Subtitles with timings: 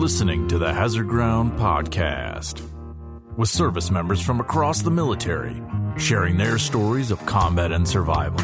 [0.00, 2.62] listening to the Hazard Ground Podcast
[3.36, 5.60] with service members from across the military
[5.98, 8.40] sharing their stories of combat and survival.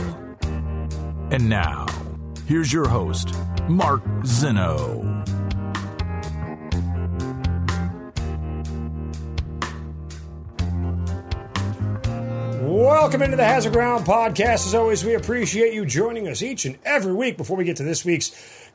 [1.31, 1.87] And now,
[2.47, 3.35] here's your host,
[3.71, 5.25] Mark Zeno.
[12.67, 14.67] Welcome into the Hazard Ground podcast.
[14.67, 17.39] As always, we appreciate you joining us each and every week.
[17.39, 18.33] Before we get to this week's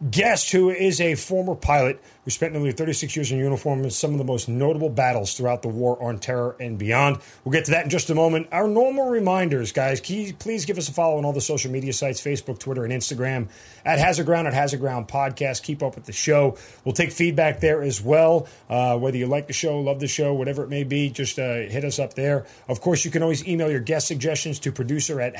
[0.09, 4.11] guest, who is a former pilot who spent nearly 36 years in uniform in some
[4.11, 7.17] of the most notable battles throughout the war on terror and beyond.
[7.43, 8.47] We'll get to that in just a moment.
[8.51, 12.21] Our normal reminders, guys, please give us a follow on all the social media sites
[12.21, 13.49] Facebook, Twitter, and Instagram
[13.83, 15.63] at Hazard Ground, at Hazard Ground Podcast.
[15.63, 16.57] Keep up with the show.
[16.85, 18.47] We'll take feedback there as well.
[18.69, 21.55] Uh, whether you like the show, love the show, whatever it may be, just uh,
[21.55, 22.45] hit us up there.
[22.67, 25.35] Of course, you can always email your guest suggestions to producer at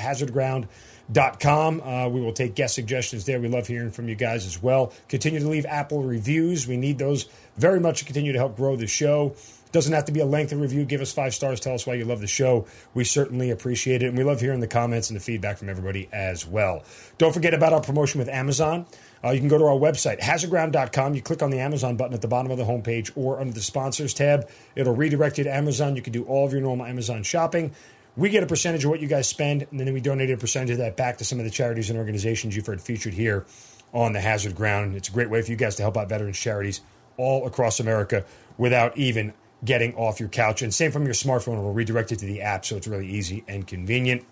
[1.10, 1.80] hazardground.com.
[1.80, 3.40] Uh, we will take guest suggestions there.
[3.40, 4.92] We love hearing from you guys as well.
[5.08, 6.66] Continue to leave Apple reviews.
[6.66, 9.34] We need those very much to continue to help grow the show.
[9.72, 10.84] Doesn't have to be a lengthy review.
[10.84, 11.58] Give us five stars.
[11.58, 12.66] Tell us why you love the show.
[12.92, 14.06] We certainly appreciate it.
[14.06, 16.84] And we love hearing the comments and the feedback from everybody as well.
[17.16, 18.84] Don't forget about our promotion with Amazon.
[19.24, 21.14] Uh, you can go to our website, hazardground.com.
[21.14, 23.62] You click on the Amazon button at the bottom of the homepage or under the
[23.62, 24.50] sponsors tab.
[24.76, 25.96] It'll redirect you to Amazon.
[25.96, 27.72] You can do all of your normal Amazon shopping.
[28.16, 30.72] We get a percentage of what you guys spend, and then we donate a percentage
[30.72, 33.46] of that back to some of the charities and organizations you've heard featured here
[33.94, 34.94] on the Hazard Ground.
[34.94, 36.82] It's a great way for you guys to help out veterans charities
[37.16, 38.24] all across America
[38.58, 39.32] without even
[39.64, 40.60] getting off your couch.
[40.60, 43.08] And same from your smartphone, it will redirect it to the app, so it's really
[43.08, 44.24] easy and convenient.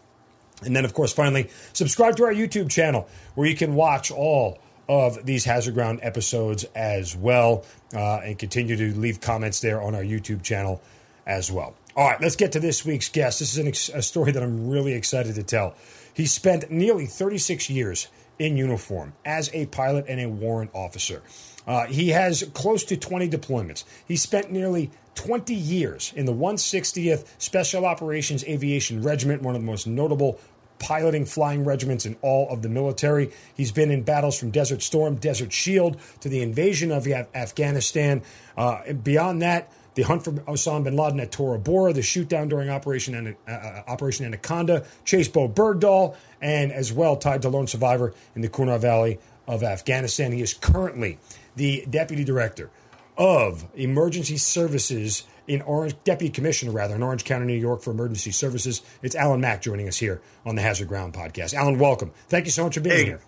[0.62, 4.58] And then, of course, finally, subscribe to our YouTube channel where you can watch all
[4.88, 7.64] of these Hazard Ground episodes as well
[7.94, 10.82] uh, and continue to leave comments there on our YouTube channel
[11.26, 11.74] as well.
[11.96, 13.40] All right, let's get to this week's guest.
[13.40, 15.74] This is ex- a story that I'm really excited to tell.
[16.14, 18.06] He spent nearly 36 years
[18.38, 21.22] in uniform as a pilot and a warrant officer.
[21.66, 23.84] Uh, he has close to 20 deployments.
[24.06, 29.66] He spent nearly 20 years in the 160th Special Operations Aviation Regiment, one of the
[29.66, 30.38] most notable
[30.78, 33.30] piloting flying regiments in all of the military.
[33.54, 38.22] He's been in battles from Desert Storm, Desert Shield to the invasion of Afghanistan.
[38.56, 42.68] Uh, beyond that, the hunt for Osama bin Laden at Tora Bora, the shootdown during
[42.68, 48.14] Operation, uh, uh, Operation Anaconda, Chase Bowe Bergdahl, and as well tied to lone survivor
[48.34, 50.32] in the Kunar Valley of Afghanistan.
[50.32, 51.18] He is currently
[51.56, 52.70] the deputy director
[53.16, 58.30] of emergency services in Orange, deputy commissioner rather, in Orange County, New York for emergency
[58.30, 58.82] services.
[59.02, 61.52] It's Alan Mack joining us here on the Hazard Ground podcast.
[61.52, 62.12] Alan, welcome.
[62.28, 63.20] Thank you so much for being hey, here.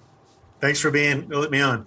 [0.60, 1.86] Thanks for being, let me on.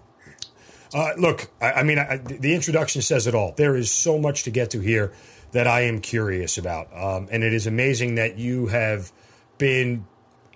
[0.96, 3.54] Uh, look, I, I mean, I, the introduction says it all.
[3.58, 5.12] There is so much to get to here
[5.52, 6.88] that I am curious about.
[6.96, 9.12] Um, and it is amazing that you have
[9.58, 10.06] been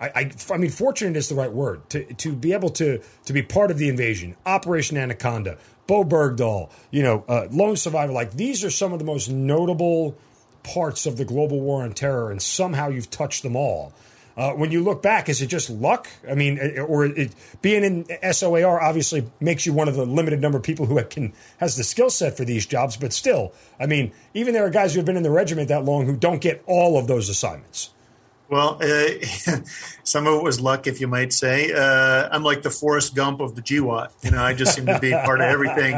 [0.00, 3.32] I, I, I, mean, fortunate is the right word to to be able to to
[3.34, 8.12] be part of the invasion, Operation Anaconda, Bowe Bergdahl, you know, uh, Lone Survivor.
[8.12, 10.16] Like these are some of the most notable
[10.62, 13.92] parts of the global war on terror, and somehow you've touched them all.
[14.40, 16.08] Uh, when you look back, is it just luck?
[16.26, 20.40] I mean, uh, or it, being in SOAR obviously makes you one of the limited
[20.40, 22.96] number of people who can has the skill set for these jobs.
[22.96, 25.84] But still, I mean, even there are guys who have been in the regiment that
[25.84, 27.90] long who don't get all of those assignments.
[28.48, 29.08] Well, uh,
[30.04, 31.70] some of it was luck, if you might say.
[31.74, 34.24] Uh, I'm like the Forrest Gump of the GWOT.
[34.24, 35.92] You know, I just seem to be part of everything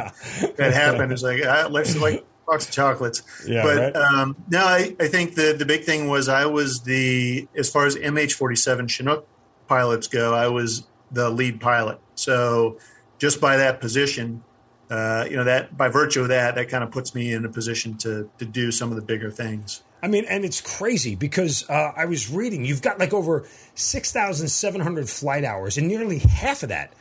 [0.56, 1.12] that happened.
[1.12, 3.22] It's like uh, like box of chocolates.
[3.46, 3.96] Yeah, but right?
[3.96, 7.86] um, no, I, I think the the big thing was I was the as far
[7.86, 9.26] as MH47 Chinook
[9.68, 11.98] pilots go, I was the lead pilot.
[12.14, 12.78] So
[13.18, 14.44] just by that position,
[14.90, 17.48] uh, you know that by virtue of that, that kind of puts me in a
[17.48, 19.82] position to to do some of the bigger things.
[20.04, 25.08] I mean, and it's crazy because uh, I was reading you've got like over 6,700
[25.08, 26.92] flight hours, and nearly half of that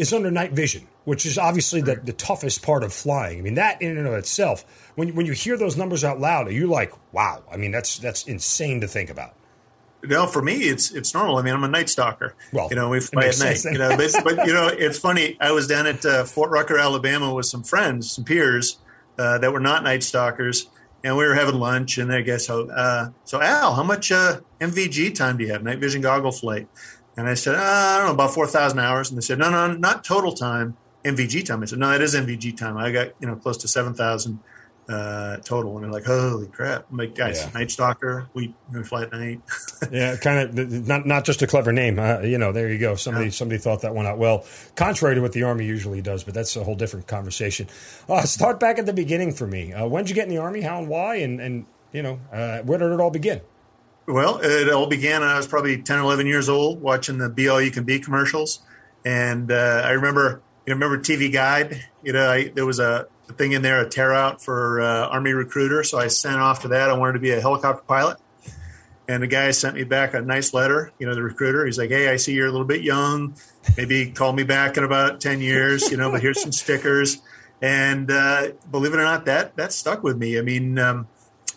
[0.00, 3.38] is under night vision, which is obviously the, the toughest part of flying.
[3.38, 6.48] I mean, that in and of itself, when, when you hear those numbers out loud,
[6.48, 9.34] are you like, wow, I mean, that's, that's insane to think about.
[10.02, 11.36] No, for me, it's it's normal.
[11.36, 12.34] I mean, I'm a night stalker.
[12.54, 13.62] Well, you know, we fly at night.
[13.64, 15.36] You know, but, but, you know, it's funny.
[15.38, 18.78] I was down at uh, Fort Rucker, Alabama, with some friends, some peers
[19.18, 20.70] uh, that were not night stalkers,
[21.04, 22.70] and we were having lunch, and I guess so.
[22.70, 25.62] Uh, so Al, how much uh, NVG time do you have?
[25.62, 26.66] Night vision goggle flight.
[27.20, 29.10] And I said, uh, I don't know, about four thousand hours.
[29.10, 31.62] And they said, No, no, not total time, NVG time.
[31.62, 32.76] I said, No, that is NVG time.
[32.76, 34.40] I got you know close to seven thousand
[34.88, 35.76] uh, total.
[35.76, 36.86] And they're like, Holy crap!
[36.90, 37.58] I'm like, guys, yeah.
[37.58, 39.40] Night Stalker, we, we fly at night.
[39.92, 41.98] yeah, kind of not not just a clever name.
[41.98, 42.96] Uh, you know, there you go.
[42.96, 43.32] Somebody yeah.
[43.32, 46.24] somebody thought that one out well, contrary to what the Army usually does.
[46.24, 47.68] But that's a whole different conversation.
[48.08, 49.72] Uh, start back at the beginning for me.
[49.72, 50.62] Uh, when did you get in the Army?
[50.62, 51.16] How and why?
[51.16, 53.42] And and you know, uh, where did it all begin?
[54.10, 57.48] Well, it all began when I was probably 10, 11 years old watching the Be
[57.48, 58.58] All You Can Be commercials.
[59.04, 61.84] And uh, I remember, you know, remember TV Guide?
[62.02, 63.06] You know, I, there was a,
[63.38, 65.84] thing in there, a tear out for uh, Army recruiter.
[65.84, 66.90] So I sent off to that.
[66.90, 68.18] I wanted to be a helicopter pilot.
[69.06, 71.64] And the guy sent me back a nice letter, you know, the recruiter.
[71.64, 73.36] He's like, Hey, I see you're a little bit young.
[73.76, 77.22] Maybe call me back in about 10 years, you know, but here's some stickers.
[77.62, 80.36] And uh, believe it or not, that that stuck with me.
[80.36, 81.06] I mean, um,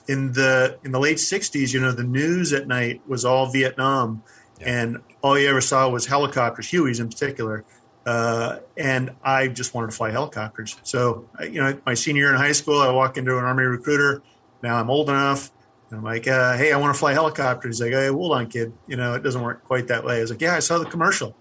[0.08, 4.24] in the in the late 60s, you know, the news at night was all Vietnam.
[4.60, 4.82] Yeah.
[4.82, 7.66] And all you ever saw was helicopters, Hueys in particular.
[8.06, 10.76] Uh, and I just wanted to fly helicopters.
[10.84, 14.22] So, you know, my senior year in high school, I walk into an Army recruiter.
[14.62, 15.52] Now I'm old enough.
[15.90, 17.78] And I'm like, uh, hey, I want to fly helicopters.
[17.78, 18.74] He's like, hey, hold on, kid.
[18.88, 20.18] You know, it doesn't work quite that way.
[20.18, 21.36] I was like, yeah, I saw the commercial.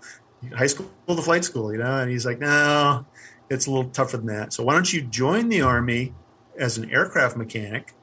[0.55, 1.99] High school to flight school, you know?
[1.99, 3.07] And he's like, no,
[3.49, 4.53] it's a little tougher than that.
[4.53, 6.15] So why don't you join the Army
[6.59, 7.95] as an aircraft mechanic,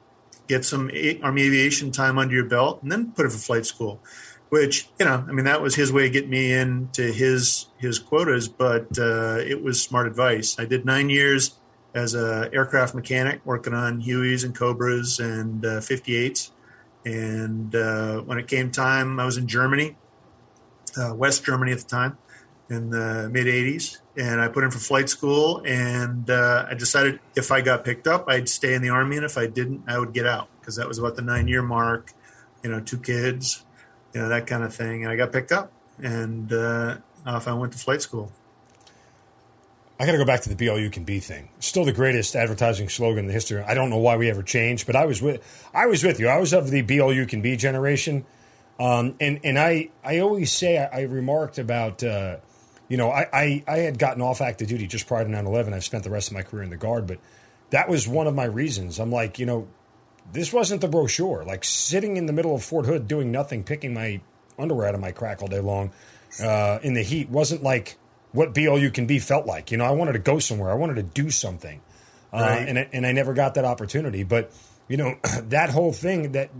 [0.49, 0.91] get some
[1.23, 4.01] Army aviation time under your belt, and then put it for flight school?
[4.49, 7.99] which you know, I mean, that was his way of getting me into his his
[7.99, 10.59] quotas, but uh, it was smart advice.
[10.59, 11.55] I did nine years
[11.93, 16.51] as a aircraft mechanic, working on Hueys and Cobras and uh, 58s.
[17.05, 19.97] And uh, when it came time, I was in Germany,
[20.97, 22.17] uh, West Germany at the time,
[22.69, 25.63] in the mid 80s, and I put in for flight school.
[25.65, 29.25] And uh, I decided if I got picked up, I'd stay in the army, and
[29.25, 32.11] if I didn't, I would get out because that was about the nine year mark.
[32.63, 33.63] You know, two kids,
[34.13, 35.03] you know that kind of thing.
[35.03, 38.31] And I got picked up, and uh, off I went to flight school.
[40.01, 41.49] I got to go back to the "Be All You Can Be" thing.
[41.59, 43.61] Still the greatest advertising slogan in the history.
[43.61, 45.41] I don't know why we ever changed, but I was with
[45.73, 46.27] I was with you.
[46.27, 48.25] I was of the "Be All You Can Be" generation,
[48.81, 52.03] um, and and I I always say I, I remarked about.
[52.03, 52.37] Uh,
[52.89, 55.73] you know, I, I, I, had gotten off active duty just prior to 9 11.
[55.73, 57.19] I've spent the rest of my career in the Guard, but
[57.69, 58.99] that was one of my reasons.
[58.99, 59.67] I'm like, you know,
[60.33, 61.45] this wasn't the brochure.
[61.45, 64.19] Like sitting in the middle of Fort Hood doing nothing, picking my
[64.57, 65.91] underwear out of my crack all day long
[66.41, 67.97] uh, in the heat wasn't like
[68.31, 69.71] what Be All You Can Be felt like.
[69.71, 70.71] You know, I wanted to go somewhere.
[70.71, 71.81] I wanted to do something.
[72.31, 74.23] Uh, and, and I never got that opportunity.
[74.23, 74.51] But,
[74.87, 76.51] you know, that whole thing, that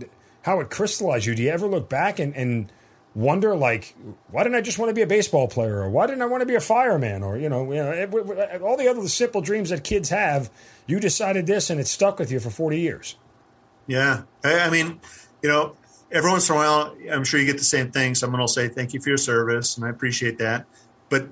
[0.42, 2.72] how it crystallized you, do you ever look back and, and
[3.14, 3.94] wonder, like,
[4.30, 5.80] why didn't I just want to be a baseball player?
[5.82, 7.22] Or why didn't I want to be a fireman?
[7.22, 10.50] Or, you know, you know all the other simple dreams that kids have,
[10.86, 13.16] you decided this and it stuck with you for 40 years.
[13.86, 14.22] Yeah.
[14.44, 15.00] I, I mean,
[15.42, 15.76] you know,
[16.12, 18.14] every once in a while, I'm sure you get the same thing.
[18.14, 20.66] Someone will say, thank you for your service, and I appreciate that.
[21.08, 21.28] But,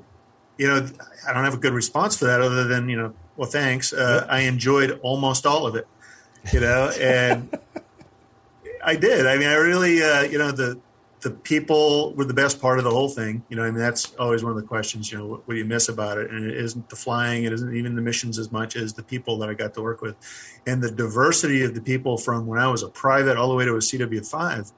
[0.57, 0.89] you know,
[1.27, 3.93] I don't have a good response for that other than, you know, well, thanks.
[3.93, 5.87] Uh, I enjoyed almost all of it,
[6.53, 7.57] you know, and
[8.85, 9.27] I did.
[9.27, 10.81] I mean, I really, uh, you know, the,
[11.21, 13.43] the people were the best part of the whole thing.
[13.49, 15.59] You know, I mean, that's always one of the questions, you know, what, what, do
[15.59, 16.31] you miss about it?
[16.31, 19.39] And it isn't the flying, it isn't even the missions as much as the people
[19.39, 20.17] that I got to work with.
[20.67, 23.65] And the diversity of the people from when I was a private all the way
[23.65, 24.73] to a CW5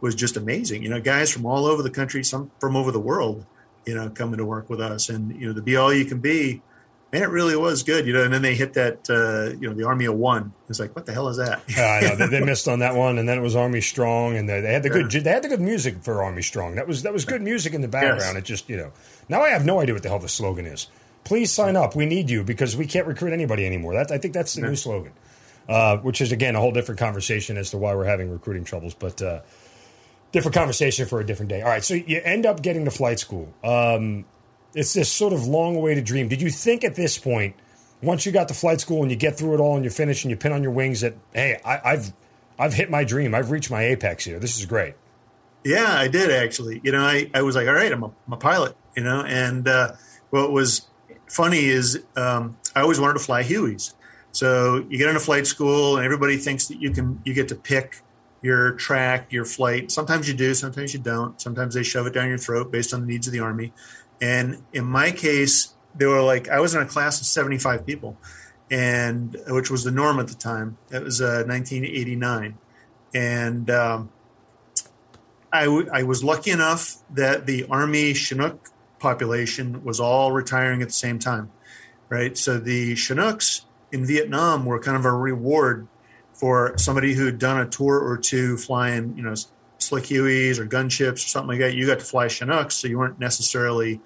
[0.00, 0.82] was just amazing.
[0.82, 3.44] You know, guys from all over the country, some from over the world,
[3.84, 5.08] you know, coming to work with us.
[5.10, 6.62] And, you know, to be all you can be
[7.12, 8.24] man, it really was good, you know.
[8.24, 10.52] And then they hit that, uh, you know, the Army of One.
[10.68, 11.62] It's like, what the hell is that?
[11.76, 14.48] I know they, they, missed on that one, and then it was Army Strong, and
[14.48, 16.76] they, they had the good, they had the good music for Army Strong.
[16.76, 18.20] That was that was good music in the background.
[18.20, 18.36] Yes.
[18.36, 18.92] It just, you know,
[19.28, 20.88] now I have no idea what the hell the slogan is.
[21.24, 21.94] Please sign up.
[21.94, 23.94] We need you because we can't recruit anybody anymore.
[23.94, 25.12] That I think that's the new slogan,
[25.68, 28.94] uh, which is again a whole different conversation as to why we're having recruiting troubles,
[28.94, 29.20] but.
[29.20, 29.40] Uh,
[30.32, 31.60] different conversation for a different day.
[31.60, 33.52] All right, so you end up getting to flight school.
[33.62, 34.24] Um,
[34.74, 36.28] it's this sort of long awaited dream.
[36.28, 37.54] Did you think at this point,
[38.02, 40.24] once you got to flight school and you get through it all and you finish
[40.24, 42.12] and you pin on your wings, that hey, I, have
[42.58, 43.34] I've hit my dream.
[43.34, 44.38] I've reached my apex here.
[44.38, 44.94] This is great.
[45.64, 46.80] Yeah, I did actually.
[46.82, 48.76] You know, I, I was like, all right, I'm a, I'm a pilot.
[48.96, 49.92] You know, and uh,
[50.30, 50.86] what was
[51.28, 53.94] funny is um, I always wanted to fly Hueys.
[54.32, 57.54] So you get into flight school and everybody thinks that you can you get to
[57.54, 58.02] pick
[58.42, 59.90] your track, your flight.
[59.90, 61.40] Sometimes you do, sometimes you don't.
[61.40, 63.72] Sometimes they shove it down your throat based on the needs of the army.
[64.22, 68.16] And in my case, they were like, I was in a class of 75 people,
[68.70, 70.78] and which was the norm at the time.
[70.92, 72.56] It was uh, 1989.
[73.12, 74.10] And um,
[75.52, 78.68] I, w- I was lucky enough that the Army Chinook
[79.00, 81.50] population was all retiring at the same time,
[82.08, 82.38] right?
[82.38, 85.88] So the Chinooks in Vietnam were kind of a reward
[86.32, 89.34] for somebody who had done a tour or two flying, you know,
[89.78, 91.74] slick Hueys or gunships or something like that.
[91.74, 94.00] You got to fly Chinooks, so you weren't necessarily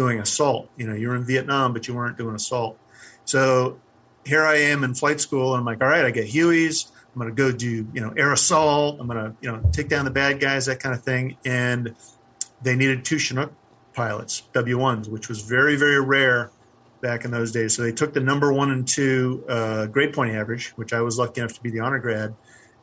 [0.00, 0.70] doing assault.
[0.78, 2.78] You know, you were in Vietnam, but you weren't doing assault.
[3.26, 3.78] So
[4.24, 6.90] here I am in flight school, and I'm like, all right, I get Hueys.
[7.12, 8.98] I'm going to go do, you know, air assault.
[8.98, 11.36] I'm going to, you know, take down the bad guys, that kind of thing.
[11.44, 11.94] And
[12.62, 13.52] they needed two Chinook
[13.92, 16.50] pilots, W1s, which was very, very rare
[17.02, 17.76] back in those days.
[17.76, 21.18] So they took the number one and two uh, grade point average, which I was
[21.18, 22.34] lucky enough to be the honor grad.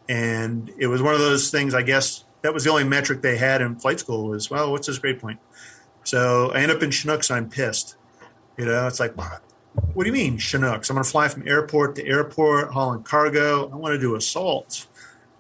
[0.08, 3.38] And it was one of those things, I guess, that was the only metric they
[3.38, 5.40] had in flight school was, well, what's his grade point?
[6.08, 7.30] So I end up in Chinooks.
[7.30, 7.98] I'm pissed.
[8.58, 9.14] You know, it's like
[9.94, 10.90] what do you mean Chinooks?
[10.90, 13.70] I'm going to fly from airport to airport, hauling cargo.
[13.70, 14.88] I want to do assaults.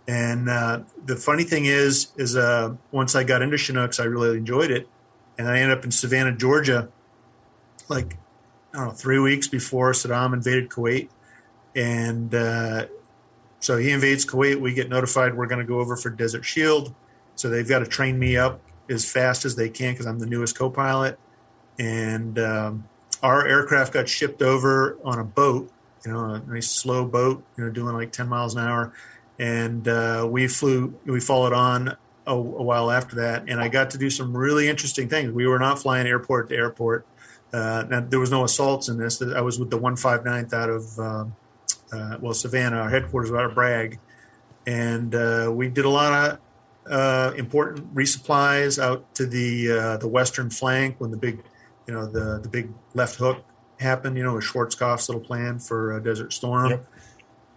[0.09, 4.37] And uh, the funny thing is, is uh, once I got into Chinooks, I really
[4.37, 4.89] enjoyed it,
[5.37, 6.89] and I ended up in Savannah, Georgia,
[7.87, 8.17] like
[8.73, 11.07] I don't know, three weeks before Saddam invaded Kuwait,
[11.77, 12.87] and uh,
[13.61, 14.59] so he invades Kuwait.
[14.59, 16.93] We get notified we're going to go over for Desert Shield,
[17.35, 18.59] so they've got to train me up
[18.89, 21.19] as fast as they can because I'm the newest co-pilot,
[21.79, 22.87] and um,
[23.21, 25.71] our aircraft got shipped over on a boat,
[26.05, 28.93] you know, a nice slow boat, you know, doing like 10 miles an hour,
[29.39, 31.89] and uh, we flew, we followed on
[32.25, 35.31] a, a, while after that, and I got to do some really interesting things.
[35.31, 37.05] We were not flying airport to airport.
[37.53, 39.21] Uh, now, there was no assaults in this.
[39.21, 41.25] I was with the 159th out of uh,
[41.91, 42.77] uh, well Savannah.
[42.77, 43.99] Our headquarters out of Bragg,
[44.65, 46.39] and uh, we did a lot of
[46.89, 51.43] uh, important resupplies out to the uh, the western flank when the big,
[51.87, 53.43] you know, the the big left hook
[53.79, 54.17] happened.
[54.17, 56.71] You know, with Schwarzkopf's little plan for Desert Storm.
[56.71, 56.87] Yep.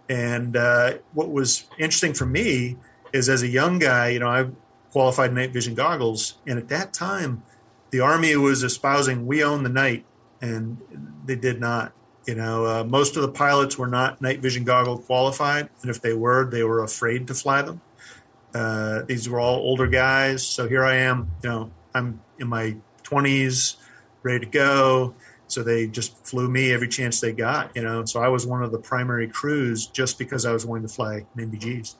[0.09, 2.77] And uh, what was interesting for me
[3.13, 4.47] is, as a young guy, you know, I
[4.91, 7.43] qualified night vision goggles, and at that time,
[7.91, 10.05] the Army was espousing we own the night,
[10.41, 10.77] and
[11.25, 11.93] they did not.
[12.27, 16.01] You know, uh, most of the pilots were not night vision goggle qualified, and if
[16.01, 17.81] they were, they were afraid to fly them.
[18.53, 20.45] Uh, these were all older guys.
[20.45, 23.77] So here I am, you know, I'm in my 20s,
[24.23, 25.15] ready to go.
[25.47, 28.05] So they just flew me every chance they got, you know.
[28.05, 31.25] So I was one of the primary crews just because I was willing to fly
[31.35, 31.95] NVGs.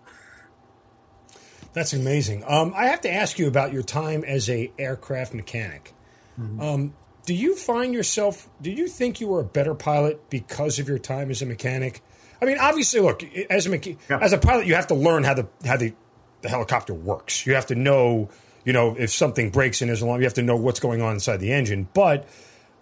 [1.73, 2.43] That's amazing.
[2.47, 5.93] Um, I have to ask you about your time as a aircraft mechanic.
[6.39, 6.61] Mm-hmm.
[6.61, 6.93] Um,
[7.25, 8.49] do you find yourself?
[8.61, 12.01] Do you think you were a better pilot because of your time as a mechanic?
[12.41, 14.19] I mean, obviously, look as a mecha- yeah.
[14.19, 15.93] as a pilot, you have to learn how the how the
[16.41, 17.45] the helicopter works.
[17.45, 18.29] You have to know,
[18.65, 21.13] you know, if something breaks in his alarm, you have to know what's going on
[21.13, 21.87] inside the engine.
[21.93, 22.27] But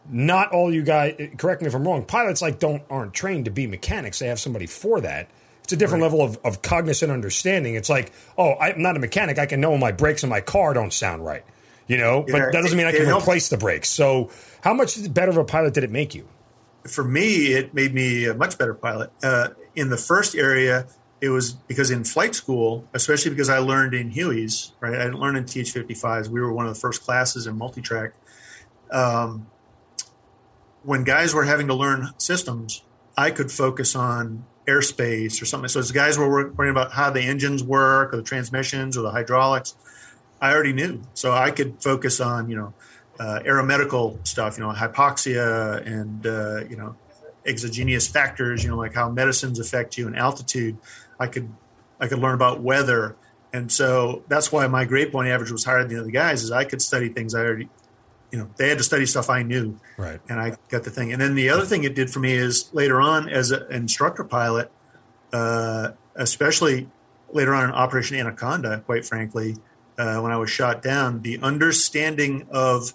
[0.10, 1.30] not all you guys.
[1.38, 2.06] Correct me if I'm wrong.
[2.06, 4.20] Pilots like don't aren't trained to be mechanics.
[4.20, 5.30] They have somebody for that.
[5.64, 6.12] It's a different right.
[6.12, 7.76] level of, of cognizant understanding.
[7.76, 9.38] It's like, oh, I'm not a mechanic.
[9.38, 11.44] I can know my brakes in my car don't sound right.
[11.88, 13.90] You know, yeah, but that doesn't mean I can replace the brakes.
[13.90, 14.30] So,
[14.62, 16.28] how much better of a pilot did it make you?
[16.88, 19.12] For me, it made me a much better pilot.
[19.24, 20.88] Uh, in the first area,
[21.22, 24.96] it was because in flight school, especially because I learned in Hueys, right?
[24.96, 26.30] I didn't learn in TH55s.
[26.30, 28.14] We were one of the first classes in multi-track.
[28.92, 29.48] Um,
[30.84, 32.84] when guys were having to learn systems,
[33.18, 35.68] I could focus on airspace or something.
[35.68, 39.12] So as guys were worrying about how the engines work or the transmissions or the
[39.12, 39.76] hydraulics,
[40.42, 41.02] I already knew.
[41.14, 42.74] So I could focus on, you know,
[43.20, 46.96] uh, aeromedical stuff, you know, hypoxia and, uh, you know,
[47.46, 50.78] exogenous factors, you know, like how medicines affect you and altitude.
[51.20, 51.50] I could
[52.00, 53.16] I could learn about weather,
[53.52, 56.44] and so that's why my grade point average was higher than the other guys.
[56.44, 57.70] Is I could study things I already,
[58.32, 60.20] you know, they had to study stuff I knew, right?
[60.30, 61.12] And I got the thing.
[61.12, 64.24] And then the other thing it did for me is later on as an instructor
[64.24, 64.72] pilot,
[65.34, 66.90] uh, especially
[67.32, 69.58] later on in Operation Anaconda, quite frankly,
[69.98, 72.94] uh, when I was shot down, the understanding of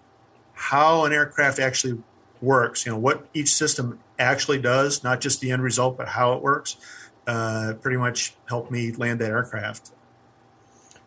[0.54, 2.02] how an aircraft actually
[2.40, 6.32] works, you know, what each system actually does, not just the end result, but how
[6.32, 6.76] it works
[7.26, 9.90] uh, pretty much helped me land that aircraft.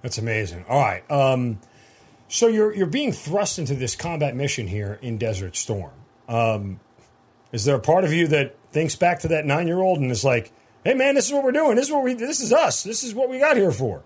[0.02, 0.66] That's amazing.
[0.70, 1.10] All right.
[1.12, 1.60] Um,
[2.28, 5.94] so you're you're being thrust into this combat mission here in Desert Storm.
[6.28, 6.80] Um,
[7.52, 10.12] is there a part of you that thinks back to that nine year old and
[10.12, 10.52] is like,
[10.84, 11.76] "Hey, man, this is what we're doing.
[11.76, 12.14] This is what we.
[12.14, 12.84] This is us.
[12.84, 14.04] This is what we got here for."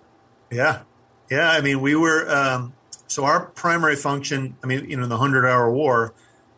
[0.52, 0.82] Yeah,
[1.30, 1.52] yeah.
[1.52, 2.30] I mean, we were.
[2.30, 2.74] Um,
[3.08, 4.56] so our primary function.
[4.64, 6.14] I mean, you know, the Hundred Hour War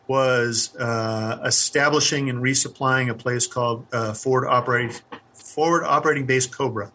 [0.06, 4.94] was uh, establishing and resupplying a place called uh, Forward Operating
[5.34, 6.92] forward operating base Cobra,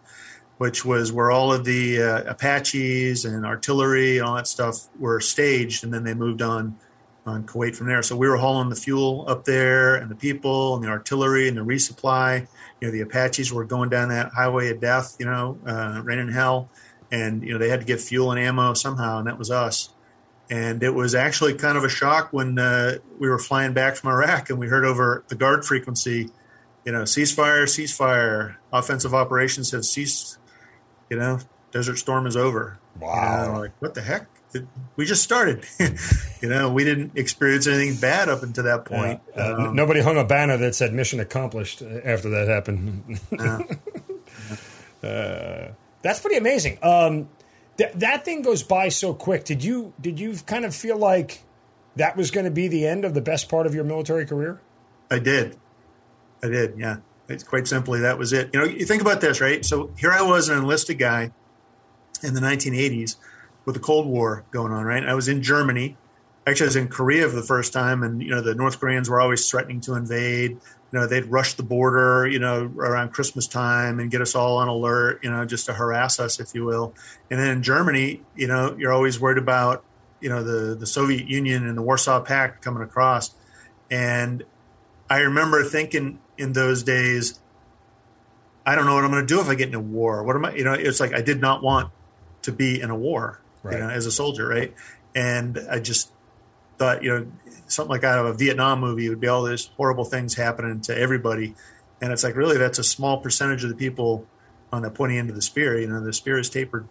[0.57, 5.19] which was where all of the uh, Apaches and artillery and all that stuff were
[5.19, 6.77] staged, and then they moved on
[7.25, 8.01] on Kuwait from there.
[8.01, 11.57] So we were hauling the fuel up there, and the people, and the artillery, and
[11.57, 12.47] the resupply.
[12.81, 15.15] You know, the Apaches were going down that highway of death.
[15.19, 16.69] You know, uh, rain and hell,
[17.11, 19.89] and you know they had to get fuel and ammo somehow, and that was us.
[20.51, 24.09] And it was actually kind of a shock when uh, we were flying back from
[24.09, 26.29] Iraq and we heard over the guard frequency
[26.85, 28.55] you know, ceasefire, ceasefire.
[28.71, 30.37] Offensive operations have ceased.
[31.09, 31.39] You know,
[31.71, 32.79] Desert Storm is over.
[32.99, 33.45] Wow.
[33.45, 34.27] You know, like what the heck?
[34.95, 35.65] we just started.
[36.41, 39.21] you know, we didn't experience anything bad up until that point.
[39.35, 39.43] Yeah.
[39.43, 43.19] Uh, um, nobody hung a banner that said "Mission accomplished" after that happened.
[45.03, 45.67] uh,
[46.01, 46.79] that's pretty amazing.
[46.81, 47.29] Um,
[47.77, 49.45] th- that thing goes by so quick.
[49.45, 51.43] Did you did you kind of feel like
[51.95, 54.61] that was going to be the end of the best part of your military career?
[55.11, 55.57] I did.
[56.43, 56.97] I did, yeah.
[57.27, 58.49] It's quite simply that was it.
[58.53, 59.63] You know, you think about this, right?
[59.63, 61.31] So here I was, an enlisted guy
[62.23, 63.17] in the 1980s
[63.65, 65.05] with the Cold War going on, right?
[65.05, 65.95] I was in Germany.
[66.47, 69.09] actually, I was in Korea for the first time, and you know, the North Koreans
[69.09, 70.51] were always threatening to invade.
[70.91, 74.57] You know, they'd rush the border, you know, around Christmas time and get us all
[74.57, 76.95] on alert, you know, just to harass us, if you will.
[77.29, 79.83] And then in Germany, you know, you're always worried about,
[80.19, 83.35] you know, the the Soviet Union and the Warsaw Pact coming across.
[83.91, 84.43] And
[85.11, 87.39] I remember thinking in those days,
[88.65, 90.23] I don't know what I'm going to do if I get in a war.
[90.23, 90.55] What am I?
[90.55, 91.91] You know, it's like I did not want
[92.43, 93.73] to be in a war, right.
[93.73, 94.73] you know, as a soldier, right?
[95.13, 96.11] And I just
[96.77, 97.27] thought, you know,
[97.67, 100.97] something like out of a Vietnam movie would be all these horrible things happening to
[100.97, 101.55] everybody,
[102.01, 104.25] and it's like really that's a small percentage of the people
[104.71, 105.77] on the pointy end of the spear.
[105.77, 106.87] You know, the spear is tapered,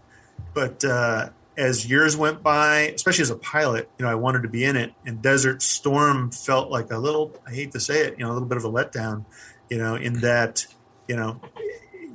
[0.52, 4.48] but uh, as years went by, especially as a pilot, you know, I wanted to
[4.48, 7.34] be in it, and Desert Storm felt like a little.
[7.46, 9.24] I hate to say it, you know, a little bit of a letdown,
[9.68, 10.66] you know, in that,
[11.08, 11.40] you know,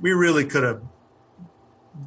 [0.01, 0.81] we really could have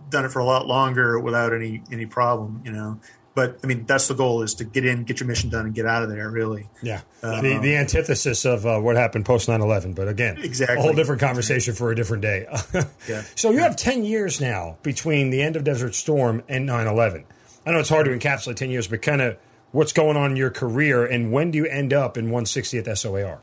[0.08, 2.98] done it for a lot longer without any any problem, you know
[3.36, 5.74] but I mean, that's the goal: is to get in, get your mission done, and
[5.74, 6.30] get out of there.
[6.30, 7.02] Really, yeah.
[7.22, 9.94] Um, the, the antithesis of uh, what happened post 9-11.
[9.94, 12.46] But again, exactly, a whole different conversation for a different day.
[13.06, 13.22] yeah.
[13.34, 17.24] So you have ten years now between the end of Desert Storm and 9-11.
[17.66, 19.36] I know it's hard to encapsulate ten years, but kind of
[19.70, 23.42] what's going on in your career, and when do you end up in 160th SOAR?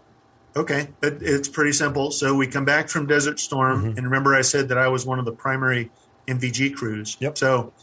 [0.56, 2.10] Okay, it, it's pretty simple.
[2.10, 3.98] So we come back from Desert Storm, mm-hmm.
[3.98, 5.92] and remember I said that I was one of the primary
[6.28, 7.16] NVG crews.
[7.20, 7.38] Yep.
[7.38, 7.74] So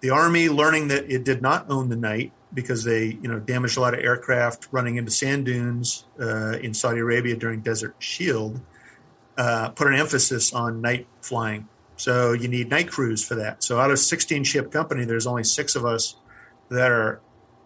[0.00, 3.76] the Army, learning that it did not own the night because they, you know, damaged
[3.76, 8.60] a lot of aircraft running into sand dunes uh, in Saudi Arabia during Desert Shield,
[9.36, 11.68] uh, put an emphasis on night flying.
[11.96, 13.62] So you need night crews for that.
[13.62, 16.16] So out of 16 ship company, there's only six of us
[16.70, 17.20] that are,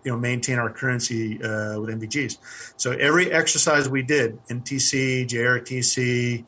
[0.05, 2.38] you know, maintain our currency uh, with NVGs.
[2.76, 6.45] So every exercise we did, NTC, JRTC,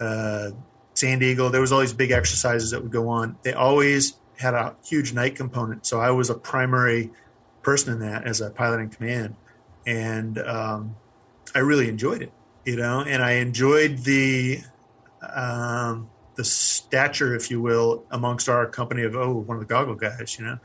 [0.00, 0.50] uh,
[0.94, 3.36] Sand Eagle, there was all these big exercises that would go on.
[3.42, 5.86] They always had a huge night component.
[5.86, 7.10] So I was a primary
[7.62, 9.36] person in that as a pilot in command.
[9.86, 10.96] And um,
[11.54, 12.32] I really enjoyed it,
[12.64, 14.60] you know, and I enjoyed the
[15.34, 19.94] um, the stature, if you will, amongst our company of, oh, one of the goggle
[19.94, 20.58] guys, you know.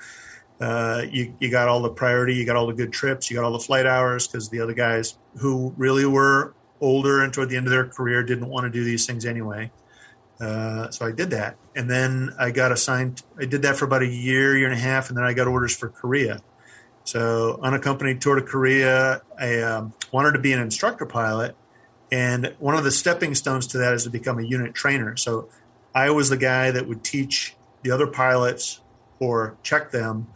[0.60, 3.46] Uh, you, you got all the priority, you got all the good trips, you got
[3.46, 7.56] all the flight hours because the other guys who really were older and toward the
[7.56, 9.72] end of their career didn't want to do these things anyway.
[10.40, 13.24] Uh, so I did that, and then I got assigned.
[13.38, 15.48] I did that for about a year, year and a half, and then I got
[15.48, 16.40] orders for Korea.
[17.04, 19.22] So unaccompanied tour to Korea.
[19.38, 21.58] I um, wanted to be an instructor pilot,
[22.12, 25.18] and one of the stepping stones to that is to become a unit trainer.
[25.18, 25.50] So
[25.94, 28.80] I was the guy that would teach the other pilots
[29.20, 30.28] or check them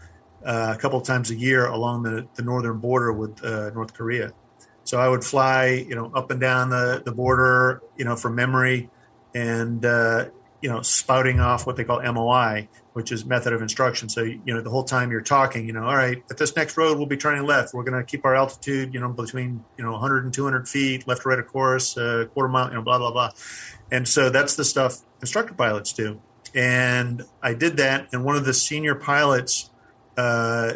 [0.46, 3.94] uh, a couple of times a year along the, the northern border with uh, North
[3.94, 4.34] Korea.
[4.84, 8.36] So I would fly, you know, up and down the, the border, you know, from
[8.36, 8.89] memory
[9.34, 10.26] and uh,
[10.62, 14.08] you know spouting off what they call MOI, which is method of instruction.
[14.10, 16.78] So you know the whole time you're talking, you know, all right, at this next
[16.78, 17.74] road we'll be turning left.
[17.74, 21.08] We're going to keep our altitude, you know, between you know 100 and 200 feet,
[21.08, 23.32] left to right of course, uh, quarter mile, you know, blah blah blah.
[23.91, 26.22] And so that's the stuff instructor pilots do.
[26.56, 29.69] And I did that, and one of the senior pilots
[30.17, 30.74] uh,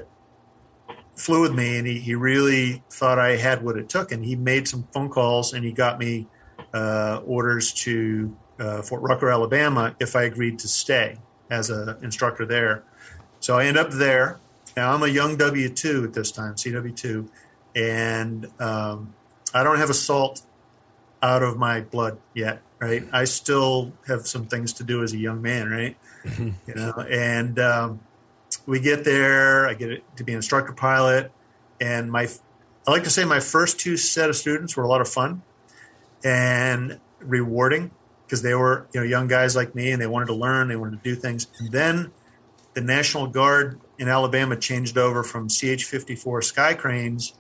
[1.16, 4.36] flew with me, and he, he really thought I had what it took, and he
[4.36, 6.28] made some phone calls, and he got me
[6.74, 11.18] uh, orders to uh, Fort Rucker, Alabama, if I agreed to stay
[11.50, 12.84] as an instructor there.
[13.40, 14.40] So I end up there.
[14.76, 17.30] Now I'm a young W two at this time, CW two,
[17.76, 19.14] and um,
[19.54, 20.42] I don't have a salt
[21.22, 22.62] out of my blood yet.
[22.80, 25.70] Right, I still have some things to do as a young man.
[25.70, 26.50] Right, mm-hmm.
[26.68, 28.00] you know, and um,
[28.68, 29.68] we get there.
[29.68, 31.32] I get to be an instructor pilot,
[31.82, 32.28] and my
[32.88, 35.42] I like to say my first two set of students were a lot of fun
[36.24, 37.92] and rewarding
[38.28, 40.76] because they were you know young guys like me and they wanted to learn, they
[40.76, 41.48] wanted to do things.
[41.60, 42.12] And then
[42.74, 47.34] the National Guard in Alabama changed over from CH-54 Sky Cranes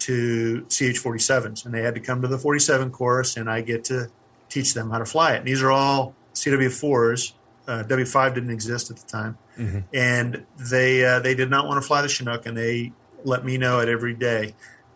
[0.00, 4.10] to CH-47s, and they had to come to the 47 course, and I get to
[4.48, 5.38] teach them how to fly it.
[5.38, 7.32] And these are all CW4s.
[7.68, 9.78] Uh, W5 didn't exist at the time, mm-hmm.
[9.94, 12.92] and they uh, they did not want to fly the Chinook, and they
[13.24, 14.54] let me know it every day.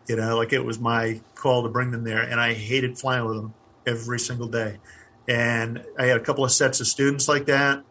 [0.08, 3.24] You know, like it was my call to bring them there, and I hated flying
[3.24, 3.54] with them
[3.86, 4.78] every single day.
[5.28, 7.82] And I had a couple of sets of students like that.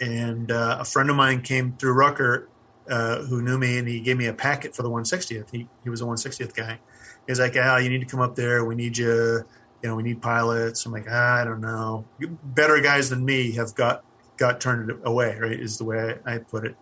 [0.00, 2.48] And uh, a friend of mine came through Rucker
[2.88, 5.50] uh, who knew me, and he gave me a packet for the 160th.
[5.50, 6.78] He, he was a 160th guy.
[7.26, 8.64] He's like, Al, you need to come up there.
[8.64, 9.44] We need you.
[9.82, 10.86] You know, we need pilots.
[10.86, 12.04] I'm like, ah, I don't know.
[12.42, 14.04] Better guys than me have got
[14.36, 15.36] got turned away.
[15.38, 16.76] Right, is the way I, I put it.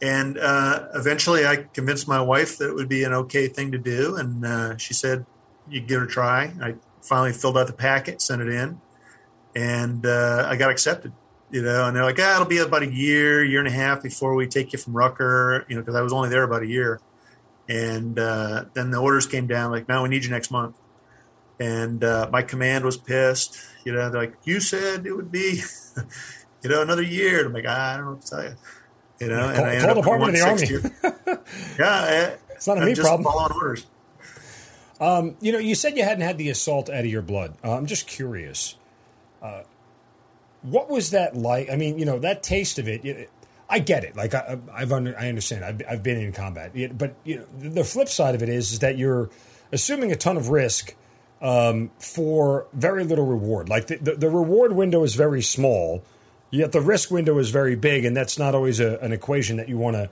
[0.00, 3.78] And uh, eventually, I convinced my wife that it would be an okay thing to
[3.78, 5.26] do, and uh, she said,
[5.68, 8.80] "You give it a try." I finally filled out the packet, sent it in,
[9.54, 11.12] and uh, I got accepted.
[11.50, 14.02] You know, and they're like, "Ah, it'll be about a year, year and a half
[14.02, 16.66] before we take you from Rucker." You know, because I was only there about a
[16.66, 17.00] year,
[17.68, 20.76] And uh, then the orders came down like, "Now we need you next month."
[21.58, 23.58] And uh, my command was pissed.
[23.84, 25.62] You know, they're like, "You said it would be,
[26.62, 28.56] you know, another year." And I'm like, I don't know what to tell you.
[29.20, 31.38] You know, call, and I call Department of the Army.
[31.78, 33.24] yeah, it's not a me problem.
[33.24, 33.86] Following orders.
[35.00, 37.54] Um, you know, you said you hadn't had the assault out of your blood.
[37.62, 38.76] Uh, I'm just curious.
[39.40, 39.62] Uh,
[40.62, 41.70] what was that like?
[41.70, 43.04] I mean, you know, that taste of it.
[43.04, 43.30] it
[43.68, 44.16] I get it.
[44.16, 45.64] Like I, have under, I understand.
[45.64, 48.78] I've, I've been in combat, but you know, the flip side of it is, is
[48.80, 49.30] that you're
[49.72, 50.94] assuming a ton of risk
[51.40, 53.68] um, for very little reward.
[53.68, 56.02] Like the, the, the, reward window is very small,
[56.50, 59.68] yet the risk window is very big, and that's not always a, an equation that
[59.68, 60.10] you want to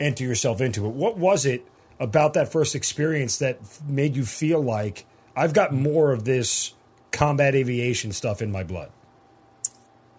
[0.00, 0.86] enter yourself into.
[0.86, 0.92] It.
[0.92, 1.66] What was it
[2.02, 6.74] about that first experience that made you feel like I've got more of this
[7.12, 8.90] combat aviation stuff in my blood?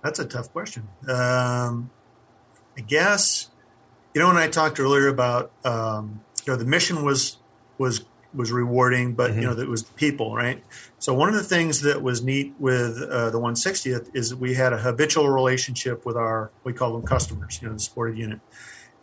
[0.04, 0.88] That's a tough question.
[1.08, 1.90] Um,
[2.78, 3.50] I guess
[4.14, 7.38] you know when I talked earlier about um, you know the mission was
[7.78, 9.42] was was rewarding, but mm-hmm.
[9.42, 10.64] you know that was people, right?
[11.00, 14.74] So one of the things that was neat with uh, the 160th is we had
[14.74, 18.40] a habitual relationship with our we call them customers, you know, the supported unit.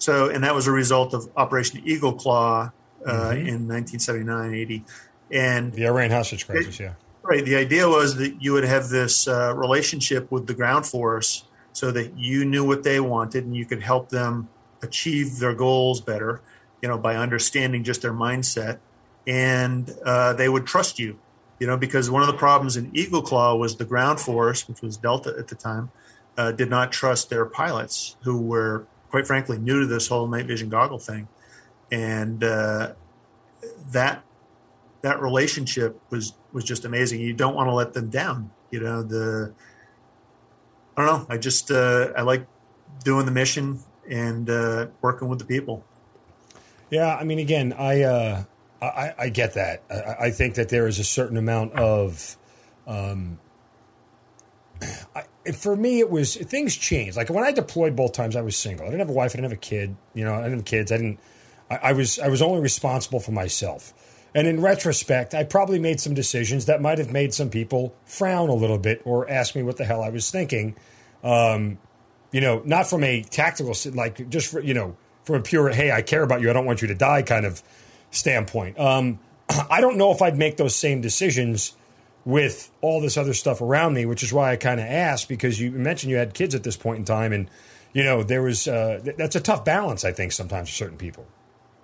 [0.00, 2.72] So and that was a result of Operation Eagle Claw
[3.06, 3.46] uh, mm-hmm.
[3.46, 4.84] in 1979, 80,
[5.30, 6.92] and the Iran hostage crisis, it, yeah.
[7.22, 7.44] Right.
[7.44, 11.90] The idea was that you would have this uh, relationship with the ground force so
[11.92, 14.48] that you knew what they wanted and you could help them
[14.82, 16.40] achieve their goals better,
[16.82, 18.78] you know, by understanding just their mindset.
[19.26, 21.18] And uh, they would trust you,
[21.58, 24.80] you know, because one of the problems in Eagle Claw was the ground force, which
[24.80, 25.90] was Delta at the time,
[26.36, 30.46] uh, did not trust their pilots who were, quite frankly, new to this whole night
[30.46, 31.28] vision goggle thing.
[31.92, 32.92] And uh,
[33.90, 34.24] that
[35.02, 37.20] that relationship was was just amazing.
[37.20, 38.50] You don't want to let them down.
[38.70, 39.52] You know the
[40.96, 41.26] I don't know.
[41.34, 42.46] I just uh, I like
[43.04, 45.84] doing the mission and uh, working with the people.
[46.90, 48.44] Yeah, I mean, again, I uh,
[48.82, 49.82] I, I, get that.
[49.90, 52.36] I, I, think that there is a certain amount of.
[52.86, 53.38] Um,
[55.14, 57.16] I, for me, it was things changed.
[57.16, 58.86] Like when I deployed both times, I was single.
[58.86, 59.32] I didn't have a wife.
[59.32, 59.96] I didn't have a kid.
[60.14, 60.92] You know, I didn't have kids.
[60.92, 61.18] I didn't.
[61.70, 63.94] I, I was I was only responsible for myself.
[64.34, 68.48] And in retrospect, I probably made some decisions that might have made some people frown
[68.48, 70.76] a little bit or ask me what the hell I was thinking.
[71.24, 71.78] Um,
[72.30, 75.90] you know, not from a tactical, like just, for, you know, from a pure, hey,
[75.90, 77.60] I care about you, I don't want you to die kind of
[78.12, 78.78] standpoint.
[78.78, 79.18] Um,
[79.70, 81.74] I don't know if I'd make those same decisions
[82.24, 85.60] with all this other stuff around me, which is why I kind of asked because
[85.60, 87.32] you mentioned you had kids at this point in time.
[87.32, 87.48] And,
[87.92, 91.26] you know, there was, uh, that's a tough balance, I think, sometimes for certain people.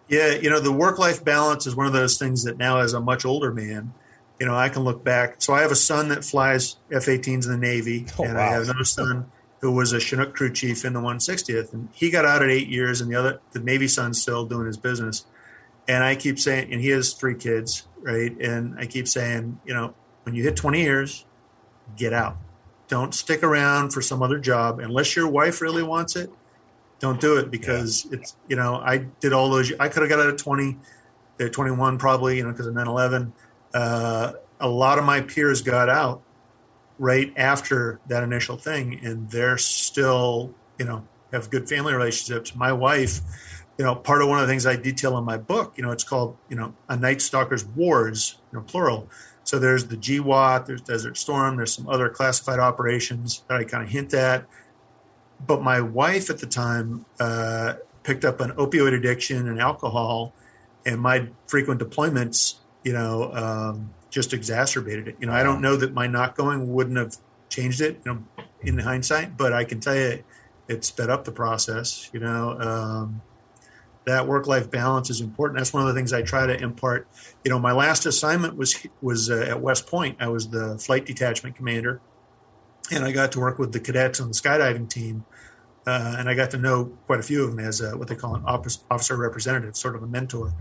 [0.08, 2.92] Yeah, you know, the work life balance is one of those things that now, as
[2.92, 3.92] a much older man,
[4.38, 5.36] you know, I can look back.
[5.42, 8.40] So I have a son that flies F 18s in the Navy, oh, and wow.
[8.40, 11.72] I have another son who was a Chinook crew chief in the 160th.
[11.72, 14.66] And he got out at eight years, and the other, the Navy son's still doing
[14.66, 15.24] his business.
[15.88, 18.36] And I keep saying, and he has three kids, right?
[18.38, 19.94] And I keep saying, you know,
[20.26, 21.24] when you hit 20 years,
[21.96, 22.36] get out.
[22.88, 26.30] Don't stick around for some other job unless your wife really wants it
[26.98, 28.18] don't do it because yeah.
[28.18, 29.72] it's you know I did all those.
[29.78, 30.78] I could have got out at twenty,
[31.38, 33.32] at twenty one probably you know because of 9-11.
[33.74, 36.22] Uh, a lot of my peers got out
[36.98, 42.54] right after that initial thing, and they're still you know have good family relationships.
[42.54, 43.20] My wife,
[43.78, 45.90] you know, part of one of the things I detail in my book, you know,
[45.90, 49.08] it's called you know a night stalker's wars, you know, plural.
[49.46, 53.82] So there's the GWOT, there's Desert Storm, there's some other classified operations that I kind
[53.82, 54.44] of hint at
[55.44, 60.32] but my wife at the time uh, picked up an opioid addiction and alcohol,
[60.84, 65.16] and my frequent deployments, you know, um, just exacerbated it.
[65.20, 67.16] You know, I don't know that my not going wouldn't have
[67.48, 70.22] changed it, you know, in hindsight, but I can tell you
[70.68, 72.08] it sped up the process.
[72.12, 73.22] You know, um,
[74.06, 75.58] that work life balance is important.
[75.58, 77.08] That's one of the things I try to impart.
[77.44, 80.16] You know, my last assignment was was uh, at West Point.
[80.20, 82.00] I was the flight detachment commander
[82.90, 85.24] and I got to work with the cadets on the skydiving team.
[85.86, 88.16] Uh, and I got to know quite a few of them as a, what they
[88.16, 90.52] call an officer representative, sort of a mentor.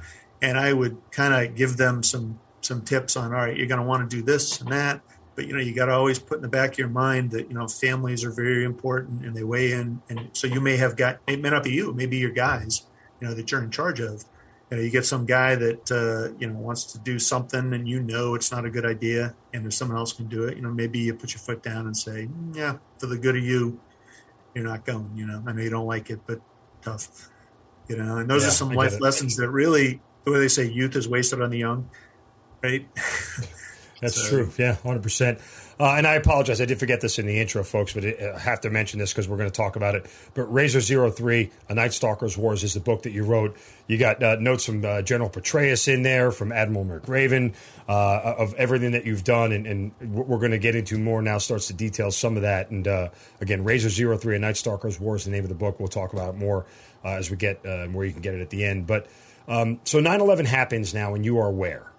[0.41, 3.79] And I would kind of give them some some tips on, all right, you're going
[3.79, 5.01] to want to do this and that,
[5.36, 7.47] but you know, you got to always put in the back of your mind that
[7.47, 10.01] you know families are very important and they weigh in.
[10.10, 12.31] And so you may have got it may not be you, it may be your
[12.31, 12.84] guys,
[13.19, 14.25] you know, that you're in charge of
[14.69, 17.88] you know, you get some guy that uh, you know wants to do something, and
[17.88, 20.63] you know it's not a good idea, and if someone else can do it, you
[20.63, 23.80] know, maybe you put your foot down and say, "Yeah, for the good of you,
[24.56, 26.41] you're not going." You know, I know you don't like it, but
[26.82, 27.30] tough.
[27.88, 30.65] You know, and those yeah, are some life lessons that really, the way they say,
[30.65, 31.88] youth is wasted on the young,
[32.63, 32.88] right?
[34.01, 34.30] That's so.
[34.30, 34.51] true.
[34.58, 35.39] Yeah, hundred percent.
[35.77, 38.39] Uh, and I apologize, I did forget this in the intro, folks, but it, I
[38.39, 40.05] have to mention this because we're going to talk about it.
[40.33, 43.57] But Razor Zero Three, A Night Stalker's Wars, is the book that you wrote.
[43.88, 47.55] You got uh, notes from uh, General Petraeus in there, from Admiral McRaven,
[47.89, 51.39] uh, of everything that you've done, and, and we're going to get into more now.
[51.39, 52.69] Starts to detail some of that.
[52.69, 53.09] And uh,
[53.41, 55.79] again, Razor Zero Three, A Night Stalker's Wars, is the name of the book.
[55.79, 56.65] We'll talk about it more
[57.03, 58.88] uh, as we get where you can get it at the end.
[58.88, 59.07] But
[59.49, 61.91] um, so 9/11 happens now, and you are where?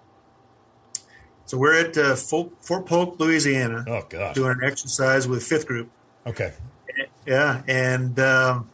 [1.47, 3.85] So we're at uh, Fort Polk, Louisiana.
[3.87, 4.35] Oh God!
[4.35, 5.89] Doing an exercise with Fifth Group.
[6.27, 6.53] Okay.
[7.25, 8.69] Yeah, and um,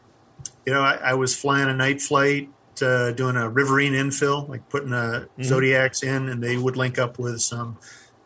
[0.66, 2.50] you know, I, I, was flying a night flight,
[2.82, 4.96] uh, doing a riverine infill, like putting a
[5.28, 5.44] mm-hmm.
[5.44, 7.78] Zodiacs in, and they would link up with some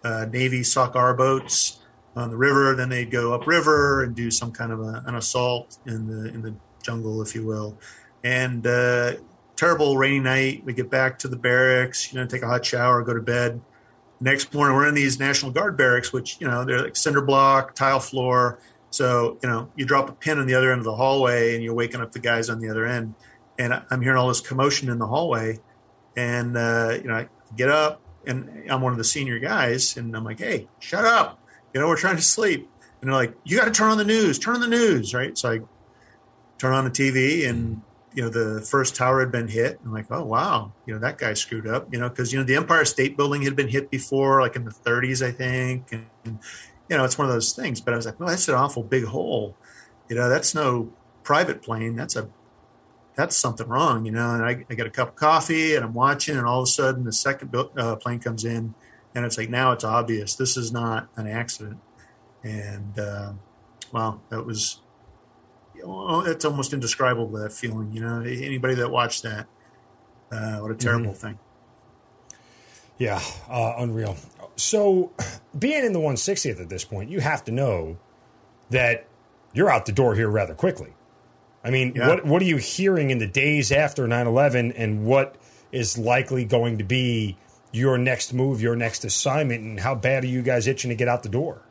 [0.06, 1.80] uh, Navy SOCR boats
[2.16, 2.74] on the river.
[2.74, 6.42] Then they'd go upriver and do some kind of a, an assault in the in
[6.42, 7.78] the jungle, if you will.
[8.24, 9.16] And uh,
[9.58, 10.64] terrible rainy night.
[10.64, 13.60] We get back to the barracks, you know, take a hot shower, go to bed
[14.20, 17.76] next morning we're in these National Guard barracks, which you know they're like cinder block,
[17.76, 18.60] tile floor.
[18.90, 21.64] So you know you drop a pin on the other end of the hallway, and
[21.64, 23.16] you're waking up the guys on the other end.
[23.60, 25.60] And I'm hearing all this commotion in the hallway,
[26.16, 30.16] and uh, you know I get up, and I'm one of the senior guys, and
[30.16, 31.40] I'm like, "Hey, shut up!
[31.74, 32.70] You know we're trying to sleep."
[33.02, 34.40] And they're like, "You got to turn on the news.
[34.40, 35.60] Turn on the news, right?" So I
[36.58, 37.82] turn on the TV, and
[38.14, 39.80] you know the first tower had been hit.
[39.84, 42.46] I'm like, oh wow, you know that guy screwed up, you know, because you know
[42.46, 46.40] the Empire State Building had been hit before, like in the 30s, I think, and
[46.90, 47.82] you know it's one of those things.
[47.82, 49.56] But I was like, well, that's an awful big hole,
[50.10, 50.92] you know, that's no
[51.24, 52.30] private plane, that's a
[53.16, 54.36] that's something wrong, you know.
[54.36, 56.68] And I, I get a cup of coffee and I'm watching, and all of a
[56.68, 58.74] sudden the second uh, plane comes in,
[59.14, 61.80] and it's like now it's obvious this is not an accident,
[62.44, 63.34] and uh,
[63.92, 64.82] well, that was
[66.26, 67.92] it's almost indescribable that feeling.
[67.94, 69.48] You know, anybody that watched that,
[70.32, 71.28] uh, what a terrible mm-hmm.
[71.28, 71.40] thing.
[72.98, 74.18] Yeah, uh, unreal.
[74.56, 75.12] So,
[75.58, 77.98] being in the 160th at this point, you have to know
[78.70, 79.08] that
[79.54, 80.94] you're out the door here rather quickly.
[81.64, 82.08] I mean, yeah.
[82.08, 85.36] what what are you hearing in the days after 9/11, and what
[85.72, 87.38] is likely going to be
[87.72, 91.08] your next move, your next assignment, and how bad are you guys itching to get
[91.08, 91.62] out the door?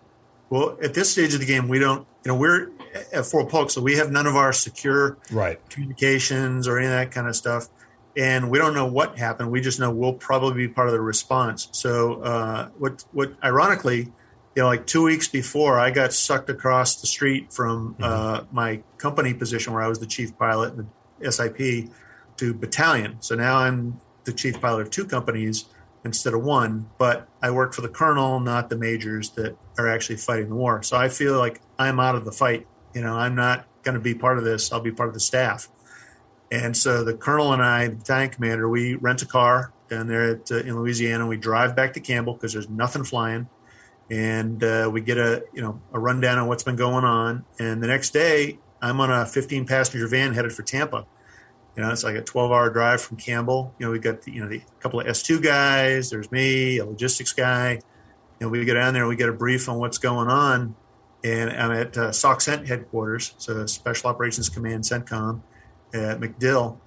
[0.50, 2.07] Well, at this stage of the game, we don't.
[2.24, 2.70] You know, we're
[3.13, 6.93] at Fort Polk, so we have none of our secure right communications or any of
[6.93, 7.69] that kind of stuff,
[8.17, 9.51] and we don't know what happened.
[9.51, 11.69] We just know we'll probably be part of the response.
[11.73, 17.01] So, uh, what what ironically, you know, like two weeks before, I got sucked across
[17.01, 18.05] the street from mm-hmm.
[18.05, 20.89] uh, my company position where I was the chief pilot in
[21.21, 21.91] the SIP
[22.37, 23.17] to battalion.
[23.21, 25.67] So now I'm the chief pilot of two companies
[26.05, 30.17] instead of one, but I work for the colonel, not the majors that are actually
[30.17, 30.83] fighting the war.
[30.83, 32.67] So I feel like I'm out of the fight.
[32.97, 34.73] You know, I'm not going to be part of this.
[34.73, 35.69] I'll be part of the staff.
[36.51, 40.31] And so the colonel and I, the battalion commander, we rent a car down there
[40.33, 41.27] at, uh, in Louisiana.
[41.27, 43.49] We drive back to Campbell because there's nothing flying,
[44.11, 47.45] and uh, we get a you know a rundown on what's been going on.
[47.59, 51.07] And the next day, I'm on a 15 passenger van headed for Tampa
[51.77, 53.75] you know, it's like a 12 hour drive from Campbell.
[53.79, 56.87] You know, we got the, you know, the couple of S2 guys, there's me, a
[56.87, 57.73] logistics guy.
[58.41, 60.75] You know, we get down there, we get a brief on what's going on.
[61.27, 65.41] And I'm at uh, SOCCENT headquarters, so Special Operations Command CENTCOM
[65.93, 66.79] at MacDill.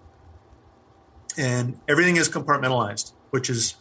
[1.38, 3.76] And everything is compartmentalized, which is,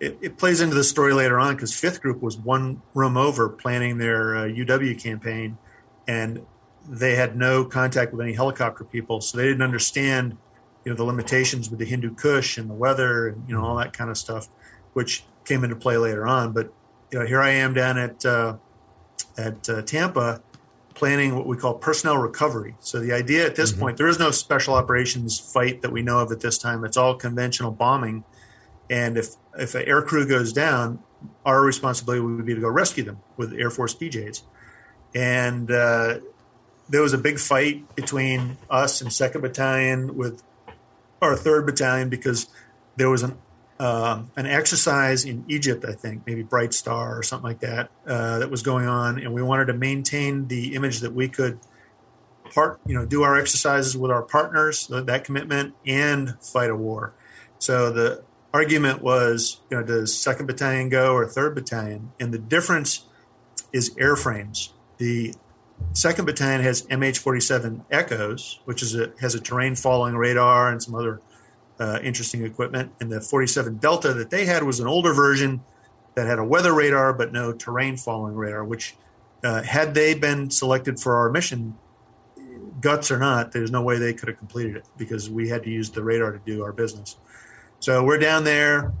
[0.00, 3.50] it, it plays into the story later on because Fifth Group was one room over
[3.50, 5.58] planning their uh, UW campaign.
[6.06, 6.46] And
[6.88, 10.38] they had no contact with any helicopter people, so they didn't understand
[10.86, 13.76] you know the limitations with the Hindu Kush and the weather and you know all
[13.76, 14.48] that kind of stuff,
[14.94, 16.52] which came into play later on.
[16.52, 16.72] But
[17.10, 18.56] you know here I am down at uh,
[19.38, 20.42] at uh, Tampa
[20.94, 22.74] planning what we call personnel recovery.
[22.80, 23.80] So the idea at this mm-hmm.
[23.80, 26.84] point there is no special operations fight that we know of at this time.
[26.84, 28.24] It's all conventional bombing,
[28.90, 30.98] and if if an air crew goes down,
[31.46, 34.42] our responsibility would be to go rescue them with Air Force PJs.
[35.14, 36.18] And uh,
[36.88, 40.42] there was a big fight between us and Second Battalion with
[41.20, 42.48] our third battalion because
[42.96, 43.36] there was an
[43.78, 48.40] uh, an exercise in Egypt, I think, maybe Bright Star or something like that, uh,
[48.40, 51.60] that was going on, and we wanted to maintain the image that we could
[52.52, 57.12] part, you know, do our exercises with our partners, that commitment, and fight a war.
[57.58, 62.12] So the argument was, you know, does Second Battalion go or Third Battalion?
[62.18, 63.04] And the difference
[63.72, 64.70] is airframes.
[64.96, 65.34] The
[65.92, 70.94] Second Battalion has MH-47 Echoes, which is a, has a terrain following radar and some
[70.94, 71.20] other
[71.80, 72.92] uh, interesting equipment.
[73.00, 75.60] And the 47 Delta that they had was an older version
[76.14, 78.64] that had a weather radar but no terrain following radar.
[78.64, 78.96] Which,
[79.44, 81.76] uh, had they been selected for our mission,
[82.80, 85.70] guts or not, there's no way they could have completed it because we had to
[85.70, 87.16] use the radar to do our business.
[87.80, 88.92] So we're down there.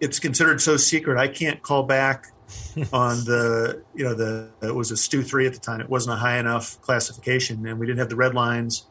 [0.00, 1.18] it's considered so secret.
[1.18, 2.26] I can't call back
[2.92, 5.80] on the you know the it was a Stu three at the time.
[5.80, 8.86] It wasn't a high enough classification, and we didn't have the red lines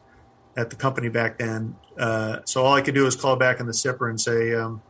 [0.58, 1.76] at the company back then.
[1.98, 4.82] Uh, so all I could do was call back in the SIPR and say, um,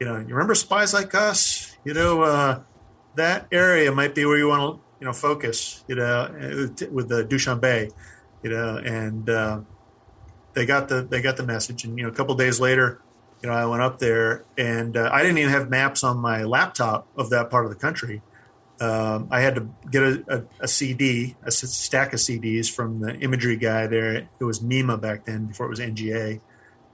[0.00, 1.76] you know, you remember spies like us?
[1.84, 2.60] You know, uh,
[3.14, 5.84] that area might be where you want to you know focus.
[5.86, 6.28] You know,
[6.90, 7.92] with the Dushanbe,
[8.42, 9.60] you know, and uh,
[10.54, 11.84] they got the they got the message.
[11.84, 13.00] And you know, a couple days later
[13.42, 16.42] you know, I went up there and uh, I didn't even have maps on my
[16.42, 18.20] laptop of that part of the country.
[18.80, 23.14] Um, I had to get a, a, a, CD, a stack of CDs from the
[23.16, 24.28] imagery guy there.
[24.38, 26.40] It was NIMA back then before it was NGA.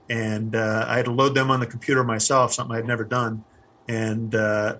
[0.09, 3.43] And uh, I had to load them on the computer myself, something I'd never done.
[3.87, 4.77] And, uh,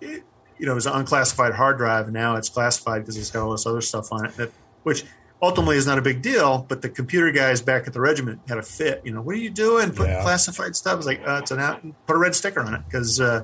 [0.00, 0.22] it,
[0.58, 2.04] you know, it was an unclassified hard drive.
[2.04, 4.52] And now it's classified because it's got all this other stuff on it, that,
[4.84, 5.04] which
[5.42, 6.64] ultimately is not a big deal.
[6.68, 9.02] But the computer guys back at the regiment had a fit.
[9.04, 9.90] You know, what are you doing?
[9.90, 10.22] Putting yeah.
[10.22, 10.92] classified stuff.
[10.92, 11.82] I was like, uh, it's an out.
[12.06, 13.42] Put a red sticker on it because uh,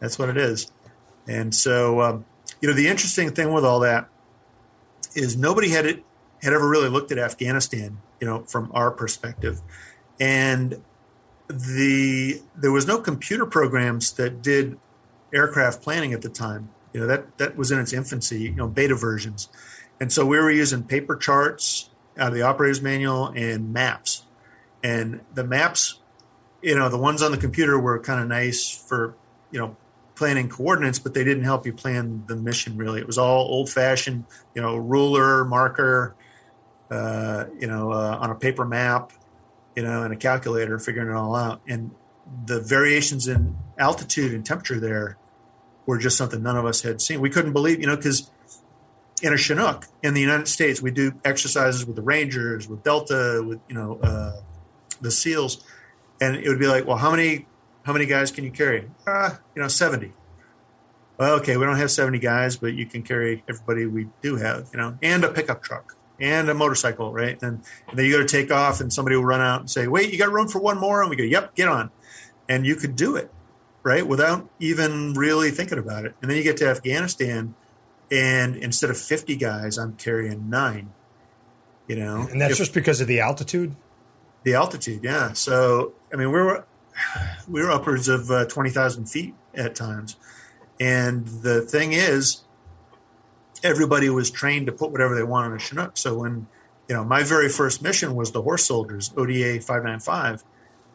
[0.00, 0.70] that's what it is.
[1.26, 2.24] And so, um,
[2.60, 4.08] you know, the interesting thing with all that
[5.14, 6.04] is nobody had it
[6.42, 7.98] had ever really looked at Afghanistan.
[8.20, 9.60] You know, from our perspective,
[10.18, 10.82] and
[11.48, 14.78] the there was no computer programs that did
[15.32, 16.70] aircraft planning at the time.
[16.92, 18.42] You know that that was in its infancy.
[18.42, 19.48] You know, beta versions.
[20.00, 24.24] And so we were using paper charts out of the operator's manual and maps.
[24.82, 25.98] And the maps,
[26.62, 29.14] you know, the ones on the computer were kind of nice for,
[29.50, 29.76] you know,
[30.18, 33.00] planning coordinates, but they didn't help you plan the mission really.
[33.00, 36.16] It was all old fashioned, you know, ruler, marker,
[36.90, 39.12] uh, you know, uh, on a paper map,
[39.76, 41.60] you know, and a calculator figuring it all out.
[41.68, 41.92] And
[42.46, 45.16] the variations in altitude and temperature there
[45.86, 47.20] were just something none of us had seen.
[47.20, 48.30] We couldn't believe, you know, because
[49.22, 53.42] in a Chinook in the United States, we do exercises with the Rangers, with Delta,
[53.46, 54.40] with you know uh,
[55.00, 55.64] the SEALs,
[56.20, 57.46] and it would be like, well, how many
[57.88, 58.90] how many guys can you carry?
[59.06, 60.12] Uh, you know, seventy.
[61.18, 64.68] Well, okay, we don't have seventy guys, but you can carry everybody we do have,
[64.72, 67.40] you know, and a pickup truck and a motorcycle, right?
[67.42, 69.88] And, and then you go to take off, and somebody will run out and say,
[69.88, 71.90] "Wait, you got room for one more?" And we go, "Yep, get on,"
[72.46, 73.32] and you could do it,
[73.82, 76.14] right, without even really thinking about it.
[76.20, 77.54] And then you get to Afghanistan
[78.10, 80.92] and instead of 50 guys i'm carrying nine
[81.86, 83.74] you know and that's if, just because of the altitude
[84.44, 86.64] the altitude yeah so i mean we were
[87.48, 90.16] we were upwards of uh, 20000 feet at times.
[90.80, 92.42] And the thing is
[93.62, 95.96] everybody was trained to put whatever they want on a chinook.
[95.96, 96.46] So when
[96.88, 100.42] you know my very first mission was the horse soldiers oda 595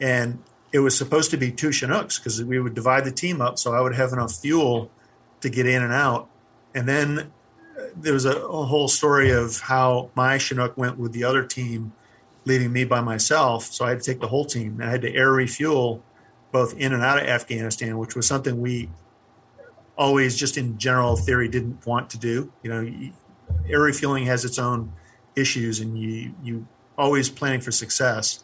[0.02, 3.60] and it was supposed to be two chinooks because we would divide the team up
[3.60, 4.90] so i would have enough fuel
[5.44, 6.30] to get in and out.
[6.74, 7.32] And then
[7.78, 11.46] uh, there was a, a, whole story of how my Chinook went with the other
[11.46, 11.94] team,
[12.46, 13.66] leaving me by myself.
[13.66, 14.80] So I had to take the whole team.
[14.80, 16.04] And I had to air refuel
[16.52, 18.90] both in and out of Afghanistan, which was something we
[19.98, 22.52] always, just in general theory, didn't want to do.
[22.62, 23.12] You know,
[23.68, 24.94] air refueling has its own
[25.36, 28.44] issues, and you you always planning for success.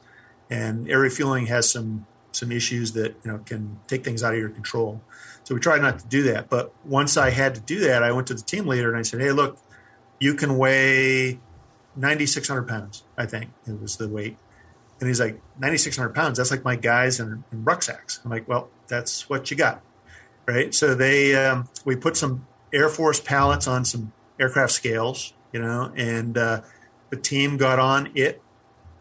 [0.50, 4.40] And air refueling has some some issues that you know can take things out of
[4.40, 5.02] your control.
[5.44, 6.50] So we tried not to do that.
[6.50, 9.04] But once I had to do that, I went to the team leader and I
[9.04, 9.60] said, "Hey, look,
[10.20, 11.40] you can weigh
[12.00, 13.04] 9,600 pounds.
[13.18, 14.38] I think it was the weight."
[15.00, 16.38] And he's like, 9,600 pounds.
[16.38, 18.20] That's like my guys in, in, rucksacks.
[18.24, 19.82] I'm like, well, that's what you got,
[20.46, 20.74] right?
[20.76, 25.92] So they um, we put some Air Force pallets on some aircraft scales, you know,
[25.96, 26.62] and uh,
[27.12, 28.42] the team got on it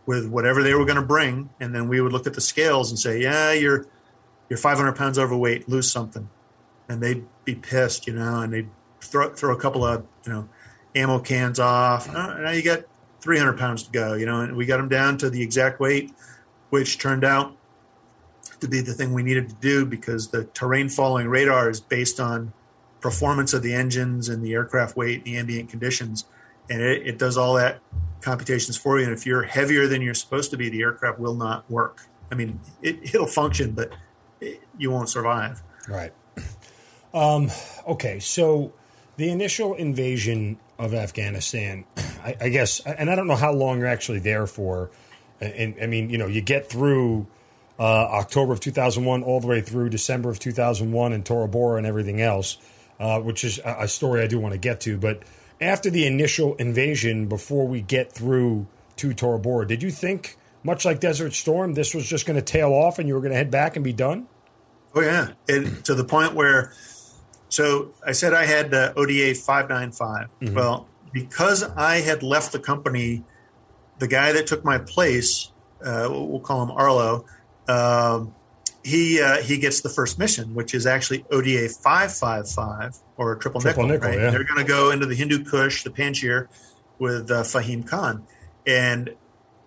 [0.06, 2.90] with whatever they were going to bring, and then we would look at the scales
[2.90, 3.86] and say, yeah, you're
[4.48, 6.28] you're 500 pounds overweight, lose something
[6.88, 8.68] and they'd be pissed, you know, and they'd
[9.00, 10.48] throw throw a couple of you know
[10.94, 12.08] ammo cans off.
[12.08, 12.84] Oh, now you got
[13.20, 16.12] 300 pounds to go, you know, and we got them down to the exact weight,
[16.70, 17.56] which turned out
[18.60, 22.18] to be the thing we needed to do because the terrain following radar is based
[22.20, 22.52] on
[23.00, 26.24] performance of the engines and the aircraft weight, and the ambient conditions,
[26.68, 27.78] and it, it does all that
[28.20, 29.04] computations for you.
[29.04, 32.06] And if you're heavier than you're supposed to be, the aircraft will not work.
[32.30, 33.92] I mean, it, will function, but
[34.40, 35.62] it, you won't survive.
[35.88, 36.12] Right.
[37.14, 37.50] Um,
[37.86, 38.74] okay, so
[39.16, 43.88] the initial invasion of Afghanistan, I, I, guess, and I don't know how long you're
[43.88, 44.90] actually there for.
[45.40, 47.26] And, and I mean, you know, you get through
[47.78, 51.86] uh, October of 2001 all the way through December of 2001 and Tora Bora and
[51.86, 52.58] everything else,
[52.98, 54.98] uh, which is a, story I do want to get to.
[54.98, 55.22] But
[55.60, 58.66] after the initial invasion, before we get through
[58.96, 62.44] to Tora Bora, did you think, much like Desert Storm, this was just going to
[62.44, 64.26] tail off and you were going to head back and be done?
[64.94, 66.72] Oh yeah, it, to the point where
[67.48, 70.28] so I said I had uh, ODA 595.
[70.40, 70.54] Mm-hmm.
[70.54, 73.24] Well, because I had left the company,
[73.98, 75.50] the guy that took my place,
[75.84, 77.24] uh, we'll call him Arlo,
[77.66, 78.24] uh,
[78.84, 83.36] he uh, he gets the first mission, which is actually ODA five five five or
[83.36, 84.08] triple, triple nickel.
[84.08, 84.18] nickel right?
[84.18, 84.30] yeah.
[84.30, 86.48] They're going to go into the Hindu Kush, the Panjshir,
[86.98, 88.26] with uh, Fahim Khan,
[88.66, 89.14] and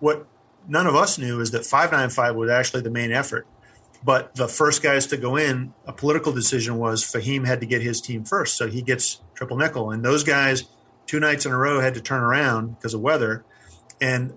[0.00, 0.26] what
[0.66, 3.46] none of us knew is that five nine five was actually the main effort.
[4.04, 7.82] But the first guys to go in, a political decision was Fahim had to get
[7.82, 10.64] his team first, so he gets triple nickel, and those guys
[11.06, 13.44] two nights in a row had to turn around because of weather,
[14.00, 14.34] and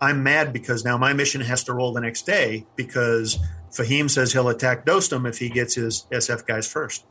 [0.00, 3.38] I'm mad because now my mission has to roll the next day because
[3.70, 7.04] Fahim says he'll attack Dostum if he gets his SF guys first.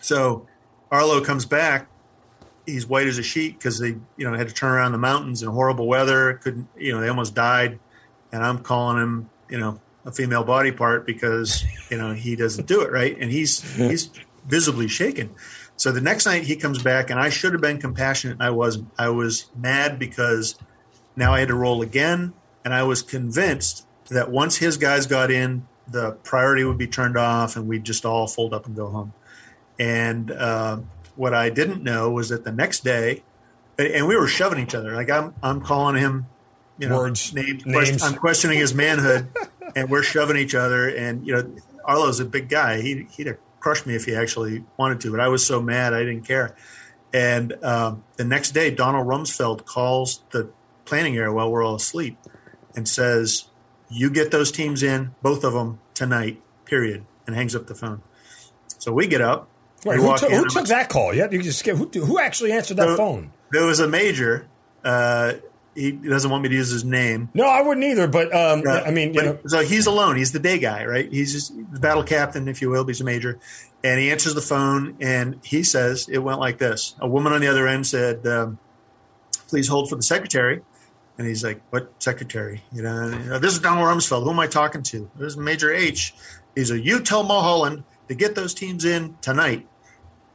[0.00, 0.46] So
[0.90, 1.88] Arlo comes back.
[2.64, 5.42] He's white as a sheet because they, you know, had to turn around the mountains
[5.42, 6.34] in horrible weather.
[6.34, 7.78] Couldn't, you know, they almost died.
[8.32, 12.66] And I'm calling him, you know, a female body part because, you know, he doesn't
[12.66, 13.16] do it right.
[13.20, 14.10] And he's he's
[14.46, 15.34] visibly shaken.
[15.76, 18.38] So the next night he comes back, and I should have been compassionate.
[18.40, 18.88] I wasn't.
[18.98, 20.56] I was mad because
[21.16, 22.32] now I had to roll again,
[22.64, 27.18] and I was convinced that once his guys got in, the priority would be turned
[27.18, 29.12] off, and we'd just all fold up and go home.
[29.78, 30.78] And uh,
[31.16, 33.22] what I didn't know was that the next day,
[33.78, 34.94] and we were shoving each other.
[34.94, 36.26] Like I'm, I'm calling him,
[36.78, 37.66] you know, words, names.
[37.66, 38.02] names.
[38.02, 39.28] I'm questioning his manhood,
[39.74, 40.88] and we're shoving each other.
[40.88, 41.54] And you know,
[41.84, 42.80] Arlo's a big guy.
[42.80, 45.92] He he'd have crushed me if he actually wanted to, but I was so mad
[45.94, 46.54] I didn't care.
[47.12, 50.50] And um, the next day, Donald Rumsfeld calls the
[50.84, 52.18] planning area while we're all asleep
[52.74, 53.46] and says,
[53.88, 58.02] You get those teams in, both of them, tonight, period, and hangs up the phone.
[58.78, 59.48] So we get up.
[59.84, 61.14] Wait, who, t- who took that call?
[61.14, 63.32] Yeah, you just who, who actually answered that so, phone?
[63.52, 64.48] There was a major.
[64.84, 65.34] Uh,
[65.76, 67.28] he doesn't want me to use his name.
[67.34, 68.08] No, I wouldn't either.
[68.08, 69.38] But um, I mean, you know.
[69.46, 70.16] so he's alone.
[70.16, 71.10] He's the day guy, right?
[71.12, 72.86] He's just the battle captain, if you will.
[72.86, 73.38] He's a major,
[73.84, 77.42] and he answers the phone, and he says it went like this: A woman on
[77.42, 78.58] the other end said, um,
[79.48, 80.62] "Please hold for the secretary."
[81.18, 82.62] And he's like, "What secretary?
[82.72, 84.24] You know, this is Donald Rumsfeld.
[84.24, 85.10] Who am I talking to?
[85.16, 86.14] This is Major H.
[86.54, 89.66] He's a you tell Mulholland to get those teams in tonight."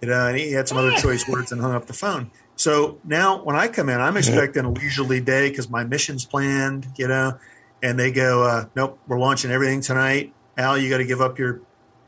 [0.01, 2.31] You know, and he had some other choice words and hung up the phone.
[2.61, 6.87] So now when I come in, I'm expecting a leisurely day because my mission's planned.
[6.95, 7.39] You know,
[7.81, 11.39] and they go, uh, "Nope, we're launching everything tonight." Al, you got to give up
[11.39, 11.61] your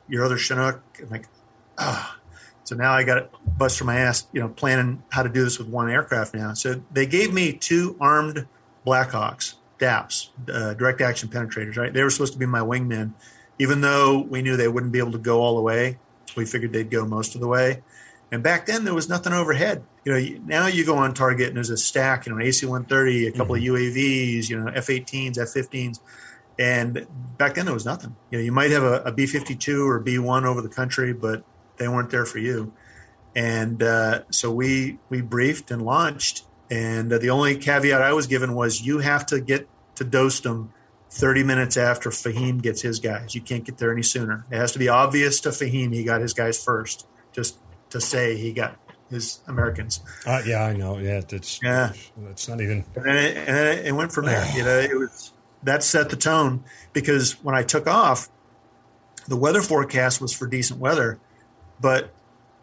[0.07, 0.81] your other Chinook.
[1.01, 1.27] I'm like,
[1.79, 2.19] ah.
[2.65, 5.43] So now I got to bust for my ass, you know, planning how to do
[5.43, 6.53] this with one aircraft now.
[6.53, 8.47] So they gave me two armed
[8.85, 11.91] Blackhawks, DAPs, uh, direct action penetrators, right?
[11.91, 13.13] They were supposed to be my wingmen.
[13.57, 15.97] Even though we knew they wouldn't be able to go all the way,
[16.37, 17.81] we figured they'd go most of the way.
[18.31, 19.83] And back then, there was nothing overhead.
[20.05, 23.27] You know, now you go on target and there's a stack, you know, an AC-130,
[23.27, 23.73] a couple mm-hmm.
[23.73, 25.99] of UAVs, you know, F-18s, F-15s,
[26.59, 28.15] and back then there was nothing.
[28.29, 31.43] You know, you might have a a B-52 or B-1 over the country, but
[31.77, 32.73] they weren't there for you.
[33.35, 38.27] And uh, so we we briefed and launched, and uh, the only caveat I was
[38.27, 40.69] given was you have to get to Dostum
[41.09, 43.33] 30 minutes after Fahim gets his guys.
[43.33, 44.45] You can't get there any sooner.
[44.51, 47.57] It has to be obvious to Fahim he got his guys first, just
[47.89, 48.82] to say he got
[49.13, 50.01] his Americans.
[50.25, 50.97] Uh, yeah, I know.
[50.97, 51.93] Yeah, that's yeah.
[52.17, 52.83] That's not even.
[52.95, 54.45] And it, and it went from there.
[54.55, 55.31] you know, it was
[55.63, 58.29] that set the tone because when I took off,
[59.27, 61.19] the weather forecast was for decent weather,
[61.79, 62.11] but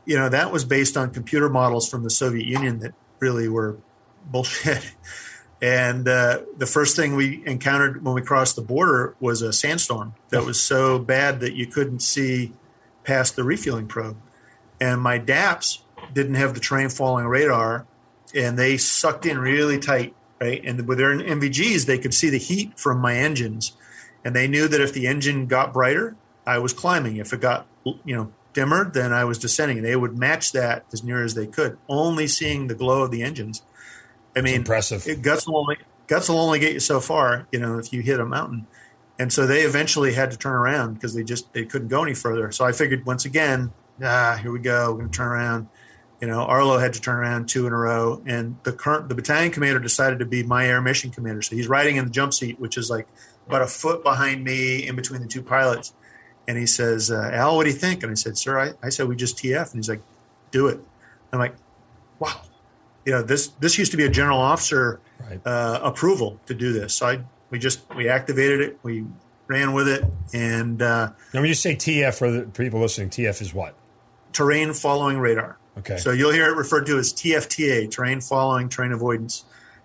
[0.05, 3.79] you know that was based on computer models from the Soviet Union that really were
[4.27, 4.93] bullshit.
[5.63, 10.15] And uh, the first thing we encountered when we crossed the border was a sandstorm
[10.31, 12.53] that was so bad that you couldn't see
[13.05, 14.17] past the refueling probe.
[14.81, 15.83] And my DAPs
[16.13, 17.87] didn't have the terrain following radar,
[18.35, 20.61] and they sucked in really tight, right?
[20.65, 23.73] And with their NVGs, they could see the heat from my engines,
[24.25, 27.17] and they knew that if the engine got brighter, I was climbing.
[27.17, 29.83] If it got you know dimmer, then I was descending.
[29.83, 33.23] They would match that as near as they could, only seeing the glow of the
[33.23, 33.63] engines.
[34.37, 35.23] I mean, it's impressive.
[35.23, 38.21] guts will only guts will only get you so far, you know, if you hit
[38.21, 38.67] a mountain.
[39.19, 42.15] And so they eventually had to turn around because they just they couldn't go any
[42.15, 42.51] further.
[42.53, 45.69] So I figured once again, ah, here we go, we're going to turn around.
[46.21, 49.14] You know, Arlo had to turn around two in a row, and the current the
[49.14, 51.41] battalion commander decided to be my air mission commander.
[51.41, 53.07] So he's riding in the jump seat, which is like
[53.47, 55.95] about a foot behind me, in between the two pilots.
[56.47, 58.91] And he says, uh, "Al, what do you think?" And I said, "Sir, I, I
[58.91, 60.03] said we just TF." And he's like,
[60.51, 60.81] "Do it."
[61.33, 61.55] I'm like,
[62.18, 62.43] "Wow,
[63.05, 65.41] you know this this used to be a general officer right.
[65.47, 66.95] uh, approval to do this.
[66.95, 69.05] So I we just we activated it, we
[69.47, 73.41] ran with it, and uh, now when you say TF for the people listening, TF
[73.43, 73.75] is what?
[74.33, 75.59] Terrain following radar.
[75.79, 75.97] Okay.
[75.97, 79.45] So you'll hear it referred to as TFTA, terrain following, terrain avoidance,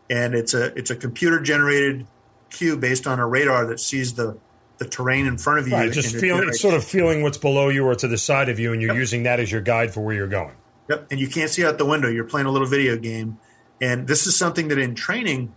[0.10, 2.08] and it's a it's a computer generated
[2.50, 4.38] cue based on a radar that sees the
[4.78, 5.74] the terrain in front of you.
[5.74, 8.60] Right, just feeling, it's sort of feeling what's below you or to the side of
[8.60, 9.00] you, and you're yep.
[9.00, 10.56] using that as your guide for where you're going.
[10.90, 11.08] Yep.
[11.12, 12.10] And you can't see out the window.
[12.10, 13.40] You're playing a little video game.
[13.82, 15.54] And this is something that in training,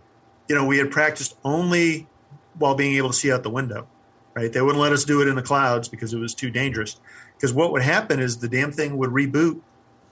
[0.47, 2.07] you know, we had practiced only
[2.57, 3.87] while being able to see out the window.
[4.33, 4.51] right?
[4.51, 6.99] They wouldn't let us do it in the clouds because it was too dangerous.
[7.35, 9.61] Because what would happen is the damn thing would reboot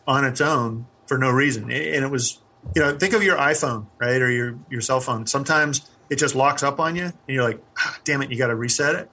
[0.08, 2.40] on its own for no reason, and it was
[2.76, 5.28] you know think of your iPhone right or your your cell phone.
[5.28, 8.48] Sometimes it just locks up on you, and you're like, ah, damn it, you got
[8.48, 9.12] to reset it.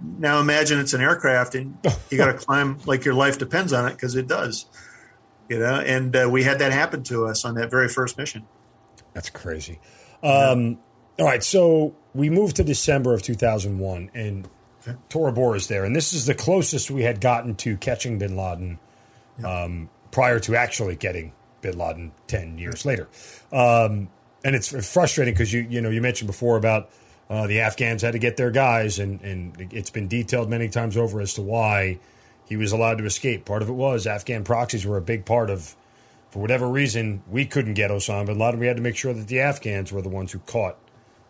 [0.00, 1.78] Now imagine it's an aircraft, and
[2.10, 4.66] you got to climb like your life depends on it because it does.
[5.48, 8.46] You know, and uh, we had that happen to us on that very first mission.
[9.14, 9.80] That's crazy.
[10.22, 10.78] Um,
[11.18, 14.48] all right, so we moved to December of 2001, and
[14.86, 14.98] okay.
[15.08, 18.36] Tora Bora is there, and this is the closest we had gotten to catching Bin
[18.36, 18.78] Laden
[19.44, 23.08] um, prior to actually getting Bin Laden 10 years later.
[23.52, 24.08] Um,
[24.44, 26.90] and it's frustrating because you you know you mentioned before about
[27.28, 30.96] uh, the Afghans had to get their guys, and and it's been detailed many times
[30.96, 31.98] over as to why
[32.46, 33.44] he was allowed to escape.
[33.44, 35.74] Part of it was Afghan proxies were a big part of
[36.30, 38.60] for whatever reason, we couldn't get Osama bin Laden.
[38.60, 40.76] We had to make sure that the Afghans were the ones who caught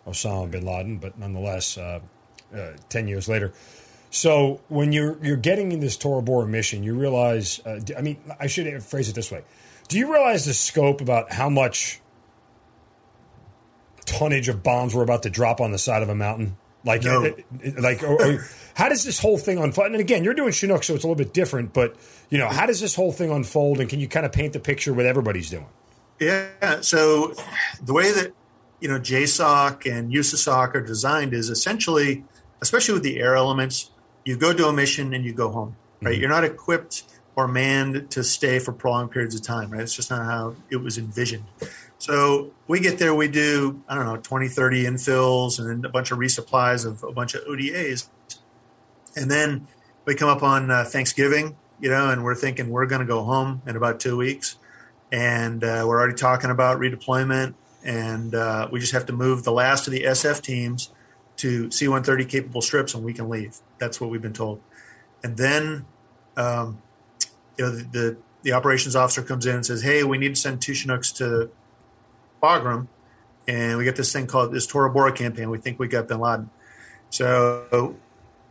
[0.06, 0.98] Osama bin Laden.
[0.98, 2.00] But nonetheless, uh,
[2.54, 3.52] uh, ten years later.
[4.10, 7.60] So when you're you're getting in this Tora Bora mission, you realize.
[7.64, 9.42] Uh, I mean, I should phrase it this way:
[9.88, 12.00] Do you realize the scope about how much
[14.06, 16.56] tonnage of bombs were about to drop on the side of a mountain?
[16.84, 17.34] Like, no.
[17.78, 18.44] like, or, or,
[18.74, 19.88] how does this whole thing unfold?
[19.88, 21.72] And again, you're doing Chinook, so it's a little bit different.
[21.72, 21.96] But
[22.30, 23.80] you know, how does this whole thing unfold?
[23.80, 25.66] And can you kind of paint the picture what everybody's doing?
[26.18, 26.80] Yeah.
[26.80, 27.34] So
[27.82, 28.32] the way that
[28.80, 32.24] you know JSOC and USASOC are designed is essentially,
[32.62, 33.90] especially with the air elements,
[34.28, 35.74] you go do a mission and you go home.
[36.02, 36.12] Right.
[36.12, 36.20] Mm-hmm.
[36.20, 37.04] You're not equipped
[37.34, 39.70] or manned to stay for prolonged periods of time.
[39.70, 39.80] Right.
[39.80, 41.44] It's just not how it was envisioned.
[41.96, 45.88] So we get there, we do, I don't know, 20, 30 infills and then a
[45.88, 48.08] bunch of resupplies of a bunch of ODAs.
[49.16, 49.66] And then
[50.04, 53.24] we come up on uh, Thanksgiving, you know, and we're thinking we're going to go
[53.24, 54.56] home in about two weeks.
[55.10, 57.54] And uh, we're already talking about redeployment.
[57.82, 60.90] And uh, we just have to move the last of the SF teams
[61.38, 63.56] to C 130 capable strips and we can leave.
[63.78, 64.60] That's what we've been told.
[65.22, 65.86] And then,
[66.36, 66.80] um,
[67.56, 70.40] you know, the, the, the operations officer comes in and says, Hey, we need to
[70.40, 71.50] send two Chinooks to
[72.42, 72.86] Bagram,
[73.48, 75.50] and we get this thing called this Tora Bora campaign.
[75.50, 76.50] We think we got Bin Laden.
[77.10, 77.96] So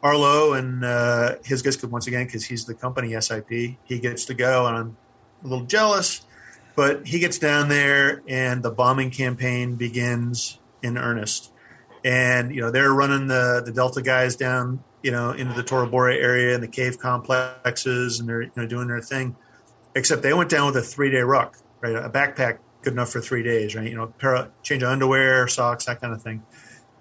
[0.03, 4.33] Arlo and uh, his guys, once again, because he's the company SIP, he gets to
[4.33, 4.97] go, and I'm
[5.43, 6.25] a little jealous.
[6.75, 11.51] But he gets down there, and the bombing campaign begins in earnest.
[12.07, 15.87] And you know they're running the the Delta guys down, you know, into the Tora
[15.87, 19.35] Bora area and the cave complexes, and they're you know doing their thing.
[19.93, 21.95] Except they went down with a three day ruck, right?
[21.95, 23.89] A backpack good enough for three days, right?
[23.89, 26.43] You know, pair of, change of underwear, socks, that kind of thing.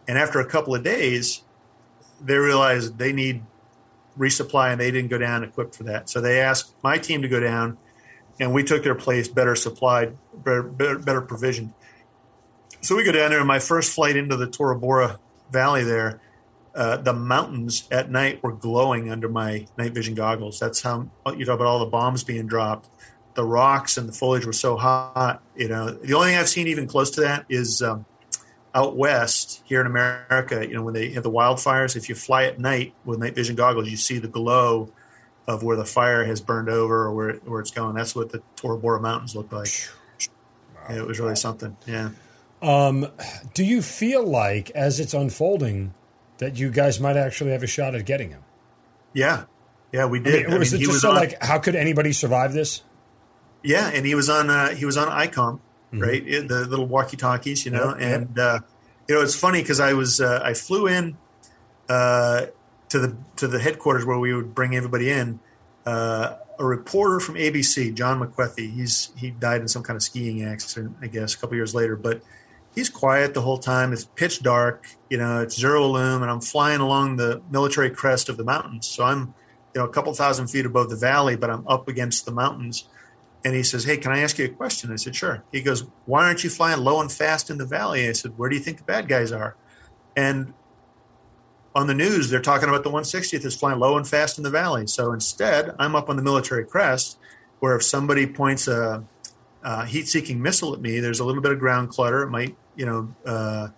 [0.09, 1.43] And after a couple of days,
[2.21, 3.45] they realized they need
[4.19, 6.11] resupply, and they didn't go down equipped for that.
[6.11, 7.79] So they asked my team to go down,
[8.41, 11.75] and we took their place, better supplied, better, better, better provisioned.
[12.87, 15.19] So we go down there, and my first flight into the Tora Bora
[15.51, 16.21] Valley there,
[16.73, 20.61] uh, the mountains at night were glowing under my night vision goggles.
[20.61, 22.89] That's how you talk about all the bombs being dropped
[23.37, 25.43] the rocks and the foliage were so hot.
[25.55, 28.07] You know, the only thing I've seen even close to that is um,
[28.75, 30.67] out west here in America.
[30.67, 33.55] You know, when they have the wildfires, if you fly at night with night vision
[33.55, 34.91] goggles, you see the glow
[35.47, 37.95] of where the fire has burned over or where where it's going.
[37.95, 39.69] That's what the Tora Bora Mountains look like.
[40.89, 41.77] Yeah, it was really something.
[41.85, 42.11] Yeah.
[42.67, 43.07] Um,
[43.55, 45.95] do you feel like, as it's unfolding,
[46.39, 48.43] that you guys might actually have a shot at getting him?
[49.13, 49.45] Yeah,
[49.93, 50.47] yeah, we did.
[50.47, 52.83] I mean, was I mean, it just so on, like, how could anybody survive this?
[53.63, 56.01] Yeah, and he was on uh, he was on ICOM, mm-hmm.
[56.01, 56.25] right?
[56.25, 57.97] The little walkie talkies, you know.
[57.99, 58.59] Yep, and Uh,
[59.09, 61.17] you know, it's funny because I was uh, I flew in
[61.89, 62.47] uh,
[62.89, 65.41] to the to the headquarters where we would bring everybody in.
[65.85, 68.73] Uh, a reporter from ABC, John McWethy.
[68.73, 71.97] He's he died in some kind of skiing accident, I guess, a couple years later.
[71.97, 72.23] But
[72.77, 73.93] he's quiet the whole time.
[73.93, 74.87] It's pitch dark.
[75.11, 78.87] You know, it's zero illume, and I'm flying along the military crest of the mountains.
[78.87, 79.35] So I'm,
[79.75, 82.89] you know, a couple thousand feet above the valley, but I'm up against the mountains.
[83.45, 84.93] And he says, Hey, can I ask you a question?
[84.93, 85.43] I said, Sure.
[85.51, 88.09] He goes, Why aren't you flying low and fast in the valley?
[88.09, 89.57] I said, Where do you think the bad guys are?
[90.15, 90.55] And
[91.75, 94.51] on the news, they're talking about the 160th is flying low and fast in the
[94.51, 94.87] valley.
[94.87, 97.19] So instead, I'm up on the military crest,
[97.61, 99.05] where if somebody points a,
[99.63, 102.23] a heat-seeking missile at me, there's a little bit of ground clutter.
[102.23, 103.69] It might, you know, uh,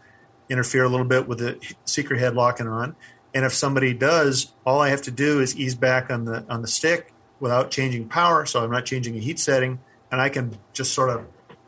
[0.49, 2.97] interfere a little bit with the seeker head locking on.
[3.35, 6.63] And if somebody does, all I have to do is ease back on the on
[6.63, 9.79] the stick without changing power, so I'm not changing a heat setting,
[10.11, 11.27] and I can just sort of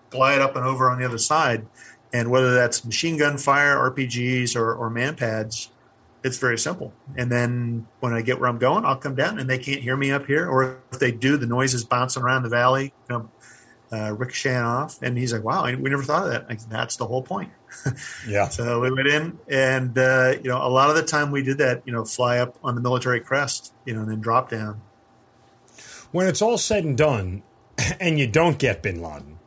[0.08, 1.66] glide up and over on the other side.
[2.12, 5.68] And whether that's machine gun fire, RPGs, or, or manpads,
[6.24, 6.92] it's very simple.
[7.16, 9.96] And then when I get where I'm going, I'll come down, and they can't hear
[9.96, 13.16] me up here, or if they do, the noise is bouncing around the valley, you
[13.16, 13.30] know,
[13.92, 15.00] uh, ricocheting off.
[15.02, 17.50] And he's like, "Wow, we never thought of that." Like, that's the whole point.
[18.28, 18.48] yeah.
[18.48, 21.58] So we went in, and uh, you know, a lot of the time we did
[21.58, 21.82] that.
[21.84, 24.80] You know, fly up on the military crest, you know, and then drop down.
[26.12, 27.42] When it's all said and done,
[28.00, 29.38] and you don't get Bin Laden,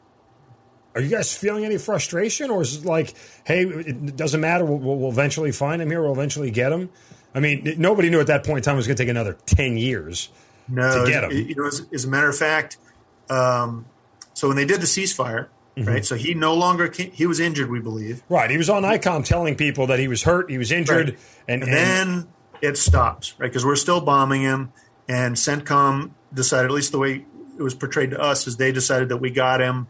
[0.96, 4.78] are you guys feeling any frustration, or is it like, hey, it doesn't matter, we'll,
[4.78, 6.89] we'll eventually find him here, we'll eventually get him?
[7.36, 9.38] I mean, nobody knew at that point in time it was going to take another
[9.46, 10.30] ten years
[10.68, 11.32] no, to get him.
[11.32, 12.78] You know, as, as a matter of fact,
[13.30, 13.86] um,
[14.34, 15.88] so when they did the ceasefire, mm-hmm.
[15.88, 16.06] right?
[16.06, 18.24] So he no longer came, he was injured, we believe.
[18.30, 18.50] Right.
[18.50, 21.20] He was on ICOM telling people that he was hurt, he was injured, right.
[21.48, 22.28] and, and, and, then
[22.62, 23.48] it stops, right?
[23.48, 24.72] Because we're still bombing him,
[25.08, 27.26] and CENTCOM decided, at least the way
[27.58, 29.88] it was portrayed to us, is they decided that we got him.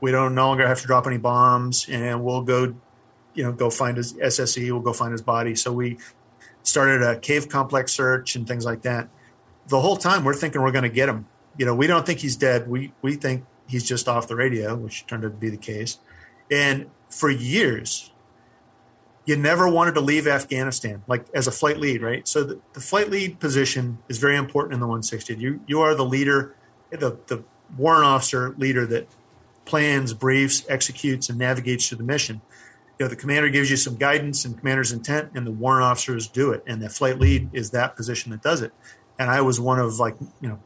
[0.00, 2.74] We don't no longer have to drop any bombs, and we'll go,
[3.34, 4.70] you know, go find his SSE.
[4.70, 5.54] We'll go find his body.
[5.54, 5.98] So we
[6.62, 9.08] started a cave complex search and things like that.
[9.68, 11.26] The whole time we're thinking we're going to get him.
[11.56, 12.68] You know, we don't think he's dead.
[12.68, 15.98] We we think he's just off the radio, which turned out to be the case.
[16.50, 18.12] And for years,
[19.24, 22.26] you never wanted to leave Afghanistan, like as a flight lead, right?
[22.26, 25.34] So the, the flight lead position is very important in the 160.
[25.34, 26.54] You you are the leader,
[26.90, 27.42] the the
[27.76, 29.08] warrant officer leader that
[29.64, 32.40] plans, briefs, executes, and navigates through the mission.
[32.98, 36.28] You know, the commander gives you some guidance and commander's intent, and the warrant officers
[36.28, 36.62] do it.
[36.66, 38.72] And the flight lead is that position that does it.
[39.18, 40.60] And I was one of like you know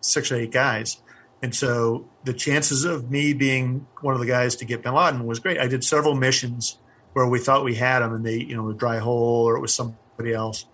[0.00, 1.02] six or eight guys
[1.42, 5.26] and so the chances of me being one of the guys to get bin Laden
[5.26, 5.58] was great.
[5.58, 6.78] I did several missions
[7.12, 9.60] where we thought we had him and they, you know, a dry hole or it
[9.60, 10.66] was somebody else.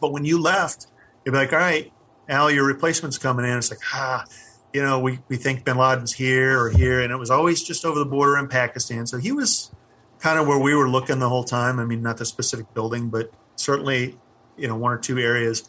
[0.00, 0.86] But when you left,
[1.24, 1.92] you'd be like, all right,
[2.28, 3.58] Al, your replacement's coming in.
[3.58, 4.24] It's like, ah,
[4.72, 7.00] you know, we, we think bin Laden's here or here.
[7.00, 9.06] And it was always just over the border in Pakistan.
[9.06, 9.72] So he was
[10.20, 11.78] kind of where we were looking the whole time.
[11.78, 14.18] I mean, not the specific building, but certainly,
[14.56, 15.68] you know, one or two areas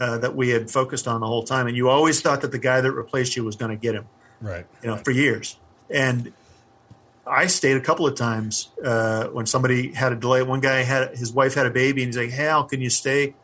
[0.00, 1.66] uh, that we had focused on the whole time.
[1.66, 4.06] And you always thought that the guy that replaced you was going to get him,
[4.40, 4.66] right?
[4.82, 5.56] You know, for years.
[5.90, 6.32] And
[7.26, 10.42] I stayed a couple of times uh, when somebody had a delay.
[10.42, 12.90] One guy had his wife had a baby, and he's like, "Hey, Al, can you
[12.90, 13.34] stay?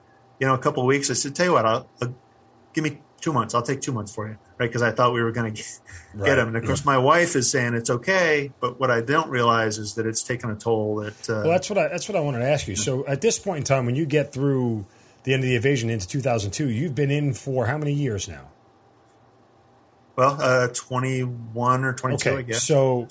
[0.40, 2.14] You know, a couple of weeks." I said, "Tell you what, I'll, I'll
[2.72, 3.54] give me two months.
[3.54, 5.80] I'll take two months for you." Right, because I thought we were going to get,
[6.14, 6.26] right.
[6.26, 6.48] get him.
[6.48, 9.94] And of course, my wife is saying it's okay, but what I don't realize is
[9.94, 10.96] that it's taken a toll.
[10.96, 12.76] That uh, well, that's what I that's what I wanted to ask you.
[12.76, 14.86] So, at this point in time, when you get through
[15.24, 16.68] the end of the invasion into 2002.
[16.68, 18.50] You've been in for how many years now?
[20.16, 22.38] Well, uh, 21 or 22, okay.
[22.38, 22.62] I guess.
[22.62, 23.08] So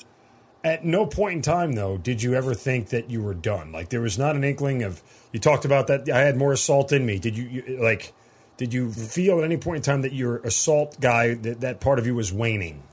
[0.63, 3.71] at no point in time, though, did you ever think that you were done?
[3.71, 5.01] Like there was not an inkling of,
[5.31, 7.19] you talked about that I had more assault in me.
[7.19, 8.13] Did you, you like,
[8.55, 11.99] did you feel at any point in time that your assault guy, that, that part
[11.99, 12.83] of you was waning?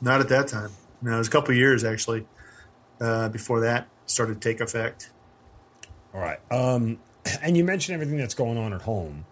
[0.00, 0.70] Not at that time.
[1.02, 2.26] No, it was a couple years actually
[3.00, 5.10] uh, before that started to take effect.
[6.14, 6.40] All right.
[6.50, 6.98] Um,
[7.42, 9.24] and you mentioned everything that's going on at home.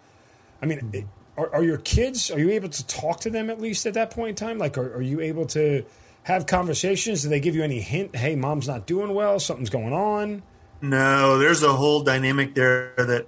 [0.62, 1.40] I mean, mm-hmm.
[1.40, 2.30] are, are, your kids?
[2.30, 4.58] Are you able to talk to them at least at that point in time?
[4.58, 5.84] Like, are, are you able to
[6.24, 7.22] have conversations?
[7.22, 8.16] Do they give you any hint?
[8.16, 9.38] Hey, mom's not doing well.
[9.38, 10.42] Something's going on.
[10.80, 13.26] No, there's a whole dynamic there that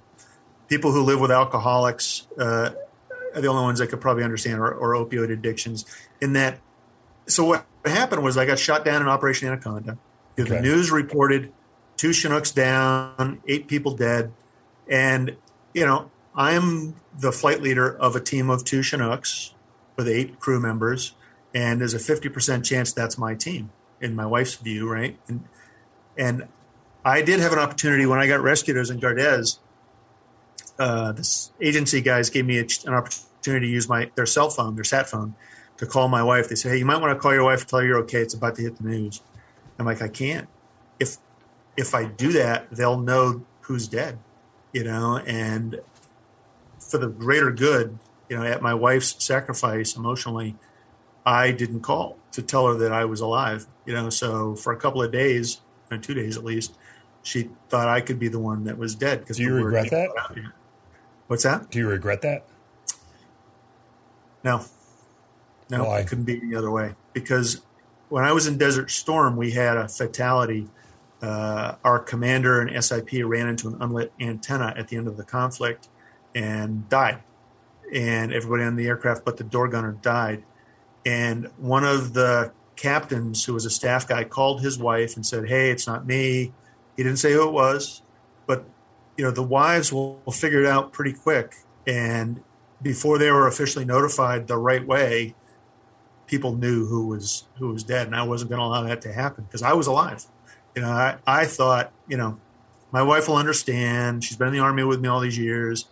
[0.67, 2.71] people who live with alcoholics uh,
[3.33, 5.85] are the only ones that could probably understand, or, or opioid addictions.
[6.21, 6.59] In that,
[7.27, 9.97] so what happened was I got shot down in Operation Anaconda.
[10.37, 10.49] Okay.
[10.49, 11.51] The news reported
[11.97, 14.31] two Chinooks down, eight people dead.
[14.89, 15.37] And,
[15.73, 19.53] you know, I'm the flight leader of a team of two Chinooks
[19.95, 21.13] with eight crew members.
[21.53, 23.71] And there's a 50% chance that's my team
[24.01, 25.17] in my wife's view, right?
[25.27, 25.45] And,
[26.17, 26.47] and
[27.03, 28.77] I did have an opportunity when I got rescued.
[28.77, 29.59] I was in Gardez.
[30.77, 34.75] Uh, this agency guys gave me a, an opportunity to use my their cell phone,
[34.75, 35.35] their sat phone,
[35.77, 36.49] to call my wife.
[36.49, 38.21] They said, "Hey, you might want to call your wife, tell her you're okay.
[38.21, 39.21] It's about to hit the news."
[39.77, 40.47] I'm like, "I can't.
[40.99, 41.17] If
[41.75, 44.19] if I do that, they'll know who's dead."
[44.73, 45.79] You know, and
[46.79, 47.97] for the greater good,
[48.29, 50.55] you know, at my wife's sacrifice emotionally,
[51.25, 54.09] I didn't call to tell her that I was alive, you know.
[54.09, 55.61] So for a couple of days,
[55.91, 56.75] or two days at least,
[57.23, 59.21] she thought I could be the one that was dead.
[59.21, 60.09] Because do you regret that?
[61.27, 61.69] What's that?
[61.69, 62.45] Do you regret that?
[64.43, 64.65] No,
[65.69, 65.99] no, Why?
[65.99, 66.95] I couldn't be any other way.
[67.13, 67.61] Because
[68.07, 70.67] when I was in Desert Storm, we had a fatality
[71.21, 75.23] uh, our commander and SIP ran into an unlit antenna at the end of the
[75.23, 75.89] conflict
[76.33, 77.21] and died.
[77.93, 80.43] And everybody on the aircraft but the door gunner died.
[81.05, 85.47] And one of the captains, who was a staff guy, called his wife and said,
[85.49, 86.53] Hey, it's not me.
[86.95, 88.01] He didn't say who it was,
[88.45, 88.65] but
[89.17, 91.55] you know, the wives will, will figure it out pretty quick.
[91.87, 92.41] And
[92.81, 95.35] before they were officially notified the right way,
[96.27, 98.07] people knew who was who was dead.
[98.07, 100.25] And I wasn't going to allow that to happen because I was alive
[100.79, 102.39] you know, I, I thought, you know,
[102.93, 104.23] my wife will understand.
[104.23, 105.87] She's been in the army with me all these years.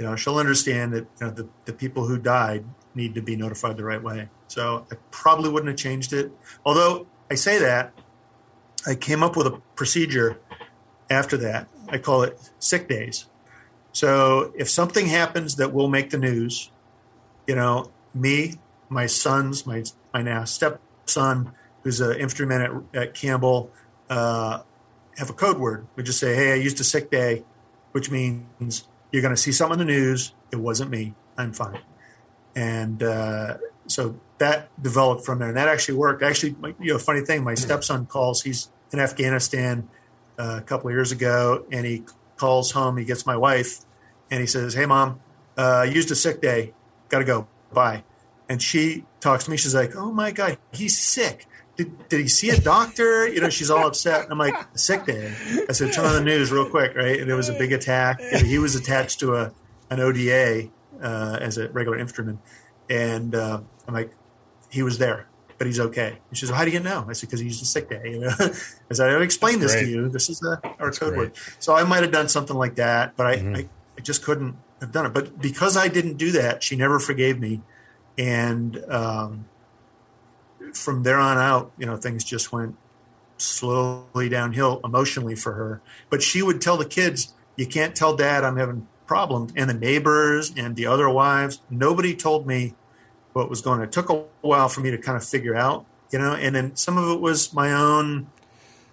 [0.00, 3.36] You know, she'll understand that you know, the, the people who died need to be
[3.36, 4.28] notified the right way.
[4.48, 6.32] So I probably wouldn't have changed it.
[6.64, 7.92] Although I say that,
[8.84, 10.40] I came up with a procedure
[11.08, 11.68] after that.
[11.88, 13.26] I call it sick days.
[13.92, 16.72] So if something happens that will make the news,
[17.46, 18.54] you know, me,
[18.88, 21.52] my sons, my my now stepson,
[21.84, 23.70] who's an infantryman at, at Campbell,
[24.08, 24.60] uh,
[25.16, 25.86] have a code word.
[25.96, 27.44] We just say, "Hey, I used a sick day,"
[27.92, 30.34] which means you're going to see something in the news.
[30.52, 31.14] It wasn't me.
[31.38, 31.80] I'm fine.
[32.54, 36.22] And uh, so that developed from there, and that actually worked.
[36.22, 38.42] Actually, you know, funny thing, my stepson calls.
[38.42, 39.88] He's in Afghanistan
[40.38, 42.04] uh, a couple of years ago, and he
[42.36, 42.96] calls home.
[42.96, 43.80] He gets my wife,
[44.30, 45.20] and he says, "Hey, mom,
[45.56, 46.72] uh, I used a sick day.
[47.08, 47.48] Got to go.
[47.72, 48.04] Bye."
[48.48, 49.56] And she talks to me.
[49.56, 51.46] She's like, "Oh my god, he's sick."
[51.76, 53.28] Did, did he see a doctor?
[53.28, 54.28] You know, she's all upset.
[54.30, 55.34] I'm like, sick day.
[55.68, 57.20] I said, turn on the news real quick, right?
[57.20, 58.18] And there was a big attack.
[58.20, 59.52] And he was attached to a
[59.90, 60.68] an ODA
[61.02, 62.38] uh, as a regular infantryman.
[62.88, 64.12] And uh, I'm like,
[64.70, 65.26] he was there,
[65.58, 66.18] but he's okay.
[66.28, 67.06] And she says, well, how do you know?
[67.08, 68.02] I said, because he used a sick day.
[68.04, 70.08] You know, I said, I explained this to you.
[70.08, 71.18] This is the, our That's code great.
[71.18, 71.32] word.
[71.58, 73.56] So I might have done something like that, but I, mm-hmm.
[73.56, 75.14] I, I, just couldn't have done it.
[75.14, 77.62] But because I didn't do that, she never forgave me.
[78.18, 79.46] And um,
[80.76, 82.76] from there on out, you know, things just went
[83.38, 85.80] slowly downhill emotionally for her.
[86.10, 89.52] But she would tell the kids, you can't tell dad I'm having problems.
[89.56, 92.74] And the neighbors and the other wives, nobody told me
[93.32, 93.86] what was going on.
[93.86, 96.76] It took a while for me to kind of figure out, you know, and then
[96.76, 98.28] some of it was my own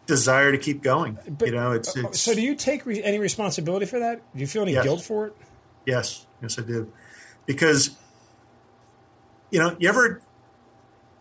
[0.05, 1.17] desire to keep going.
[1.27, 2.33] But, you know, it's, uh, it's, so.
[2.33, 4.21] Do you take re- any responsibility for that?
[4.33, 4.83] Do you feel any yes.
[4.83, 5.35] guilt for it?
[5.85, 6.91] Yes, yes, I do,
[7.45, 7.97] because
[9.53, 10.19] you know, you ever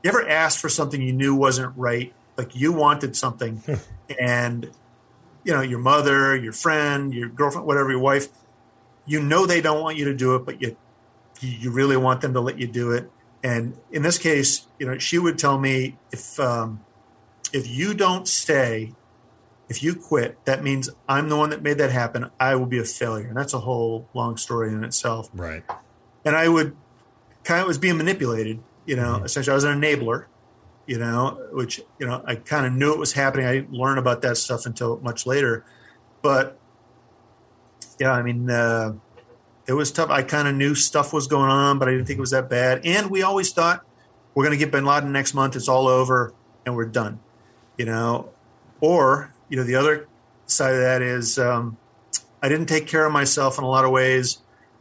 [0.03, 3.63] you ever asked for something you knew wasn't right, like you wanted something,
[4.21, 4.71] and
[5.45, 8.29] you know, your mother, your friend, your girlfriend, whatever, your wife,
[9.07, 10.77] you know they don't want you to do it, but you
[11.41, 13.11] you really want them to let you do it.
[13.43, 16.85] And in this case, you know, she would tell me if um,
[17.53, 18.93] if you don't stay,
[19.69, 22.31] if you quit, that means I'm the one that made that happen.
[22.39, 25.31] I will be a failure, and that's a whole long story in itself.
[25.35, 25.65] Right.
[26.25, 26.77] And I would
[27.45, 28.63] kind of was being manipulated.
[28.87, 29.25] You know, mm-hmm.
[29.25, 30.27] essentially, I was an enabler.
[30.85, 33.47] You know, which you know, I kind of knew it was happening.
[33.47, 35.65] I didn't learn about that stuff until much later,
[36.23, 36.59] but
[37.99, 38.51] yeah, I mean.
[38.51, 38.95] Uh,
[39.67, 40.11] it was tough.
[40.11, 42.51] I kind of knew stuff was going on, but I didn't think it was that
[42.51, 42.85] bad.
[42.85, 43.85] And we always thought
[44.35, 45.57] we're going to get Bin Laden next month.
[45.57, 47.21] It's all over and we're done,
[47.77, 48.31] you know.
[48.81, 50.09] Or you know, the other
[50.47, 51.77] side of that is um,
[52.43, 54.39] I didn't take care of myself in a lot of ways.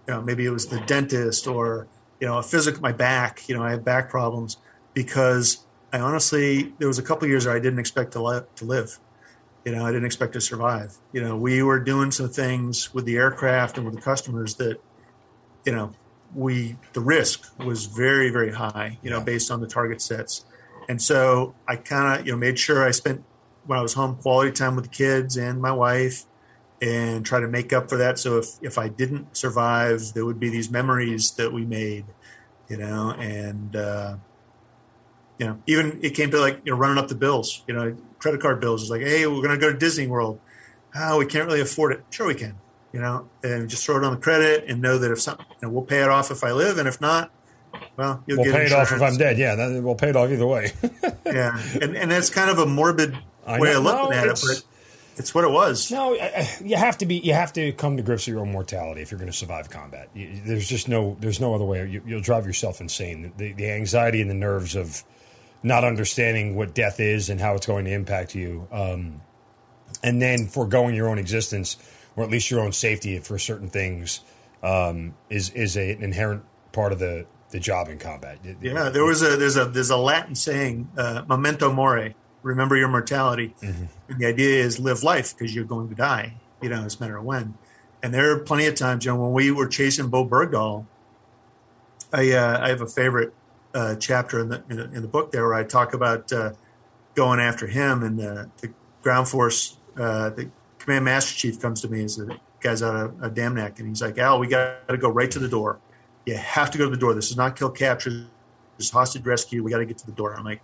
[0.07, 1.87] You know, maybe it was the dentist or
[2.21, 3.49] you know, a physical my back.
[3.49, 4.57] You know, I have back problems
[4.93, 8.65] because I honestly there was a couple years where I didn't expect to, li- to
[8.65, 8.97] live
[9.65, 10.97] you know, I didn't expect to survive.
[11.13, 14.81] You know, we were doing some things with the aircraft and with the customers that,
[15.65, 15.93] you know,
[16.33, 18.97] we the risk was very very high.
[19.01, 19.23] You know, yeah.
[19.23, 20.45] based on the target sets,
[20.87, 23.23] and so I kind of you know made sure I spent
[23.65, 26.23] when I was home quality time with the kids and my wife,
[26.81, 28.17] and try to make up for that.
[28.17, 32.05] So if if I didn't survive, there would be these memories that we made.
[32.67, 34.15] You know, and uh,
[35.37, 37.63] you know, even it came to like you know running up the bills.
[37.67, 38.81] You know, credit card bills.
[38.81, 40.39] It's like, hey, we're going to go to Disney World.
[40.95, 42.03] Oh, we can't really afford it.
[42.09, 42.57] Sure, we can.
[42.93, 45.67] You know, and just throw it on the credit and know that if something, you
[45.67, 47.31] know, we'll pay it off if I live, and if not,
[47.95, 48.71] well, you'll we'll pay insurance.
[48.71, 49.37] it off if I'm dead.
[49.37, 50.71] Yeah, that, we'll pay it off either way.
[51.25, 53.17] yeah, and and that's kind of a morbid
[53.47, 54.63] way of looking no, at it, but
[55.17, 55.91] it's what it was.
[55.91, 56.13] No,
[56.63, 57.17] you have to be.
[57.17, 59.69] You have to come to grips with your own mortality if you're going to survive
[59.69, 60.09] combat.
[60.13, 61.17] You, there's just no.
[61.19, 61.87] There's no other way.
[61.87, 63.33] You, will drive yourself insane.
[63.37, 65.03] The, the anxiety and the nerves of
[65.63, 69.21] not understanding what death is and how it's going to impact you, um,
[70.03, 71.77] and then foregoing your own existence
[72.15, 74.21] or at least your own safety for certain things
[74.63, 78.39] um, is is a, an inherent part of the the job in combat.
[78.61, 82.87] Yeah, there was a there's a there's a Latin saying, uh, "Memento mori," remember your
[82.87, 83.53] mortality.
[83.61, 83.85] Mm-hmm.
[84.09, 86.35] And the idea is live life because you're going to die.
[86.61, 87.55] You know, it's a matter of when.
[88.03, 90.85] And there are plenty of times, you know, when we were chasing Bowe Bergdahl,
[92.13, 93.33] I uh, I have a favorite
[93.73, 96.53] uh, chapter in the, in the, in the book there where I talk about uh,
[97.15, 99.77] going after him and the, the ground force.
[99.97, 103.55] Uh, the command master chief comes to me as the guy's out of, of Dam
[103.55, 105.79] Neck, and he's like, "Al, we got to go right to the door.
[106.25, 107.13] You have to go to the door.
[107.13, 108.09] This is not kill capture.
[108.09, 109.63] This is hostage rescue.
[109.63, 110.61] We got to get to the door." I'm like,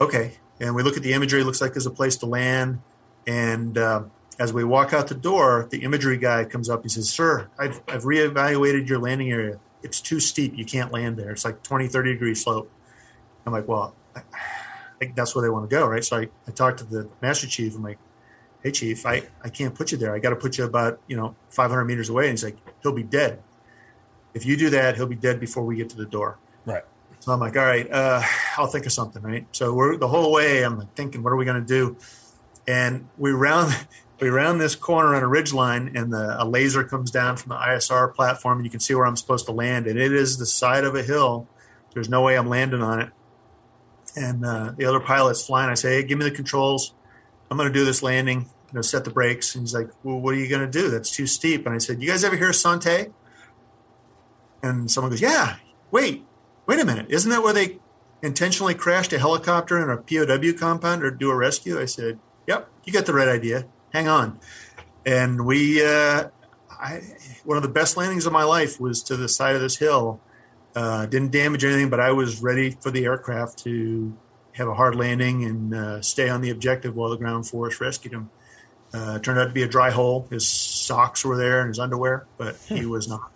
[0.00, 1.40] "Okay." And we look at the imagery.
[1.40, 2.80] It looks like there's a place to land.
[3.26, 4.04] And uh,
[4.38, 6.82] as we walk out the door, the imagery guy comes up.
[6.82, 10.56] He says, "Sir, I've, I've reevaluated your landing area it's too steep.
[10.56, 11.30] You can't land there.
[11.30, 12.70] It's like 20, 30 degree slope.
[13.46, 14.22] I'm like, well, I,
[14.98, 16.02] think that's where they want to go, right?
[16.02, 17.74] So I, I talked to the master chief.
[17.76, 17.98] I'm like,
[18.62, 20.14] hey, chief, I, I can't put you there.
[20.14, 22.24] I got to put you about, you know, 500 meters away.
[22.24, 23.42] And he's like, he'll be dead.
[24.32, 26.38] If you do that, he'll be dead before we get to the door.
[26.64, 26.84] Right.
[27.24, 28.22] So I'm like, all right, uh,
[28.58, 29.46] I'll think of something, right?
[29.52, 30.62] So we're the whole way.
[30.62, 31.96] I'm thinking, what are we going to do?
[32.66, 33.74] and we round
[34.20, 37.50] we round this corner on a ridge line, and the, a laser comes down from
[37.50, 40.38] the ISR platform, and you can see where I'm supposed to land, and it is
[40.38, 41.48] the side of a hill.
[41.92, 43.10] There's no way I'm landing on it.
[44.16, 45.68] And uh, the other pilot's flying.
[45.68, 46.94] I say, "Hey, give me the controls.
[47.50, 48.42] I'm going to do this landing.
[48.68, 50.90] You know, set the brakes." And he's like, "Well, what are you going to do?
[50.90, 53.08] That's too steep." And I said, "You guys ever hear Son-Tay?"
[54.62, 55.56] And someone goes, "Yeah.
[55.90, 56.24] Wait,
[56.66, 57.06] wait a minute.
[57.08, 57.78] Isn't that where they
[58.22, 62.68] intentionally crashed a helicopter in a POW compound or do a rescue?" I said, "Yep.
[62.84, 63.66] You got the right idea.
[63.92, 64.38] Hang on."
[65.06, 66.28] And we, uh,
[66.70, 67.00] I,
[67.44, 70.20] one of the best landings of my life was to the side of this hill
[70.74, 74.16] uh, didn't damage anything, but I was ready for the aircraft to
[74.52, 78.12] have a hard landing and uh, stay on the objective while the ground force rescued
[78.14, 78.30] him.
[78.92, 80.28] Uh, turned out to be a dry hole.
[80.30, 82.90] His socks were there and his underwear, but he hmm.
[82.90, 83.32] was not.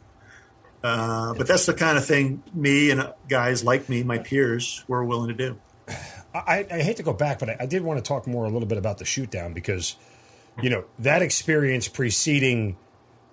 [0.83, 5.05] Uh, but that's the kind of thing me and guys like me, my peers, were
[5.05, 5.59] willing to do.
[6.35, 8.51] I, I hate to go back, but I, I, did want to talk more a
[8.51, 9.97] little bit about the shoot down because,
[10.63, 12.77] you know, that experience preceding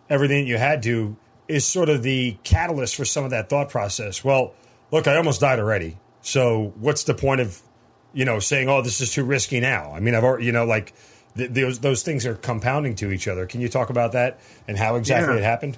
[0.09, 1.17] everything you had to
[1.47, 4.23] is sort of the catalyst for some of that thought process.
[4.23, 4.53] Well,
[4.91, 5.97] look, I almost died already.
[6.21, 7.61] So what's the point of,
[8.13, 9.91] you know, saying, oh, this is too risky now?
[9.93, 10.93] I mean, I've already, you know, like
[11.37, 13.45] th- those, those things are compounding to each other.
[13.45, 15.41] Can you talk about that and how exactly yeah.
[15.41, 15.77] it happened?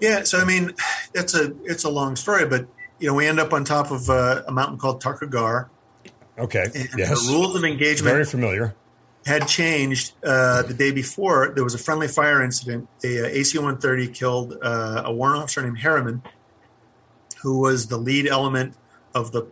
[0.00, 0.24] Yeah.
[0.24, 0.72] So, I mean,
[1.14, 2.66] it's a, it's a long story, but,
[2.98, 5.70] you know, we end up on top of uh, a mountain called Takur Ghar.
[6.38, 6.66] Okay.
[6.96, 7.26] yes.
[7.26, 8.12] The rules of engagement.
[8.12, 8.74] Very familiar
[9.26, 11.52] had changed uh, the day before.
[11.54, 12.88] There was a friendly fire incident.
[13.02, 16.22] A, uh, AC-130 killed uh, a warrant officer named Harriman,
[17.42, 18.74] who was the lead element
[19.14, 19.46] of the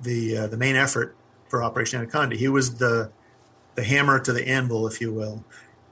[0.00, 1.16] the uh, the main effort
[1.48, 2.36] for Operation Anaconda.
[2.36, 3.10] He was the
[3.74, 5.44] the hammer to the anvil, if you will.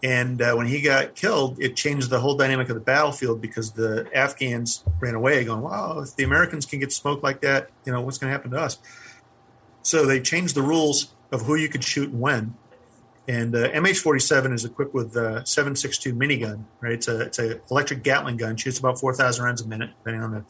[0.03, 3.73] And uh, when he got killed, it changed the whole dynamic of the battlefield because
[3.73, 7.93] the Afghans ran away, going, "Wow, if the Americans can get smoked like that, you
[7.93, 8.79] know what's going to happen to us."
[9.83, 12.55] So they changed the rules of who you could shoot and when
[13.29, 16.93] and uh, MH47 is equipped with a 7.62 minigun, right?
[16.93, 20.33] It's a it's a electric Gatling gun, shoots about 4,000 rounds a minute, depending on
[20.33, 20.45] the,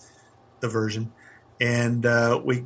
[0.61, 1.13] the version.
[1.61, 2.65] And uh, we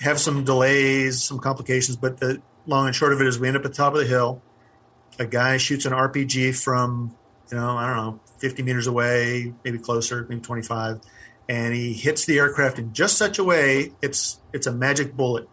[0.00, 3.56] have some delays, some complications, but the long and short of it is we end
[3.56, 4.40] up at the top of the hill.
[5.20, 7.14] A guy shoots an RPG from,
[7.52, 11.00] you know, I don't know, 50 meters away, maybe closer, maybe 25,
[11.48, 15.48] and he hits the aircraft in just such a way it's it's a magic bullet.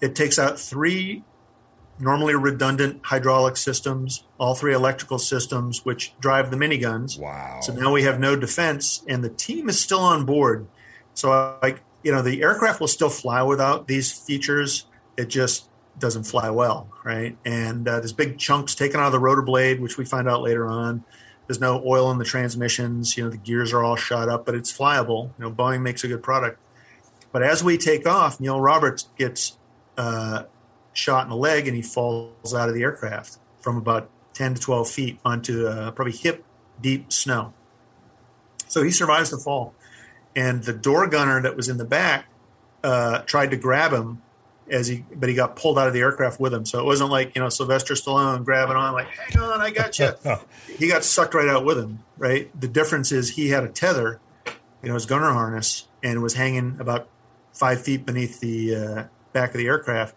[0.00, 1.24] It takes out three
[1.98, 7.18] normally redundant hydraulic systems, all three electrical systems, which drive the miniguns.
[7.18, 7.60] Wow.
[7.62, 10.66] So now we have no defense, and the team is still on board.
[11.14, 14.86] So, like, you know, the aircraft will still fly without these features.
[15.16, 15.68] It just
[15.98, 17.36] doesn't fly well, right?
[17.44, 20.42] And uh, there's big chunks taken out of the rotor blade, which we find out
[20.42, 21.04] later on.
[21.46, 23.16] There's no oil in the transmissions.
[23.16, 25.30] You know, the gears are all shot up, but it's flyable.
[25.38, 26.58] You know, Boeing makes a good product.
[27.32, 29.58] But as we take off, Neil Roberts gets
[29.96, 30.44] uh,
[30.92, 34.60] shot in the leg and he falls out of the aircraft from about 10 to
[34.60, 36.44] 12 feet onto uh, probably hip
[36.80, 37.52] deep snow.
[38.68, 39.74] So he survives the fall.
[40.34, 42.26] And the door gunner that was in the back
[42.82, 44.22] uh, tried to grab him
[44.70, 46.64] as he, but he got pulled out of the aircraft with him.
[46.64, 49.98] So it wasn't like, you know, Sylvester Stallone grabbing on, like, hang on, I got
[49.98, 50.12] you.
[50.78, 52.48] he got sucked right out with him, right?
[52.58, 54.20] The difference is he had a tether,
[54.82, 57.08] you know, his gunner harness, and was hanging about
[57.52, 60.14] five feet beneath the uh, back of the aircraft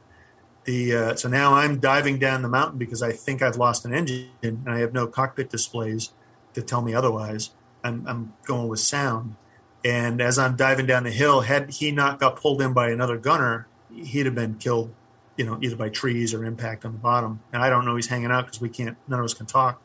[0.68, 3.94] the uh, so now I'm diving down the mountain because I think I've lost an
[3.94, 6.12] engine and I have no cockpit displays
[6.54, 7.52] to tell me otherwise.
[7.84, 9.38] I'm, I'm going with sound,
[9.86, 13.18] and as I'm diving down the hill, had he not got pulled in by another
[13.18, 14.94] gunner, he'd have been killed,
[15.36, 17.42] you know, either by trees or impact on the bottom.
[17.54, 19.82] And I don't know he's hanging out because we can't, none of us can talk.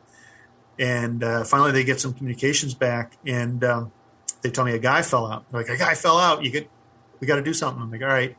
[0.79, 3.91] And uh, finally, they get some communications back, and um,
[4.41, 5.45] they tell me a guy fell out.
[5.51, 6.43] They're like a guy fell out.
[6.43, 6.67] You get,
[7.19, 7.81] we got to do something.
[7.81, 8.35] I'm like, all right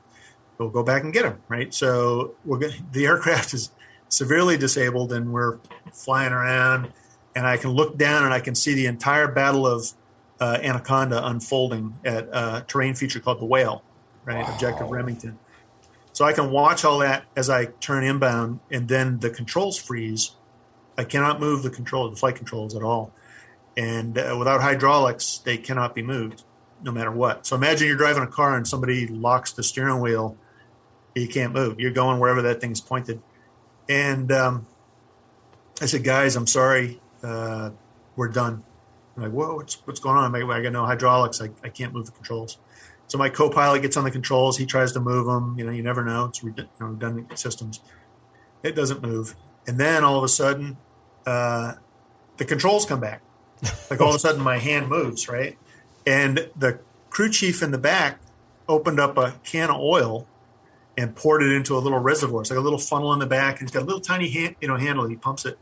[0.59, 1.73] we'll go back and get him, right?
[1.73, 3.71] So we're going the aircraft is
[4.09, 5.59] severely disabled and we're
[5.93, 6.93] flying around
[7.35, 9.93] and I can look down and I can see the entire battle of
[10.41, 13.83] uh, Anaconda unfolding at a terrain feature called the Whale,
[14.25, 14.45] right?
[14.45, 14.55] Wow.
[14.55, 15.39] Objective Remington.
[16.15, 20.31] So I can watch all that as I turn inbound and then the controls freeze.
[20.97, 23.13] I cannot move the control, the flight controls at all.
[23.77, 26.45] And uh, without hydraulics, they cannot be moved
[26.85, 27.47] no matter what.
[27.47, 30.37] So imagine you're driving a car and somebody locks the steering wheel
[31.17, 31.81] you can't move.
[31.81, 33.21] You're going wherever that thing's pointed.
[33.89, 34.67] And um,
[35.81, 37.71] I said, guys, I'm sorry, uh,
[38.17, 38.63] we're done.
[39.17, 40.35] I'm like, whoa, what's, what's going on?
[40.35, 41.41] I got no hydraulics.
[41.41, 42.59] I, I can't move the controls.
[43.15, 44.59] So my co-pilot gets on the controls.
[44.59, 45.55] He tries to move them.
[45.57, 46.25] You know, you never know.
[46.25, 47.79] It's redundant systems.
[48.65, 49.37] It doesn't move.
[49.69, 50.79] And then all of a sudden,
[51.25, 51.75] uh,
[52.39, 53.23] the controls come back.
[53.89, 55.57] Like all of a sudden, my hand moves, right?
[56.05, 58.19] And the crew chief in the back
[58.69, 60.27] opened up a can of oil
[60.99, 62.41] and poured it into a little reservoir.
[62.41, 64.57] It's like a little funnel in the back, and he's got a little tiny hand,
[64.61, 65.07] you know handle.
[65.07, 65.57] He pumps it,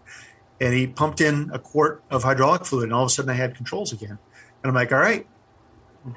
[0.58, 3.34] and he pumped in a quart of hydraulic fluid, and all of a sudden I
[3.34, 4.18] had controls again.
[4.62, 5.26] And I'm like, all right,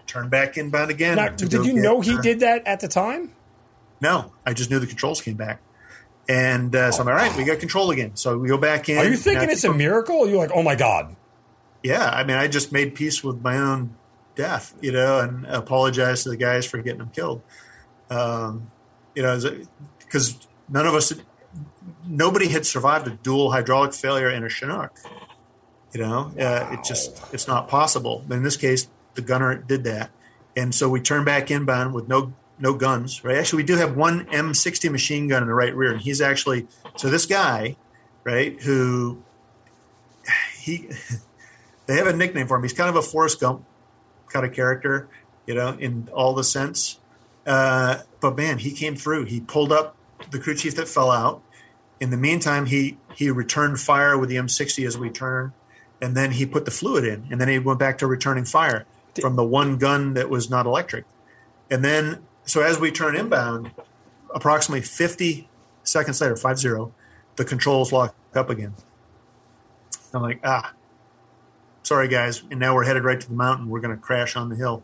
[0.07, 1.17] turn back inbound again.
[1.17, 3.33] Now, did you know he did that at the time?
[4.01, 5.61] No, I just knew the controls came back.
[6.27, 8.15] And uh, so I'm like, all right, we got control again.
[8.15, 8.97] So we go back in.
[8.97, 10.27] Are you thinking it's a miracle?
[10.27, 11.15] You're like, oh my God.
[11.83, 12.09] Yeah.
[12.09, 13.95] I mean, I just made peace with my own
[14.35, 17.41] death, you know, and apologized to the guys for getting them killed.
[18.09, 18.71] Um,
[19.13, 19.39] you know,
[19.99, 21.13] because none of us,
[22.05, 24.97] nobody had survived a dual hydraulic failure in a Chinook.
[25.93, 26.45] You know, wow.
[26.45, 28.25] uh, it just, it's not possible.
[28.27, 30.11] But in this case, the gunner did that.
[30.55, 33.37] And so we turned back inbound with no no guns, right?
[33.37, 36.67] Actually, we do have one M60 machine gun in the right rear, and he's actually
[36.95, 37.75] so this guy,
[38.23, 38.61] right?
[38.61, 39.23] Who
[40.57, 40.89] he
[41.85, 42.63] they have a nickname for him.
[42.63, 43.65] He's kind of a Forrest Gump
[44.29, 45.07] kind of character,
[45.45, 46.99] you know, in all the sense.
[47.45, 49.25] Uh, but man, he came through.
[49.25, 49.95] He pulled up
[50.31, 51.41] the crew chief that fell out.
[51.99, 55.51] In the meantime, he he returned fire with the M60 as we turned,
[56.01, 58.85] and then he put the fluid in, and then he went back to returning fire
[59.19, 61.05] from the one gun that was not electric.
[61.69, 63.71] And then so as we turn inbound,
[64.33, 65.49] approximately 50
[65.83, 66.93] seconds later, 5 0,
[67.35, 68.75] the controls lock up again.
[70.13, 70.73] I'm like, ah,
[71.83, 72.43] sorry, guys.
[72.49, 73.67] And now we're headed right to the mountain.
[73.67, 74.83] We're going to crash on the hill.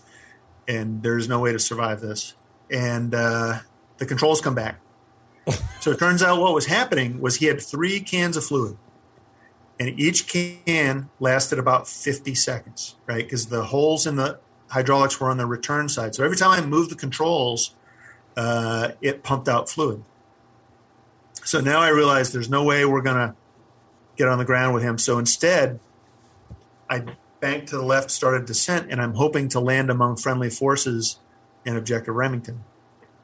[0.67, 2.33] And there's no way to survive this.
[2.69, 3.59] And uh,
[3.97, 4.79] the controls come back.
[5.79, 8.77] so it turns out what was happening was he had three cans of fluid.
[9.81, 13.23] And each can lasted about 50 seconds, right?
[13.23, 16.13] Because the holes in the hydraulics were on the return side.
[16.13, 17.73] So every time I moved the controls,
[18.37, 20.03] uh, it pumped out fluid.
[21.43, 23.35] So now I realize there's no way we're going to
[24.17, 24.99] get on the ground with him.
[24.99, 25.79] So instead,
[26.87, 27.03] I
[27.39, 31.17] banked to the left, started descent, and I'm hoping to land among friendly forces
[31.65, 32.65] in Objective Remington,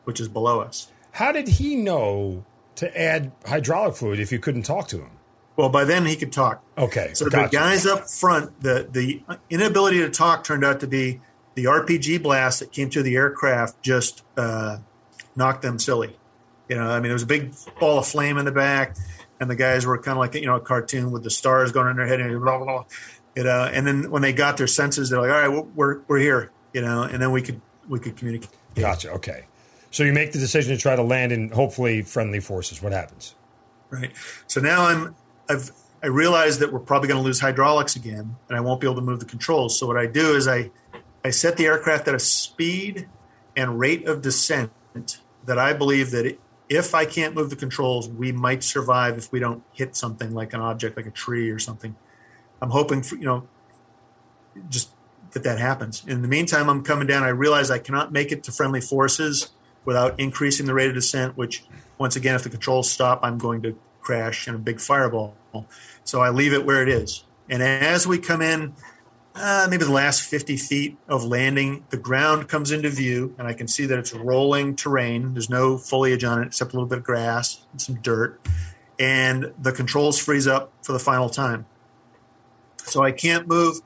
[0.06, 0.92] which is below us.
[1.12, 2.46] How did he know
[2.78, 5.17] to add hydraulic fluid if you couldn't talk to him?
[5.58, 6.64] Well, by then he could talk.
[6.78, 7.12] Okay.
[7.14, 7.50] So gotcha.
[7.50, 11.20] the guys up front, the the inability to talk turned out to be
[11.56, 14.78] the RPG blast that came through the aircraft just uh,
[15.36, 16.16] knocked them silly.
[16.70, 18.96] You know, I mean, it was a big ball of flame in the back,
[19.40, 21.88] and the guys were kind of like you know a cartoon with the stars going
[21.88, 22.86] in their head and blah blah blah.
[23.36, 26.20] You know, and then when they got their senses, they're like, "All right, we're we're
[26.20, 28.52] here." You know, and then we could we could communicate.
[28.76, 29.10] Gotcha.
[29.14, 29.46] Okay.
[29.90, 32.84] So you make the decision to try to land in hopefully friendly forces.
[32.84, 33.34] What happens?
[33.90, 34.12] Right.
[34.46, 35.16] So now I'm
[35.50, 35.72] I've
[36.02, 38.98] I realize that we're probably going to lose hydraulics again, and I won't be able
[38.98, 39.80] to move the controls.
[39.80, 40.72] So what I do is I
[41.26, 43.10] I set the aircraft at a speed
[43.56, 44.72] and rate of descent
[45.46, 46.38] that I believe that
[46.70, 50.54] if I can't move the controls, we might survive if we don't hit something like
[50.54, 51.96] an object, like a tree or something.
[52.62, 53.48] I'm hoping for, you know,
[54.70, 54.92] just
[55.32, 56.04] that that happens.
[56.08, 57.24] In the meantime, I'm coming down.
[57.24, 59.52] I realize I cannot make it to friendly forces
[59.86, 61.64] without increasing the rate of descent, which,
[61.98, 63.78] once again, if the controls stop, I'm going to
[64.08, 65.36] crash in a big fireball.
[66.06, 67.26] So I leave it where it is.
[67.50, 68.74] And as we come in,
[69.36, 73.54] uh, maybe the last 50 feet of landing, the ground comes into view, and I
[73.54, 75.34] can see that it's rolling terrain.
[75.34, 78.40] There's no foliage on it except a little bit of grass and some dirt.
[78.98, 81.66] And the controls freeze up for the final time.
[82.86, 83.82] So I can't move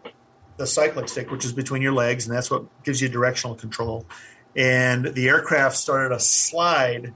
[0.57, 4.05] the cyclic stick, which is between your legs, and that's what gives you directional control.
[4.55, 7.11] And the aircraft started a slide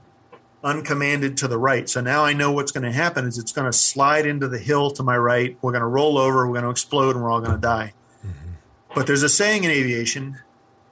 [0.66, 1.88] uncommanded to the right.
[1.88, 4.58] So now I know what's going to happen is it's going to slide into the
[4.58, 5.56] hill to my right.
[5.62, 7.94] We're going to roll over, we're going to explode, and we're all going to die.
[8.26, 8.50] Mm-hmm.
[8.94, 10.38] But there's a saying in aviation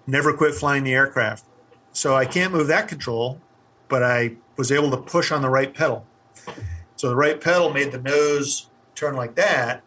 [0.07, 1.45] never quit flying the aircraft.
[1.93, 3.41] So I can't move that control,
[3.89, 6.07] but I was able to push on the right pedal.
[6.97, 9.83] So the right pedal made the nose turn like that,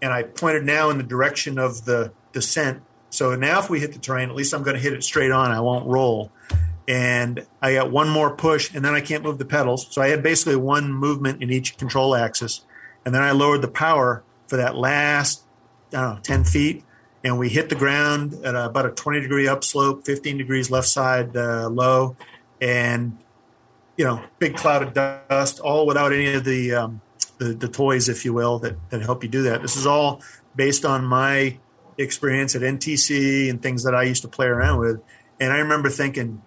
[0.00, 2.82] and I pointed now in the direction of the descent.
[3.10, 5.32] So now if we hit the terrain, at least I'm going to hit it straight
[5.32, 5.50] on.
[5.50, 6.30] I won't roll.
[6.88, 9.88] And I got one more push, and then I can't move the pedals.
[9.90, 12.64] So I had basically one movement in each control axis.
[13.04, 15.42] And then I lowered the power for that last,
[15.92, 16.84] I don't know, 10 feet
[17.26, 21.36] and we hit the ground at about a 20 degree upslope, 15 degrees left side
[21.36, 22.16] uh, low,
[22.60, 23.18] and
[23.96, 27.00] you know, big cloud of dust, all without any of the, um,
[27.38, 29.60] the, the toys, if you will, that that help you do that.
[29.60, 30.22] This is all
[30.54, 31.58] based on my
[31.98, 35.02] experience at NTC and things that I used to play around with,
[35.40, 36.42] and I remember thinking,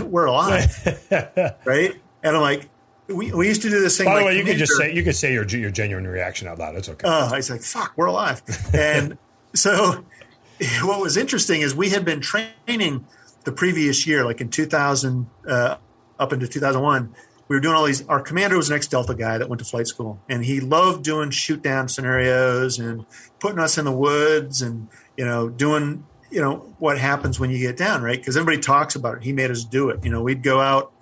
[0.02, 1.08] we're alive,
[1.64, 1.94] right?
[2.22, 2.68] And I'm like,
[3.08, 4.06] we, we used to do this thing.
[4.06, 6.48] By the like way, you could just say you could say your your genuine reaction
[6.48, 6.76] out loud.
[6.76, 7.06] It's okay.
[7.06, 9.18] Uh, I was like, "Fuck, we're alive." and
[9.54, 10.04] so,
[10.82, 13.06] what was interesting is we had been training
[13.44, 15.76] the previous year, like in 2000 uh,
[16.18, 17.14] up into 2001.
[17.48, 18.06] We were doing all these.
[18.06, 21.04] Our commander was an ex Delta guy that went to flight school, and he loved
[21.04, 23.04] doing shoot down scenarios and
[23.40, 27.58] putting us in the woods and you know doing you know what happens when you
[27.58, 28.18] get down, right?
[28.18, 29.22] Because everybody talks about it.
[29.22, 30.04] He made us do it.
[30.04, 30.92] You know, we'd go out,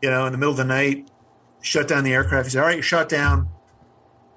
[0.00, 1.10] you know, in the middle of the night,
[1.60, 2.46] shut down the aircraft.
[2.46, 3.48] He said, "All right, shut down.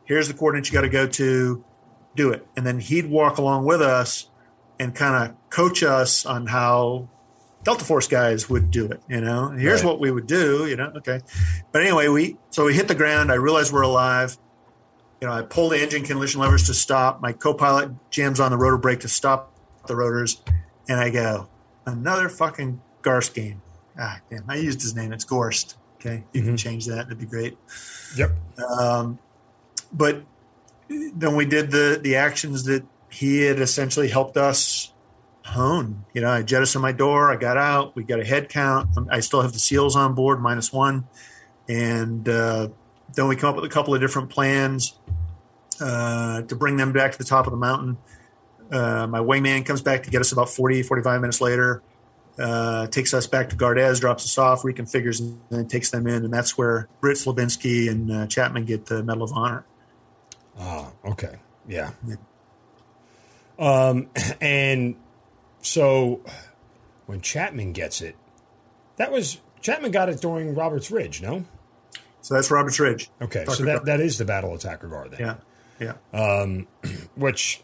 [0.05, 1.63] Here's the coordinates you got to go to.
[2.15, 4.29] Do it." And then he'd walk along with us
[4.79, 7.09] and kind of coach us on how
[7.63, 9.01] Delta Force guys would do it.
[9.07, 9.89] You know, here's right.
[9.89, 10.65] what we would do.
[10.65, 11.21] You know, okay.
[11.71, 13.31] But anyway, we so we hit the ground.
[13.31, 14.37] I realized we're alive.
[15.21, 17.21] You know, I pull the engine condition levers to stop.
[17.21, 19.48] My co-pilot jams on the rotor brake to stop
[19.89, 20.41] the rotors,
[20.87, 21.49] and I go,
[21.85, 23.61] another fucking Garst game.
[23.99, 25.11] Ah, damn, I used his name.
[25.11, 25.75] It's Gorst.
[25.95, 26.51] Okay, you mm-hmm.
[26.51, 27.09] can change that.
[27.09, 27.57] That'd be great.
[28.15, 28.31] Yep.
[28.79, 29.19] Um,
[29.91, 30.23] but
[30.89, 34.93] then we did the the actions that he had essentially helped us
[35.43, 36.05] hone.
[36.13, 37.31] You know, I jettisoned my door.
[37.31, 37.95] I got out.
[37.95, 38.89] We got a head count.
[39.09, 41.07] I still have the seals on board, minus one,
[41.67, 42.69] and uh,
[43.15, 44.97] then we come up with a couple of different plans
[45.81, 47.97] uh, to bring them back to the top of the mountain.
[48.71, 51.81] Uh, my wingman comes back to get us about 40, 45 minutes later,
[52.37, 56.23] uh, takes us back to Gardez, drops us off, reconfigures, and then takes them in.
[56.25, 59.65] And that's where Britt Slabinski and uh, Chapman get the Medal of Honor.
[60.59, 61.35] Oh, okay.
[61.67, 61.91] Yeah.
[62.07, 62.15] yeah.
[63.57, 64.09] Um,
[64.41, 64.95] and
[65.61, 66.21] so
[67.05, 68.15] when Chapman gets it,
[68.97, 71.43] that was Chapman got it during Roberts Ridge, no?
[72.21, 73.09] So that's Roberts Ridge.
[73.21, 75.37] Okay, so that, that is the Battle of Takur then.
[75.79, 76.19] Yeah, yeah.
[76.19, 76.67] Um,
[77.15, 77.63] which,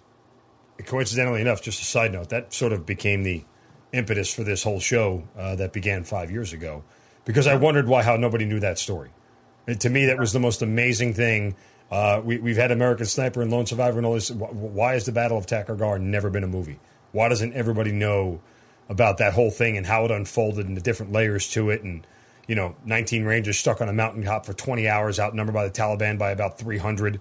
[0.84, 3.44] coincidentally enough, just a side note, that sort of became the
[3.94, 6.84] impetus for this whole show uh, that began five years ago,
[7.24, 9.12] because I wondered why how nobody knew that story.
[9.68, 11.56] And to me, that was the most amazing thing.
[11.90, 14.32] Uh, we, have had American Sniper and Lone Survivor and all this.
[14.32, 16.80] Why has the Battle of Takur never been a movie?
[17.12, 18.42] Why doesn't everybody know
[18.90, 22.06] about that whole thing and how it unfolded and the different layers to it and
[22.48, 26.20] you know, 19 Rangers stuck on a mountaintop for 20 hours, outnumbered by the Taliban
[26.20, 27.20] by about 300.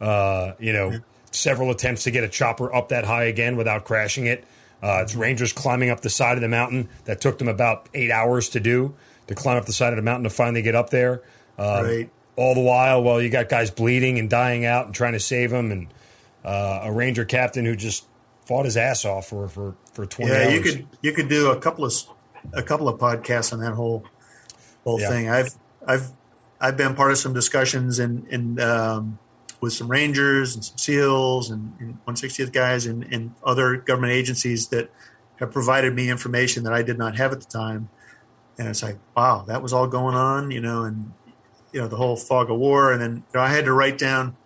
[0.00, 0.98] Uh, you know.
[1.36, 4.44] Several attempts to get a chopper up that high again without crashing it.
[4.82, 8.10] Uh, it's Rangers climbing up the side of the mountain that took them about eight
[8.10, 8.94] hours to do
[9.26, 11.22] to climb up the side of the mountain to finally get up there.
[11.58, 12.10] Um, right.
[12.36, 15.50] All the while, well, you got guys bleeding and dying out and trying to save
[15.50, 15.88] them, and
[16.44, 18.04] uh, a Ranger captain who just
[18.44, 20.32] fought his ass off for for for twenty.
[20.32, 20.52] Yeah, hours.
[20.52, 21.94] you could you could do a couple of
[22.52, 24.04] a couple of podcasts on that whole
[24.84, 25.08] whole yeah.
[25.08, 25.30] thing.
[25.30, 25.54] I've
[25.86, 26.10] I've
[26.60, 29.18] I've been part of some discussions and and um,
[29.60, 34.68] with some Rangers and some SEALs and, and 160th guys and, and other government agencies
[34.68, 34.90] that
[35.36, 37.88] have provided me information that I did not have at the time.
[38.58, 41.12] And it's like, wow, that was all going on, you know, and
[41.72, 42.92] you know the whole fog of war.
[42.92, 44.36] And then you know, I had to write down.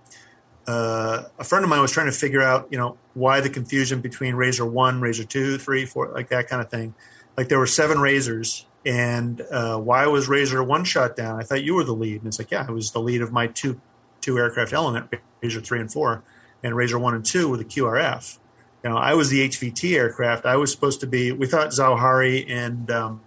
[0.67, 4.01] Uh, a friend of mine was trying to figure out, you know, why the confusion
[4.01, 6.95] between Razor One, Razor Two, Three, Four, like that kind of thing.
[7.37, 11.41] Like there were seven Razors, and uh, why was Razor one shot down?
[11.41, 12.19] I thought you were the lead.
[12.19, 13.81] And it's like, yeah, I was the lead of my two
[14.21, 15.11] two aircraft element,
[15.43, 16.23] Razor three and four,
[16.63, 18.39] and Razor one and two with the QRF.
[18.83, 20.47] You know, I was the HVT aircraft.
[20.47, 21.33] I was supposed to be.
[21.33, 23.21] We thought Zawahiri and um,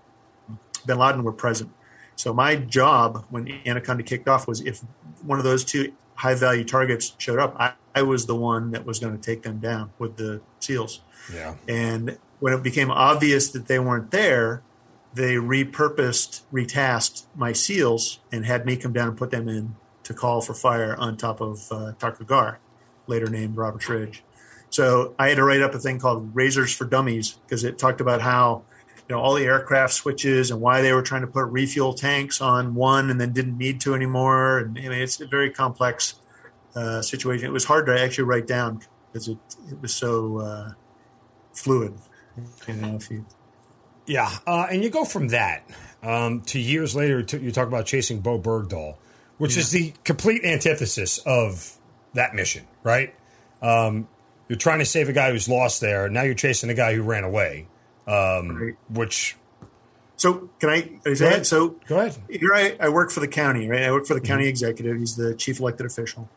[0.86, 1.72] Bin Laden were present.
[2.16, 4.82] So my job when Anaconda kicked off was if
[5.22, 8.86] one of those two high value targets showed up, I, I was the one that
[8.86, 11.02] was going to take them down with the SEALs.
[11.34, 11.56] Yeah.
[11.68, 14.62] And when it became obvious that they weren't there,
[15.14, 20.14] they repurposed, retasked my SEALs and had me come down and put them in to
[20.14, 21.94] call for fire on top of uh,
[22.26, 22.60] Ghar,
[23.08, 24.24] later named Robert Ridge.
[24.70, 28.02] So I had to write up a thing called Razors for Dummies because it talked
[28.02, 28.64] about how
[29.08, 32.42] you know all the aircraft switches and why they were trying to put refuel tanks
[32.42, 34.60] on one and then didn't need to anymore.
[34.60, 36.16] And I mean, it's a very complex
[36.76, 37.46] uh, situation.
[37.46, 38.82] It was hard to actually write down
[39.12, 39.38] because it,
[39.70, 40.72] it was so uh,
[41.54, 41.94] fluid.
[42.68, 43.26] You know, if you
[44.06, 45.64] yeah, uh, and you go from that
[46.02, 47.24] um, to years later.
[47.24, 48.96] To, you talk about chasing Bowe Bergdahl,
[49.38, 49.62] which yeah.
[49.62, 51.78] is the complete antithesis of
[52.14, 53.14] that mission, right?
[53.62, 54.08] Um,
[54.48, 56.10] you're trying to save a guy who's lost there.
[56.10, 57.68] Now you're chasing a guy who ran away,
[58.08, 58.76] um, right.
[58.90, 59.38] which.
[60.16, 60.82] So can I?
[61.04, 61.46] Go ahead.
[61.46, 62.18] So go ahead.
[62.30, 63.84] Here I, I, work for the county, right?
[63.84, 64.28] I work for the mm-hmm.
[64.28, 64.98] county executive.
[64.98, 66.30] He's the chief elected official,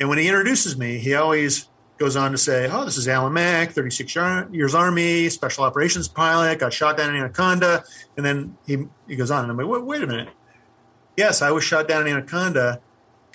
[0.00, 1.68] and when he introduces me, he always
[1.98, 4.16] goes on to say, "Oh, this is Alan Mack, 36
[4.52, 7.84] years Army, special operations pilot, got shot down in Anaconda."
[8.16, 10.28] And then he he goes on, and I'm like, "Wait, wait a minute.
[11.18, 12.80] Yes, I was shot down in Anaconda."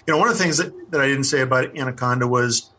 [0.08, 2.72] You know, one of the things that, that I didn't say about Anaconda was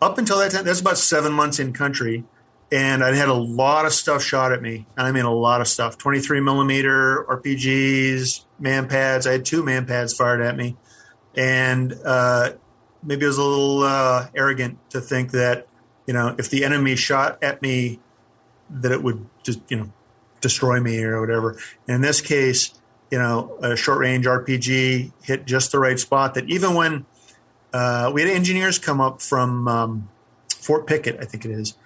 [0.00, 2.24] up until that time, that's about seven months in country,
[2.72, 4.86] and I had a lot of stuff shot at me.
[4.96, 9.26] And I mean, a lot of stuff 23 millimeter RPGs, MANPADS.
[9.26, 10.76] I had two MANPADS fired at me.
[11.36, 12.52] And uh,
[13.02, 15.68] maybe I was a little uh, arrogant to think that
[16.06, 18.00] you know if the enemy shot at me,
[18.70, 19.92] that it would just you know
[20.40, 21.58] destroy me or whatever.
[21.86, 22.74] And in this case,
[23.16, 26.34] you know, a short range RPG hit just the right spot.
[26.34, 27.06] That even when
[27.72, 30.08] uh, we had engineers come up from um,
[30.54, 31.78] Fort Pickett, I think it is,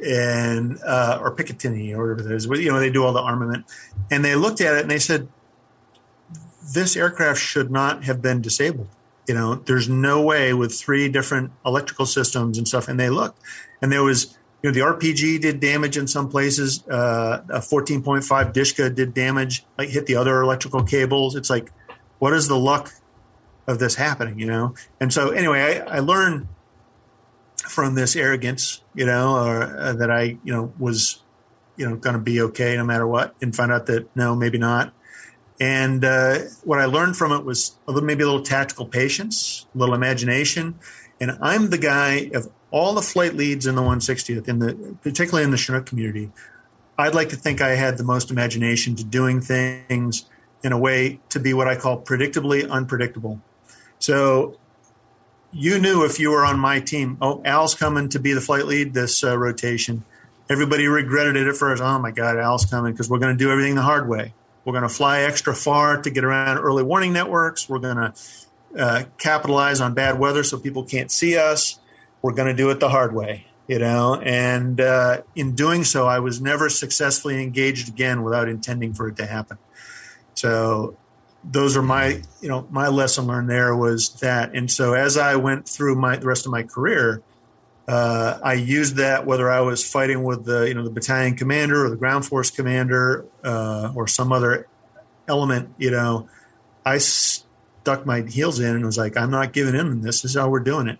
[0.00, 2.46] and uh, or Picatinny or whatever it is.
[2.46, 3.66] You know, they do all the armament,
[4.12, 5.26] and they looked at it and they said,
[6.72, 8.86] "This aircraft should not have been disabled."
[9.26, 12.86] You know, there's no way with three different electrical systems and stuff.
[12.86, 13.42] And they looked,
[13.82, 16.86] and there was know, the RPG did damage in some places.
[16.88, 21.36] Uh, a 14.5 Dishka did damage, like hit the other electrical cables.
[21.36, 21.72] It's like,
[22.18, 22.92] what is the luck
[23.66, 24.74] of this happening, you know?
[25.00, 26.48] And so, anyway, I, I learned
[27.68, 31.22] from this arrogance, you know, or, uh, that I, you know, was,
[31.76, 34.58] you know, going to be okay no matter what, and find out that no, maybe
[34.58, 34.92] not.
[35.58, 39.66] And uh, what I learned from it was a little, maybe a little tactical patience,
[39.74, 40.78] a little imagination.
[41.20, 45.42] And I'm the guy of all the flight leads in the 160th, in the particularly
[45.42, 46.30] in the Chinook community.
[46.98, 50.26] I'd like to think I had the most imagination to doing things
[50.62, 53.40] in a way to be what I call predictably unpredictable.
[53.98, 54.58] So
[55.52, 58.66] you knew if you were on my team, oh, Al's coming to be the flight
[58.66, 60.04] lead this uh, rotation.
[60.50, 61.82] Everybody regretted it at first.
[61.82, 64.34] Oh my God, Al's coming because we're going to do everything the hard way.
[64.66, 67.70] We're going to fly extra far to get around early warning networks.
[67.70, 68.14] We're going to
[68.78, 71.78] uh, capitalize on bad weather so people can't see us.
[72.26, 74.16] We're going to do it the hard way, you know.
[74.16, 79.16] And uh, in doing so, I was never successfully engaged again without intending for it
[79.18, 79.58] to happen.
[80.34, 80.96] So
[81.44, 84.56] those are my, you know, my lesson learned there was that.
[84.56, 87.22] And so as I went through my the rest of my career,
[87.86, 91.86] uh, I used that whether I was fighting with the you know the battalion commander
[91.86, 94.66] or the ground force commander uh, or some other
[95.28, 95.72] element.
[95.78, 96.28] You know,
[96.84, 100.00] I stuck my heels in and was like, I'm not giving in.
[100.00, 100.98] This is how we're doing it,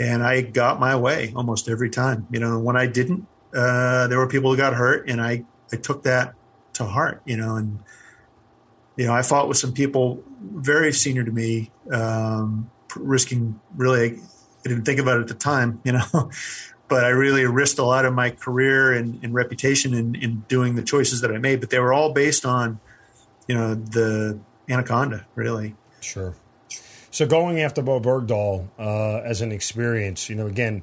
[0.00, 2.26] and I got my way almost every time.
[2.30, 5.76] You know, when I didn't, uh, there were people who got hurt, and I I
[5.76, 6.34] took that
[6.74, 7.22] to heart.
[7.26, 7.78] You know, and
[8.96, 14.18] you know I fought with some people very senior to me, um, risking really
[14.64, 16.02] I didn't think about it at the time, you know,
[16.88, 20.74] but I really risked a lot of my career and, and reputation in, in, doing
[20.74, 21.60] the choices that I made.
[21.60, 22.80] But they were all based on,
[23.48, 25.76] you know, the Anaconda, really.
[26.00, 26.34] Sure.
[27.10, 30.82] So going after Bowe Bergdahl uh, as an experience, you know, again,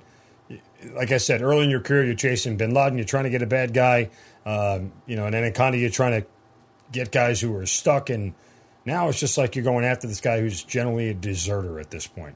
[0.93, 3.41] like I said, early in your career, you're chasing Bin Laden, you're trying to get
[3.41, 4.09] a bad guy.
[4.45, 6.27] Um, you know, and in Anaconda, you're trying to
[6.91, 8.33] get guys who are stuck, and
[8.85, 12.07] now it's just like you're going after this guy who's generally a deserter at this
[12.07, 12.35] point.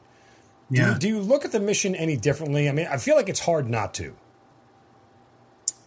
[0.71, 0.93] Do, yeah.
[0.93, 2.67] you, do you look at the mission any differently?
[2.67, 4.15] I mean, I feel like it's hard not to.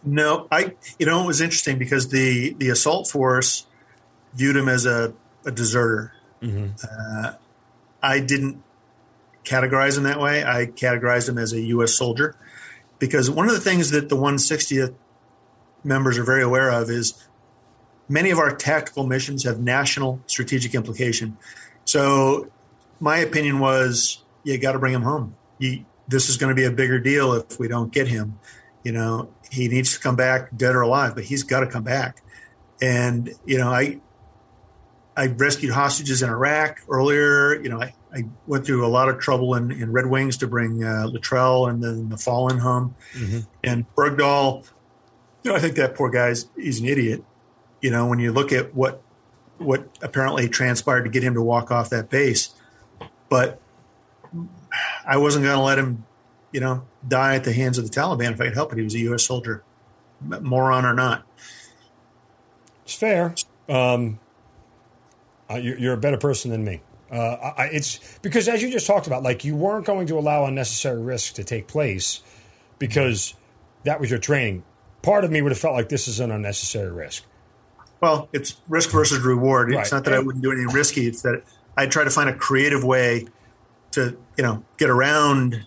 [0.03, 0.75] No, I.
[0.99, 3.65] You know, it was interesting because the the assault force
[4.33, 5.13] viewed him as a,
[5.45, 6.13] a deserter.
[6.41, 6.67] Mm-hmm.
[6.83, 7.33] Uh,
[8.05, 8.63] I didn't
[9.43, 10.43] categorize him that way.
[10.43, 11.93] I categorized him as a U.S.
[11.93, 12.35] soldier
[12.99, 14.93] because one of the things that the 160th
[15.83, 17.27] members are very aware of is
[18.07, 21.37] many of our tactical missions have national strategic implication.
[21.85, 22.51] So,
[22.99, 25.35] my opinion was you got to bring him home.
[25.57, 28.39] You, this is going to be a bigger deal if we don't get him.
[28.83, 31.83] You know, he needs to come back dead or alive, but he's got to come
[31.83, 32.21] back.
[32.81, 33.99] And you know, I
[35.17, 37.61] I rescued hostages in Iraq earlier.
[37.61, 40.47] You know, I, I went through a lot of trouble in, in Red Wings to
[40.47, 42.95] bring uh, Luttrell and then the fallen home.
[43.13, 43.39] Mm-hmm.
[43.63, 44.67] And Bergdahl,
[45.43, 47.23] you know, I think that poor guy's he's an idiot.
[47.81, 49.01] You know, when you look at what
[49.57, 52.53] what apparently transpired to get him to walk off that base,
[53.29, 53.61] but
[55.05, 56.05] I wasn't going to let him,
[56.51, 58.77] you know, die at the hands of the Taliban if I could help it.
[58.77, 59.23] He was a U.S.
[59.23, 59.63] soldier,
[60.21, 61.25] moron or not.
[62.83, 63.35] It's fair.
[63.69, 64.19] Um,
[65.49, 66.81] uh, you're, you're, a better person than me.
[67.11, 70.45] Uh, I, it's because, as you just talked about, like you weren't going to allow
[70.45, 72.21] unnecessary risk to take place
[72.79, 73.35] because
[73.83, 74.63] that was your training.
[75.01, 77.23] Part of me would have felt like this is an unnecessary risk.
[78.01, 79.69] Well, it's risk versus reward.
[79.69, 79.97] It's right.
[79.97, 81.07] not that and, I wouldn't do anything risky.
[81.07, 81.43] It's that
[81.77, 83.27] I'd try to find a creative way
[83.91, 85.65] to you know get around.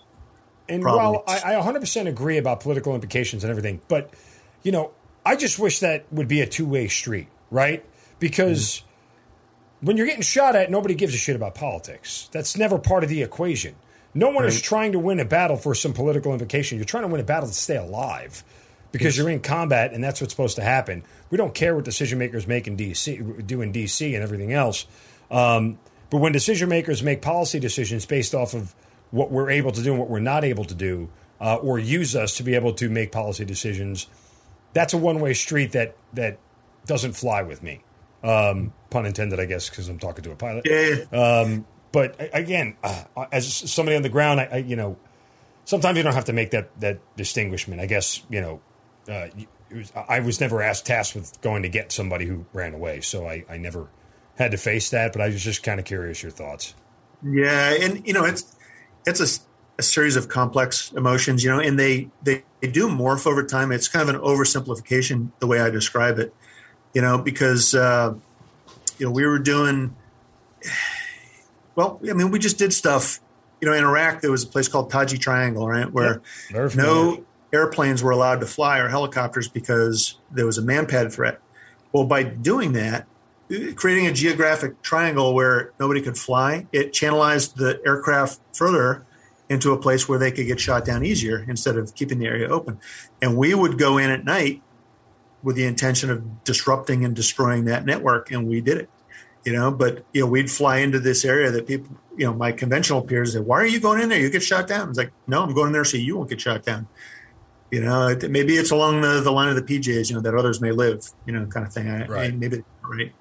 [0.67, 1.23] And problems.
[1.25, 4.13] while I, I 100% agree about political implications and everything, but
[4.61, 4.91] you know,
[5.25, 7.83] I just wish that would be a two way street, right?
[8.19, 8.83] Because.
[9.81, 12.29] When you're getting shot at, nobody gives a shit about politics.
[12.31, 13.75] That's never part of the equation.
[14.13, 14.47] No one right.
[14.47, 16.77] is trying to win a battle for some political implication.
[16.77, 18.43] You're trying to win a battle to stay alive
[18.91, 19.17] because yes.
[19.17, 21.03] you're in combat and that's what's supposed to happen.
[21.29, 24.87] We don't care what decision makers make in DC, do in DC and everything else.
[25.29, 25.77] Um,
[26.09, 28.73] but when decision makers make policy decisions based off of
[29.11, 32.15] what we're able to do and what we're not able to do, uh, or use
[32.15, 34.07] us to be able to make policy decisions,
[34.73, 36.37] that's a one way street that that
[36.85, 37.81] doesn't fly with me.
[38.23, 40.65] Um, pun intended, I guess, because I'm talking to a pilot.
[40.65, 41.05] Yeah.
[41.17, 44.97] Um, but again, uh, as somebody on the ground, I, I, you know,
[45.65, 47.81] sometimes you don't have to make that that distinguishment.
[47.81, 48.61] I guess you know,
[49.09, 49.27] uh,
[49.73, 53.27] was, I was never asked tasked with going to get somebody who ran away, so
[53.27, 53.87] I, I never
[54.37, 56.75] had to face that, but I was just kind of curious your thoughts.
[57.23, 58.55] Yeah, and you know it's
[59.05, 59.41] it's a
[59.79, 63.71] a series of complex emotions, you know, and they, they, they do morph over time.
[63.71, 66.35] It's kind of an oversimplification the way I describe it,
[66.93, 68.13] you know, because, uh,
[68.97, 69.95] you know, we were doing,
[71.75, 73.19] well, I mean, we just did stuff,
[73.61, 75.91] you know, in Iraq, there was a place called Taji Triangle, right?
[75.91, 76.21] Where
[76.51, 81.39] yep, no airplanes were allowed to fly or helicopters because there was a manpad threat.
[81.91, 83.07] Well, by doing that,
[83.75, 89.05] creating a geographic triangle where nobody could fly, it channelized the aircraft further
[89.49, 92.47] into a place where they could get shot down easier instead of keeping the area
[92.47, 92.79] open.
[93.21, 94.61] And we would go in at night
[95.43, 98.89] with the intention of disrupting and destroying that network, and we did it.
[99.45, 102.51] You know, but you know, we'd fly into this area that people, you know, my
[102.51, 104.19] conventional peers said, "Why are you going in there?
[104.19, 106.41] You get shot down." It's like, no, I'm going in there so you won't get
[106.41, 106.87] shot down.
[107.71, 110.59] You know, maybe it's along the, the line of the PJs, you know, that others
[110.59, 111.87] may live, you know, kind of thing.
[111.87, 112.33] I, right.
[112.33, 113.13] I, maybe right.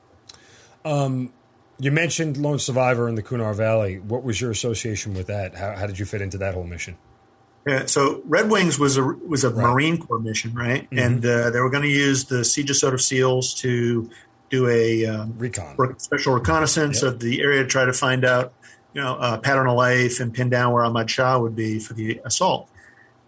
[0.85, 1.33] Um,
[1.79, 3.99] you mentioned Lone Survivor in the Kunar Valley.
[3.99, 5.55] What was your association with that?
[5.55, 6.97] How, how did you fit into that whole mission?
[7.69, 9.63] Yeah, so Red Wings was a was a right.
[9.63, 10.85] Marine Corps mission, right?
[10.85, 10.99] Mm-hmm.
[10.99, 14.09] And uh, they were going to use the Siege of Sota SEALs to
[14.49, 17.13] do a um, recon, special reconnaissance yep.
[17.13, 18.55] of the area to try to find out,
[18.95, 21.93] you know, uh, pattern of life and pin down where Ahmad Shah would be for
[21.93, 22.71] the assault.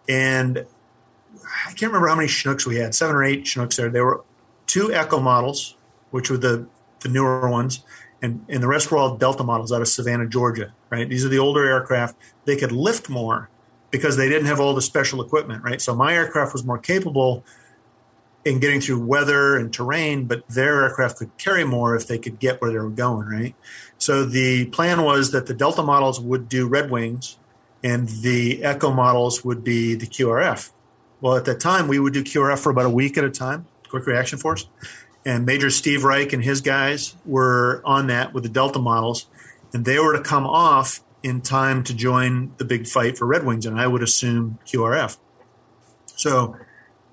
[0.09, 0.65] And
[1.37, 3.91] I can't remember how many Chinooks we had, seven or eight Chinooks there.
[3.91, 4.25] There were
[4.67, 5.77] two Echo models,
[6.13, 6.67] which were the
[7.01, 7.85] the newer ones,
[8.23, 11.09] and, and the rest were all Delta models out of Savannah, Georgia, right?
[11.09, 12.17] These are the older aircraft.
[12.47, 13.51] They could lift more
[13.91, 15.81] because they didn't have all the special equipment, right?
[15.81, 17.45] So my aircraft was more capable
[18.45, 22.39] in getting through weather and terrain, but their aircraft could carry more if they could
[22.39, 23.55] get where they were going, right?
[23.99, 27.37] So the plan was that the Delta models would do Red Wings
[27.83, 30.71] and the Echo models would be the QRF.
[31.21, 33.67] Well, at that time, we would do QRF for about a week at a time,
[33.89, 34.67] Quick Reaction Force
[35.25, 39.27] and Major Steve Reich and his guys were on that with the Delta models,
[39.73, 43.45] and they were to come off in time to join the big fight for Red
[43.45, 45.19] Wings, and I would assume QRF.
[46.07, 46.57] So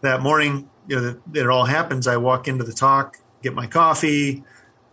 [0.02, 2.08] that morning, you know, that, it all happens.
[2.08, 4.44] I walk into the TOC, get my coffee,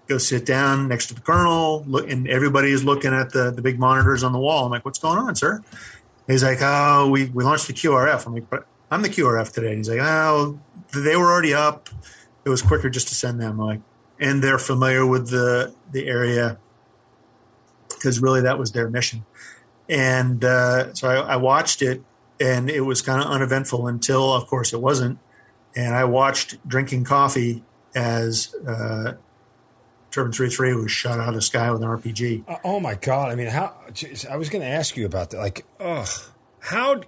[0.07, 3.79] go sit down next to the colonel, look, and everybody's looking at the the big
[3.79, 4.67] monitors on the wall.
[4.67, 5.63] I'm like, "What's going on, sir?"
[6.27, 9.77] He's like, "Oh, we we launched the QRF." I'm like, "But I'm the QRF today."
[9.77, 10.59] He's like, "Oh,
[10.93, 11.89] they were already up."
[12.45, 13.81] it was quicker just to send them like
[14.21, 16.59] and they're familiar with the the area
[18.05, 19.25] because really that was their mission.
[19.89, 22.03] And uh, so I, I, watched it
[22.39, 25.19] and it was kind of uneventful until of course it wasn't.
[25.75, 27.65] And i watched drinking coffee
[27.95, 29.15] as uh,
[30.11, 33.33] Turbine 33 was shot out of the sky with an rpg uh, oh my god.
[33.33, 35.39] I mean how geez, i was going to ask you about that.
[35.39, 36.09] Like ugh
[36.61, 37.01] how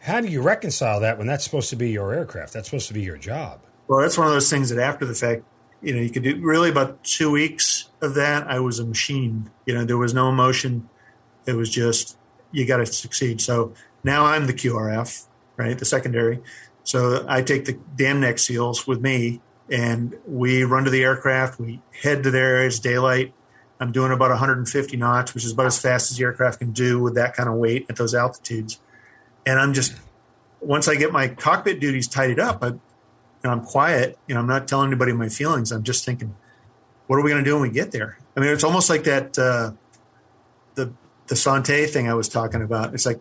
[0.00, 2.52] how do you reconcile that when that's supposed to be your aircraft?
[2.52, 3.60] That's supposed to be your job.
[3.88, 5.42] Well, that's one of those things that after the fact,
[5.80, 8.46] you know, you could do really about two weeks of that.
[8.48, 9.50] I was a machine.
[9.66, 10.88] You know, there was no emotion.
[11.46, 12.16] It was just
[12.50, 13.40] you got to succeed.
[13.40, 13.72] So
[14.04, 15.26] now I'm the QRF,
[15.56, 16.40] right, the secondary.
[16.84, 21.60] So I take the dam neck seals with me, and we run to the aircraft.
[21.60, 22.64] We head to there.
[22.66, 23.32] It's daylight.
[23.80, 27.00] I'm doing about 150 knots, which is about as fast as the aircraft can do
[27.00, 28.80] with that kind of weight at those altitudes.
[29.46, 29.94] And I'm just
[30.60, 32.74] once I get my cockpit duties tidied up, I
[33.42, 35.72] and I'm quiet, you know, I'm not telling anybody my feelings.
[35.72, 36.34] I'm just thinking,
[37.06, 38.18] what are we going to do when we get there?
[38.36, 39.72] I mean, it's almost like that uh,
[40.74, 40.92] the
[41.26, 42.94] the Son-Tay thing I was talking about.
[42.94, 43.20] It's like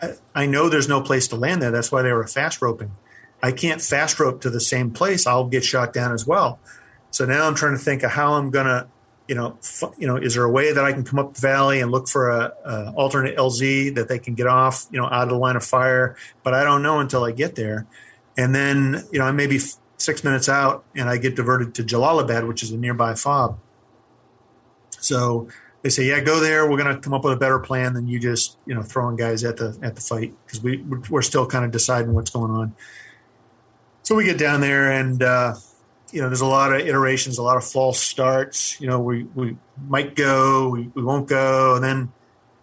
[0.00, 1.70] I, I, know there's no place to land there.
[1.70, 2.92] That's why they were fast roping.
[3.42, 5.26] I can't fast rope to the same place.
[5.26, 6.58] I'll get shot down as well.
[7.10, 8.88] So now I'm trying to think of how I'm going to,
[9.28, 11.40] you know, f- you know, is there a way that I can come up the
[11.40, 15.06] valley and look for a, a alternate LZ that they can get off, you know,
[15.06, 16.16] out of the line of fire?
[16.42, 17.86] But I don't know until I get there.
[18.36, 19.60] And then, you know, I may be
[19.98, 23.58] six minutes out and I get diverted to Jalalabad, which is a nearby fob.
[25.00, 25.48] So
[25.82, 26.68] they say, yeah, go there.
[26.68, 29.16] We're going to come up with a better plan than you just, you know, throwing
[29.16, 30.34] guys at the, at the fight.
[30.46, 30.78] Cause we,
[31.10, 32.74] we're still kind of deciding what's going on.
[34.02, 35.54] So we get down there and, uh,
[36.12, 38.80] you know, there's a lot of iterations, a lot of false starts.
[38.80, 39.56] You know, we, we
[39.86, 41.74] might go, we, we won't go.
[41.74, 42.12] And then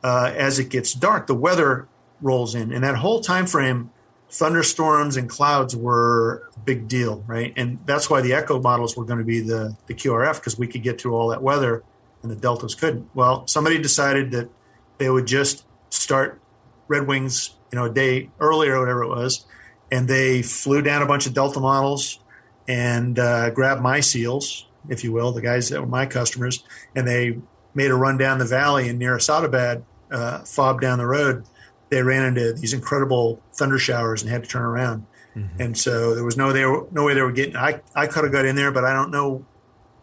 [0.04, 1.88] uh, as it gets dark, the weather
[2.22, 2.72] rolls in.
[2.72, 3.92] And that whole time frame,
[4.30, 7.54] thunderstorms and clouds were a big deal, right?
[7.56, 10.68] And that's why the Echo models were going to be the, the QRF because we
[10.68, 11.84] could get through all that weather
[12.22, 13.10] and the Deltas couldn't.
[13.14, 14.50] Well, somebody decided that
[14.98, 16.42] they would just start
[16.88, 19.46] Red Wings, you know, a day earlier or whatever it was,
[19.92, 22.20] and they flew down a bunch of Delta models
[22.68, 26.64] and uh, grabbed my seals, if you will, the guys that were my customers,
[26.96, 27.38] and they
[27.74, 31.46] made a run down the valley and near Asadabad, uh, fob down the road
[31.90, 35.06] they ran into these incredible thunder showers and had to turn around.
[35.36, 35.62] Mm-hmm.
[35.62, 37.56] And so there was no there no way they were getting.
[37.56, 39.46] I I could have got in there, but I don't know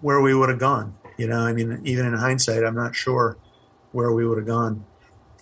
[0.00, 0.94] where we would have gone.
[1.16, 3.36] You know, I mean, even in hindsight, I'm not sure
[3.92, 4.84] where we would have gone.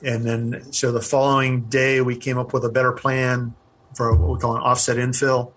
[0.03, 3.55] and then so the following day we came up with a better plan
[3.95, 5.53] for what we call an offset infill,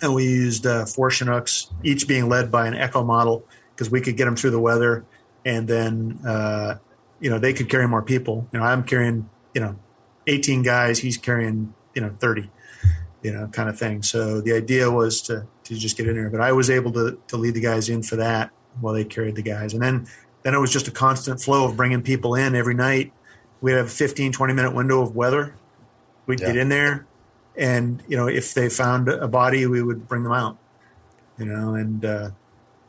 [0.00, 3.44] and we used uh, four Chinooks, each being led by an Echo model
[3.74, 5.04] because we could get them through the weather,
[5.44, 6.76] and then uh,
[7.20, 8.48] you know they could carry more people.
[8.52, 9.76] You know, I'm carrying you know
[10.26, 12.50] 18 guys, he's carrying you know 30,
[13.22, 14.02] you know, kind of thing.
[14.02, 17.18] So the idea was to to just get in there, but I was able to
[17.28, 18.50] to lead the guys in for that
[18.80, 20.06] while they carried the guys, and then
[20.42, 23.12] then it was just a constant flow of bringing people in every night.
[23.60, 25.54] We'd have a 15, 20 minute window of weather.
[26.26, 26.48] We'd yeah.
[26.48, 27.06] get in there,
[27.56, 30.58] and you know, if they found a body, we would bring them out.
[31.38, 32.30] You know, and uh,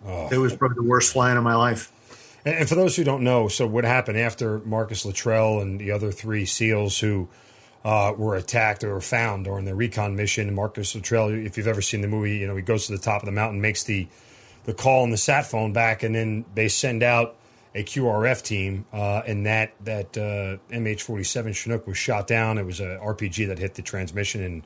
[0.05, 0.29] oh.
[0.31, 1.91] it was probably the worst flying of my life.
[2.45, 6.11] And, for those who don't know, so what happened after Marcus Luttrell and the other
[6.11, 7.27] three SEALs who
[7.83, 10.53] uh, were attacked or found during their recon mission?
[10.53, 13.21] Marcus Luttrell, if you've ever seen the movie, you know he goes to the top
[13.21, 14.07] of the mountain, makes the
[14.65, 17.35] the call on the sat phone back, and then they send out
[17.75, 22.57] a QRF team, uh, and that that uh, MH47 Chinook was shot down.
[22.57, 24.63] It was a RPG that hit the transmission, and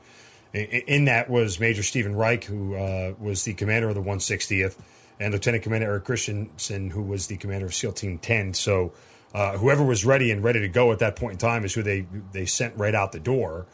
[0.53, 4.75] in that was Major Stephen Reich, who uh, was the commander of the 160th,
[5.19, 8.53] and Lieutenant Commander Erik Kristensen, who was the commander of SEAL Team 10.
[8.53, 8.93] So
[9.33, 11.83] uh, whoever was ready and ready to go at that point in time is who
[11.83, 13.65] they they sent right out the door.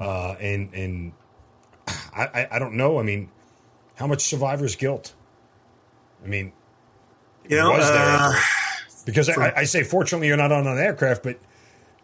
[0.00, 1.12] Uh, and and
[2.14, 2.98] I, I don't know.
[2.98, 3.30] I mean,
[3.94, 5.14] how much survivor's guilt?
[6.24, 6.52] I mean,
[7.48, 7.98] you know, was there?
[7.98, 8.34] Uh,
[9.06, 11.38] because for, I, I, say, fortunately, you're not on an aircraft, but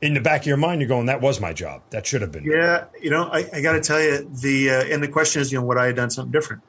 [0.00, 1.82] in the back of your mind, you're going, "That was my job.
[1.90, 4.84] That should have been." Yeah, you know, I, I got to tell you, the uh,
[4.84, 6.62] and the question is, you know, would I have done something different,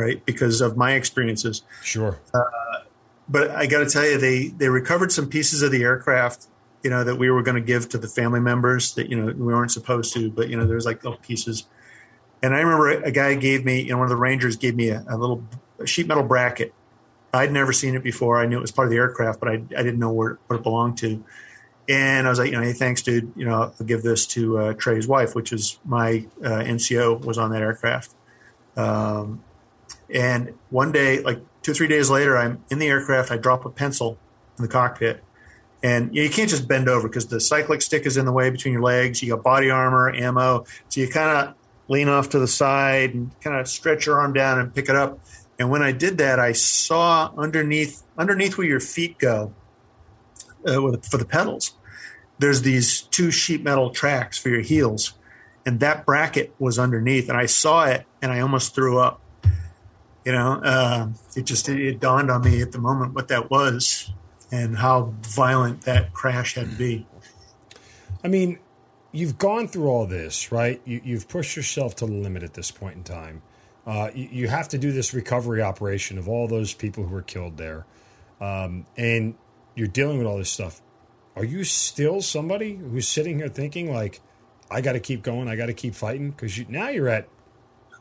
[0.00, 0.24] right?
[0.24, 1.62] Because of my experiences.
[1.82, 2.18] Sure.
[2.32, 2.42] Uh,
[3.28, 6.46] but I got to tell you, they they recovered some pieces of the aircraft,
[6.82, 9.26] you know, that we were going to give to the family members that you know
[9.26, 11.66] we weren't supposed to, but you know, there's like little pieces.
[12.42, 14.88] And I remember a guy gave me, you know, one of the Rangers gave me
[14.88, 15.44] a, a little
[15.84, 16.72] sheet metal bracket
[17.32, 18.40] I'd never seen it before.
[18.40, 20.56] I knew it was part of the aircraft, but I, I didn't know where what
[20.56, 21.24] it belonged to.
[21.88, 23.32] And I was like, you know, hey, thanks, dude.
[23.36, 27.38] You know, I'll give this to uh, Trey's wife, which is my uh, NCO, was
[27.38, 28.14] on that aircraft.
[28.76, 29.42] Um,
[30.12, 33.30] and one day, like two or three days later, I'm in the aircraft.
[33.30, 34.18] I drop a pencil
[34.58, 35.22] in the cockpit,
[35.82, 38.72] and you, can't just bend over because the cyclic stick is in the way between
[38.72, 39.22] your legs.
[39.22, 41.54] You got body armor, ammo, so you kind of
[41.88, 44.96] lean off to the side and kind of stretch your arm down and pick it
[44.96, 45.18] up.
[45.58, 49.52] And when I did that, I saw underneath underneath where your feet go
[50.66, 51.72] uh, for the pedals.
[52.38, 55.12] There's these two sheet metal tracks for your heels,
[55.66, 57.28] and that bracket was underneath.
[57.28, 59.20] And I saw it, and I almost threw up.
[60.24, 63.50] You know, uh, it just it, it dawned on me at the moment what that
[63.50, 64.12] was
[64.52, 67.06] and how violent that crash had to be.
[68.22, 68.58] I mean,
[69.12, 70.80] you've gone through all this, right?
[70.84, 73.42] You, have pushed yourself to the limit at this point in time.
[73.86, 77.22] Uh, you, you, have to do this recovery operation of all those people who were
[77.22, 77.86] killed there,
[78.40, 79.34] um, and
[79.74, 80.82] you're dealing with all this stuff.
[81.34, 84.20] Are you still somebody who's sitting here thinking like,
[84.70, 86.30] I got to keep going, I got to keep fighting?
[86.30, 87.28] Because you, now you're at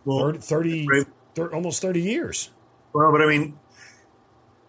[0.03, 1.05] well, 30, 30,
[1.39, 2.51] 30, almost 30 years.
[2.93, 3.57] Well, but I mean,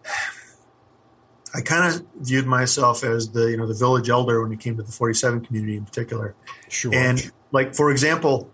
[1.55, 4.77] I kind of viewed myself as the you know the village elder when it came
[4.77, 6.35] to the 47 community in particular.
[6.69, 6.95] Sure.
[6.95, 8.51] And like for example,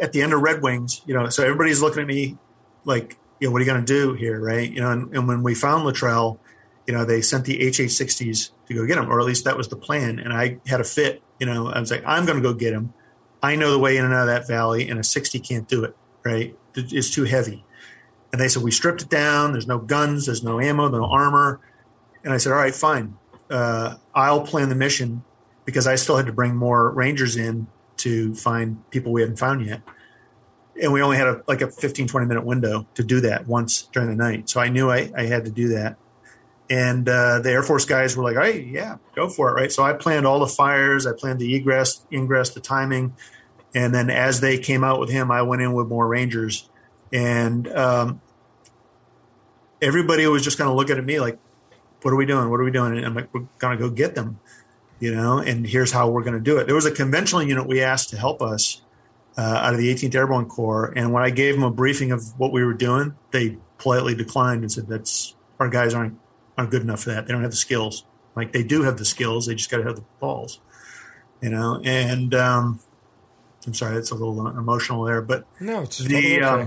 [0.00, 2.36] at the end of Red Wings, you know, so everybody's looking at me
[2.84, 4.70] like, you know, what are you going to do here, right?
[4.70, 6.40] You know, and, and when we found Luttrell,
[6.86, 9.68] you know, they sent the HH60s to go get him, or at least that was
[9.68, 10.18] the plan.
[10.18, 12.72] And I had a fit, you know, I was like, I'm going to go get
[12.72, 12.92] him.
[13.42, 15.84] I know the way in and out of that valley, and a 60 can't do
[15.84, 16.56] it, right?
[16.74, 17.64] It's too heavy.
[18.32, 19.52] And they said, we stripped it down.
[19.52, 21.60] There's no guns, there's no ammo, no armor.
[22.24, 23.16] And I said, all right, fine.
[23.50, 25.22] Uh, I'll plan the mission
[25.64, 27.66] because I still had to bring more Rangers in
[27.98, 29.82] to find people we hadn't found yet.
[30.80, 33.82] And we only had a, like a 15, 20 minute window to do that once
[33.92, 34.48] during the night.
[34.48, 35.96] So I knew I, I had to do that.
[36.70, 39.70] And uh, the Air Force guys were like, hey, yeah, go for it, right?
[39.70, 41.06] So I planned all the fires.
[41.06, 43.14] I planned the egress, ingress, the timing.
[43.74, 46.68] And then as they came out with him, I went in with more Rangers.
[47.12, 48.20] And um,
[49.80, 51.38] everybody was just kind of looking at me like,
[52.02, 52.50] what are we doing?
[52.50, 52.96] What are we doing?
[52.96, 54.40] And I'm like, we're going to go get them
[55.02, 56.66] you know, and here's how we're going to do it.
[56.66, 58.82] There was a conventional unit we asked to help us
[59.36, 62.38] uh, out of the 18th Airborne Corps, and when I gave them a briefing of
[62.38, 66.20] what we were doing, they politely declined and said, "That's our guys aren't
[66.56, 67.26] aren't good enough for that.
[67.26, 68.04] They don't have the skills.
[68.36, 70.60] Like they do have the skills, they just got to have the balls."
[71.40, 72.78] You know, and um,
[73.66, 76.42] I'm sorry, it's a little emotional there, but no, it's the okay.
[76.42, 76.66] uh,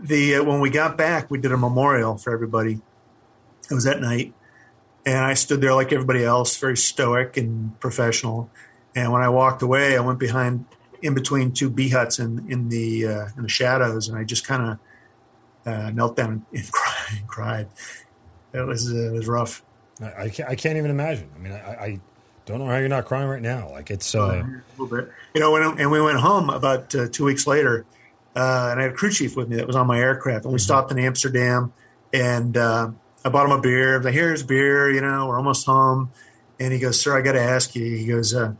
[0.00, 2.80] the uh, when we got back, we did a memorial for everybody.
[3.70, 4.32] It was that night,
[5.04, 8.50] and I stood there like everybody else, very stoic and professional.
[8.94, 10.64] And when I walked away, I went behind
[11.02, 14.78] in between two B-huts in in the uh, in the shadows, and I just kind
[15.66, 17.18] of uh, knelt down and cried.
[17.18, 17.68] And cried.
[18.52, 19.62] It was uh, it was rough.
[20.00, 21.30] I, I, can't, I can't even imagine.
[21.34, 22.00] I mean, I, I
[22.46, 23.70] don't know how you're not crying right now.
[23.70, 25.50] Like it's uh, a little bit, you know.
[25.50, 27.86] When, and we went home about uh, two weeks later,
[28.36, 30.52] uh, and I had a crew chief with me that was on my aircraft, and
[30.52, 30.64] we mm-hmm.
[30.64, 31.72] stopped in Amsterdam,
[32.12, 32.90] and uh,
[33.24, 33.94] I bought him a beer.
[33.94, 35.26] I was like, "Here's beer," you know.
[35.26, 36.10] We're almost home,
[36.60, 38.52] and he goes, "Sir, I got to ask you." He goes, uh,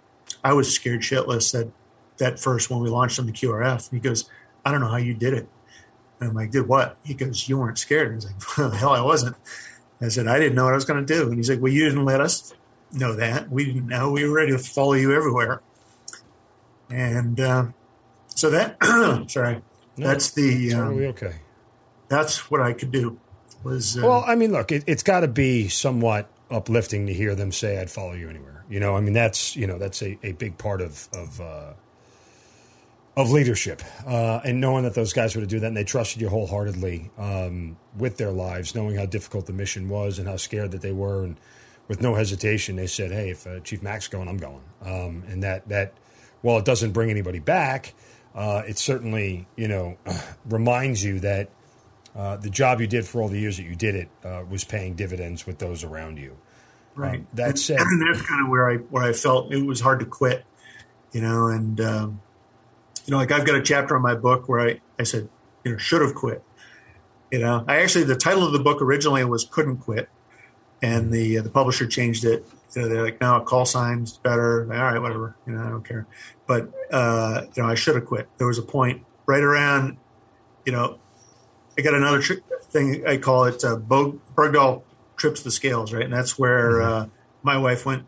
[0.42, 1.70] "I was scared shitless that
[2.18, 4.30] that first when we launched on the QRF." He goes,
[4.64, 5.46] "I don't know how you did it."
[6.20, 8.90] And I'm like, "Did what?" He goes, "You weren't scared." And he's like, well, "Hell,
[8.90, 9.36] I wasn't."
[10.00, 11.72] I said, "I didn't know what I was going to do." And he's like, "Well,
[11.72, 12.54] you didn't let us
[12.94, 13.50] know that.
[13.50, 14.10] We didn't know.
[14.10, 15.60] We were ready to follow you everywhere."
[16.90, 17.66] And uh,
[18.28, 18.76] so that,
[19.30, 19.62] sorry,
[19.96, 21.34] no, that's the totally um, okay.
[22.08, 23.18] That's what I could do.
[23.62, 27.34] Was uh, well, I mean, look, it, it's got to be somewhat uplifting to hear
[27.34, 30.18] them say, "I'd follow you anywhere." You know, I mean, that's you know, that's a,
[30.22, 31.72] a big part of of uh,
[33.16, 36.20] of leadership, uh, and knowing that those guys were to do that, and they trusted
[36.20, 40.72] you wholeheartedly um, with their lives, knowing how difficult the mission was and how scared
[40.72, 41.36] that they were, and
[41.88, 45.42] with no hesitation, they said, "Hey, if uh, Chief Mack's going, I'm going," um, and
[45.42, 45.94] that that
[46.42, 47.94] while it doesn't bring anybody back
[48.34, 49.96] uh, it certainly you know
[50.48, 51.48] reminds you that
[52.16, 54.64] uh, the job you did for all the years that you did it uh, was
[54.64, 56.36] paying dividends with those around you.
[56.94, 57.20] Right.
[57.20, 60.00] Um, that said, and that's kind of where I where I felt it was hard
[60.00, 60.44] to quit,
[61.12, 62.20] you know, and um,
[63.04, 65.28] you know, like I've got a chapter in my book where I I said
[65.64, 66.42] you know should have quit.
[67.30, 70.08] You know, I actually the title of the book originally was couldn't quit,
[70.84, 72.46] and the uh, the publisher changed it.
[72.74, 74.62] They're like, no, call signs better.
[74.62, 75.36] All right, whatever.
[75.46, 76.06] You know, I don't care.
[76.46, 78.28] But uh, you know, I should have quit.
[78.36, 79.96] There was a point right around,
[80.66, 80.98] you know,
[81.78, 84.82] I got another tri- thing I call it uh, Bo- Bergdahl
[85.16, 86.04] trips the scales, right?
[86.04, 86.92] And that's where mm-hmm.
[86.92, 87.06] uh,
[87.42, 88.04] my wife went.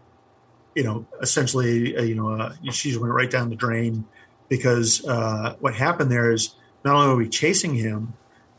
[0.74, 4.04] You know, essentially, uh, you know, uh, she went right down the drain
[4.50, 6.54] because uh, what happened there is
[6.84, 8.12] not only are we chasing him,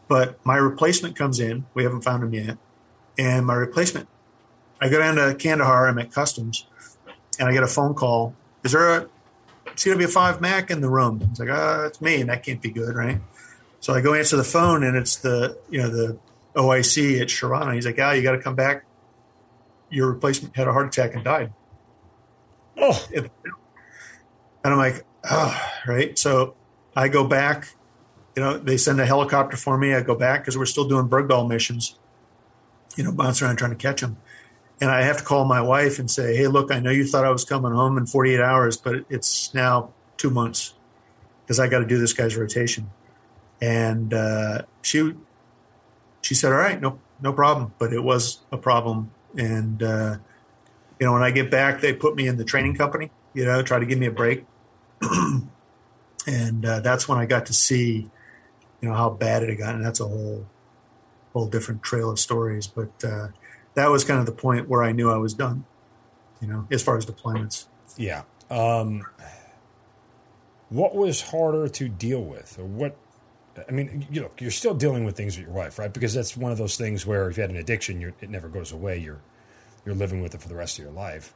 [0.07, 1.67] but my replacement comes in.
[1.75, 2.57] We haven't found him yet,
[3.17, 4.07] and my replacement.
[4.79, 5.87] I go down to Kandahar.
[5.87, 6.65] I'm at customs,
[7.39, 8.35] and I get a phone call.
[8.63, 9.09] Is there a
[9.77, 11.21] CW5 Mack in the room.
[11.29, 13.21] It's like, ah, oh, it's me, and that can't be good, right?
[13.79, 16.17] So I go answer the phone, and it's the you know the
[16.55, 17.75] OIC at Sharana.
[17.75, 18.85] He's like, ah, oh, you got to come back.
[19.89, 21.53] Your replacement had a heart attack and died.
[22.75, 23.29] Oh, and
[24.63, 26.17] I'm like, oh, right.
[26.17, 26.55] So
[26.95, 27.69] I go back.
[28.35, 29.93] You know, they send a helicopter for me.
[29.93, 31.97] I go back because we're still doing Bergdahl missions.
[32.97, 34.17] You know, bouncing around trying to catch them
[34.79, 37.25] and I have to call my wife and say, "Hey, look, I know you thought
[37.25, 40.73] I was coming home in 48 hours, but it's now two months
[41.43, 42.91] because I got to do this guy's rotation."
[43.61, 45.13] And uh, she
[46.21, 49.11] she said, "All right, no no problem," but it was a problem.
[49.35, 50.17] And uh,
[50.99, 53.11] you know, when I get back, they put me in the training company.
[53.33, 54.45] You know, try to give me a break,
[56.27, 58.09] and uh, that's when I got to see,
[58.81, 59.81] you know, how bad it had gotten.
[59.81, 60.45] That's a whole
[61.37, 63.27] whole different trail of stories, but uh,
[63.75, 65.65] that was kind of the point where I knew I was done,
[66.41, 67.65] you know, as far as deployments.
[67.95, 68.23] Yeah.
[68.49, 69.05] Um,
[70.69, 72.97] what was harder to deal with, or what?
[73.67, 75.91] I mean, you know, you're still dealing with things with your wife, right?
[75.91, 78.71] Because that's one of those things where if you had an addiction, it never goes
[78.71, 78.97] away.
[78.97, 79.21] You're
[79.85, 81.33] you're living with it for the rest of your life,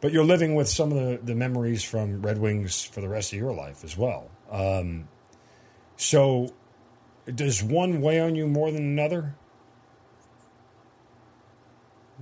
[0.00, 3.32] but you're living with some of the, the memories from Red Wings for the rest
[3.32, 4.30] of your life as well.
[4.50, 5.08] Um,
[5.96, 6.54] so,
[7.32, 9.34] does one weigh on you more than another?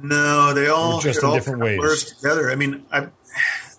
[0.02, 2.50] No, they all just in different ways together.
[2.50, 3.08] I mean, I,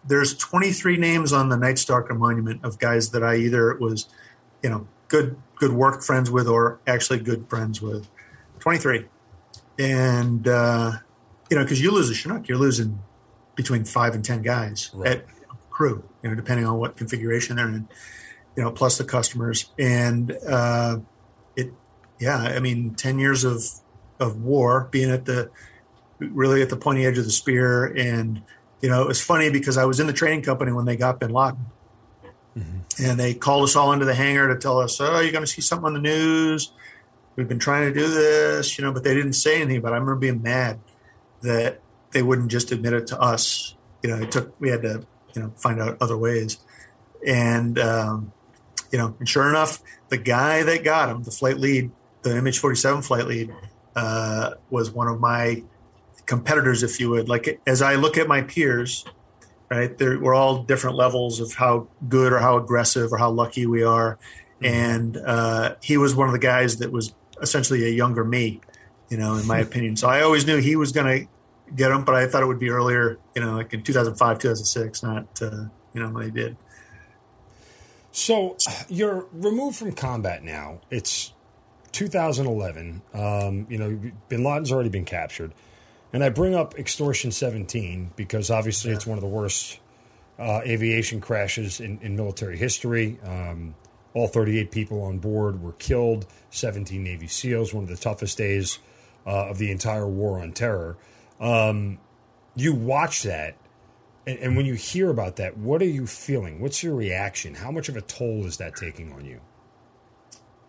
[0.05, 4.07] there's 23 names on the Night Stalker monument of guys that I either was,
[4.63, 8.07] you know, good good work friends with or actually good friends with.
[8.59, 9.05] 23,
[9.77, 10.91] and uh,
[11.49, 12.99] you know, because you lose a Chinook, you're losing
[13.55, 15.17] between five and ten guys right.
[15.17, 15.25] at
[15.69, 17.87] crew, you know, depending on what configuration they're in.
[18.55, 20.97] You know, plus the customers, and uh,
[21.55, 21.71] it,
[22.19, 23.63] yeah, I mean, 10 years of
[24.19, 25.49] of war, being at the
[26.19, 27.85] really at the pointy edge of the spear.
[27.85, 28.41] And,
[28.81, 31.19] you know, it was funny because I was in the training company when they got
[31.19, 31.65] bin Laden.
[32.57, 33.03] Mm-hmm.
[33.03, 35.47] And they called us all into the hangar to tell us, oh, you're going to
[35.47, 36.71] see something on the news.
[37.35, 39.81] We've been trying to do this, you know, but they didn't say anything.
[39.81, 40.79] But I remember being mad
[41.41, 41.79] that
[42.11, 43.75] they wouldn't just admit it to us.
[44.03, 45.05] You know, it took, we had to,
[45.35, 46.57] you know, find out other ways.
[47.25, 48.33] And, um,
[48.91, 51.91] you know, and sure enough, the guy that got him, the flight lead,
[52.23, 53.53] the MH47 flight lead,
[53.95, 55.63] uh, was one of my
[56.29, 57.27] competitors, if you would.
[57.27, 59.03] Like as I look at my peers,
[59.69, 63.83] right, we're all different levels of how good or how aggressive or how lucky we
[63.83, 64.19] are.
[64.61, 64.65] Mm-hmm.
[64.65, 68.61] And uh, he was one of the guys that was essentially a younger me,
[69.09, 69.95] you know, in my opinion.
[69.95, 71.27] So I always knew he was going to
[71.75, 75.03] get him, but I thought it would be earlier, you know, like in 2005, 2006,
[75.03, 76.57] not, uh, you know, when they did.
[78.11, 78.55] So
[78.87, 80.81] you're removed from combat now.
[80.91, 81.33] It's
[81.91, 83.01] 2011.
[83.15, 83.99] Um, you know,
[84.29, 85.53] Bin Laden's already been captured.
[86.11, 88.97] And I bring up Extortion 17 because obviously yeah.
[88.97, 89.79] it's one of the worst
[90.39, 93.19] uh, aviation crashes in, in military history.
[93.23, 93.75] Um,
[94.13, 98.79] all 38 people on board were killed, 17 Navy SEALs, one of the toughest days
[99.27, 100.97] uh, of the entire war on terror.
[101.39, 101.99] Um,
[102.55, 103.55] you watch that,
[104.25, 106.59] and, and when you hear about that, what are you feeling?
[106.59, 107.53] What's your reaction?
[107.53, 109.41] How much of a toll is that taking on you?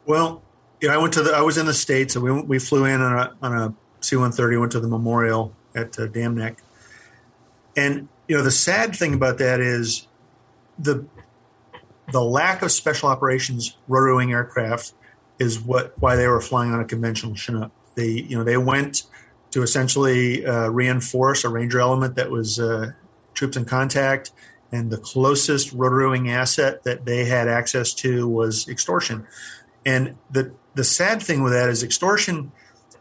[0.04, 0.42] Well,
[0.80, 1.32] yeah, I went to the.
[1.32, 4.60] I was in the states, and we we flew in on a on a C-130.
[4.60, 6.58] Went to the memorial at uh, Dam Neck,
[7.76, 10.06] and you know the sad thing about that is
[10.78, 11.04] the
[12.12, 14.94] the lack of special operations rotorwing aircraft
[15.38, 17.72] is what why they were flying on a conventional Chinook.
[17.94, 19.04] They you know they went
[19.50, 22.92] to essentially uh, reinforce a Ranger element that was uh,
[23.34, 24.32] troops in contact,
[24.70, 29.26] and the closest rotorwing asset that they had access to was extortion.
[29.84, 32.52] And the the sad thing with that is extortion.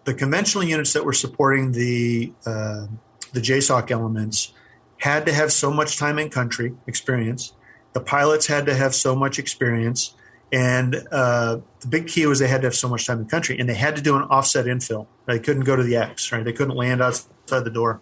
[0.10, 2.88] The conventional units that were supporting the uh,
[3.32, 4.54] the JSOC elements
[4.98, 7.54] had to have so much time in country experience.
[7.94, 10.16] The pilots had to have so much experience,
[10.52, 13.60] and uh, the big key was they had to have so much time in country,
[13.60, 15.06] and they had to do an offset infill.
[15.28, 16.44] They couldn't go to the X, right?
[16.44, 18.02] They couldn't land outside the door.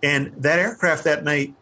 [0.00, 1.54] And that aircraft that night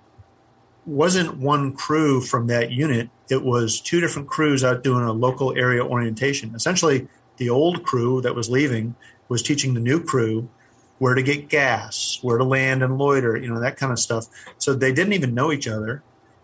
[0.85, 3.09] wasn't one crew from that unit.
[3.31, 6.55] It was two different crews out doing a local area orientation.
[6.55, 7.09] Essentially,
[7.39, 8.94] the old crew that was leaving
[9.28, 10.48] was teaching the new crew
[10.98, 14.27] where to get gas, where to land and loiter, you know, that kind of stuff.
[14.59, 16.03] So they didn't even know each other,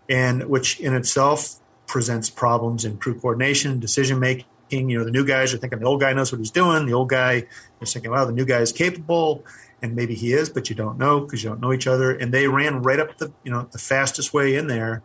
[0.08, 1.56] and which in itself
[1.86, 4.46] presents problems in crew coordination, decision making.
[4.70, 6.86] You know, the new guys are thinking the old guy knows what he's doing.
[6.86, 7.46] The old guy
[7.80, 9.44] is thinking, wow, the new guy is capable
[9.82, 12.12] and maybe he is, but you don't know because you don't know each other.
[12.12, 15.02] And they ran right up the you know the fastest way in there,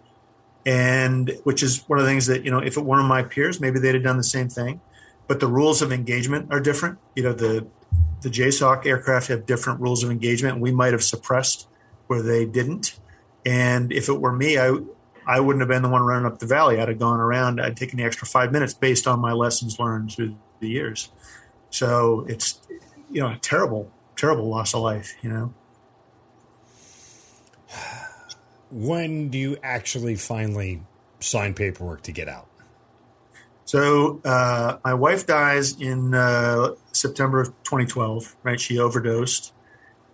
[0.65, 3.05] and which is one of the things that you know if it were one of
[3.05, 4.79] my peers, maybe they'd have done the same thing.
[5.27, 6.99] But the rules of engagement are different.
[7.15, 7.67] You know the
[8.21, 10.59] the JSOC aircraft have different rules of engagement.
[10.59, 11.67] We might have suppressed
[12.07, 12.99] where they didn't.
[13.45, 14.77] And if it were me, I
[15.25, 16.79] I wouldn't have been the one running up the valley.
[16.79, 17.59] I'd have gone around.
[17.59, 21.09] I'd taken the extra five minutes based on my lessons learned through the years.
[21.69, 22.59] So it's
[23.11, 25.53] you know a terrible terrible loss of life, you know.
[28.71, 30.81] When do you actually finally
[31.19, 32.46] sign paperwork to get out?
[33.67, 38.37] So uh, my wife dies in uh, September of 2012.
[38.41, 39.51] Right, she overdosed,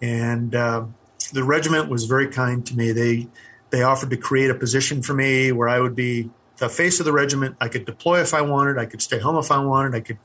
[0.02, 0.86] and uh,
[1.32, 2.92] the regiment was very kind to me.
[2.92, 3.28] They
[3.70, 7.06] they offered to create a position for me where I would be the face of
[7.06, 7.56] the regiment.
[7.62, 8.80] I could deploy if I wanted.
[8.80, 9.94] I could stay home if I wanted.
[9.94, 10.18] I could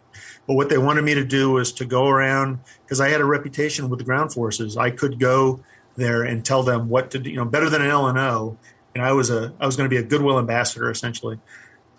[0.47, 3.27] but what they wanted me to do was to go around because I had a
[3.27, 4.79] reputation with the ground forces.
[4.79, 5.61] I could go
[5.97, 8.57] there and tell them what to do, you know, better than an LNO.
[8.95, 11.39] And I was a I was going to be a goodwill ambassador essentially.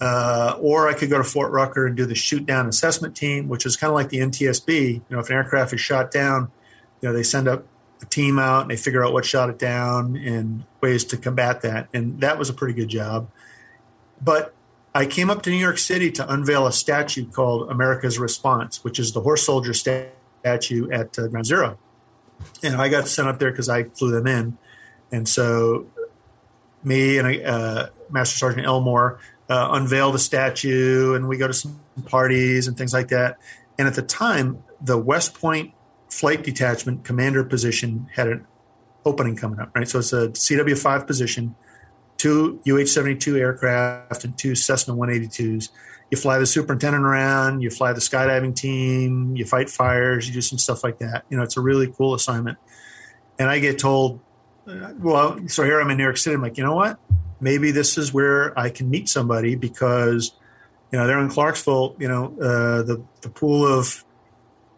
[0.01, 3.49] Uh, or I could go to Fort Rucker and do the shoot down assessment team,
[3.49, 4.93] which is kind of like the NTSB.
[4.93, 6.51] You know, if an aircraft is shot down,
[7.01, 7.65] you know, they send up
[8.01, 11.61] a team out and they figure out what shot it down and ways to combat
[11.61, 11.89] that.
[11.93, 13.29] And that was a pretty good job.
[14.21, 14.53] But
[14.95, 18.99] I came up to New York City to unveil a statue called America's Response, which
[18.99, 21.77] is the horse soldier statue at uh, Ground Zero.
[22.63, 24.57] And I got sent up there because I flew them in.
[25.11, 25.87] And so
[26.83, 29.19] me and uh, Master Sergeant Elmore
[29.49, 33.37] uh, unveiled the statue, and we go to some parties and things like that.
[33.77, 35.73] And at the time, the West Point
[36.09, 38.47] Flight Detachment commander position had an
[39.05, 39.87] opening coming up, right?
[39.87, 41.55] So it's a CW 5 position
[42.19, 45.69] two UH 72 aircraft and two Cessna 182s.
[46.11, 50.41] You fly the superintendent around, you fly the skydiving team, you fight fires, you do
[50.41, 51.23] some stuff like that.
[51.29, 52.57] You know, it's a really cool assignment.
[53.39, 54.19] And I get told,
[54.65, 56.35] well, so here I'm in New York City.
[56.35, 56.99] I'm like, you know what?
[57.41, 60.33] Maybe this is where I can meet somebody because,
[60.91, 64.03] you know, they're in Clarksville, you know, uh, the, the pool of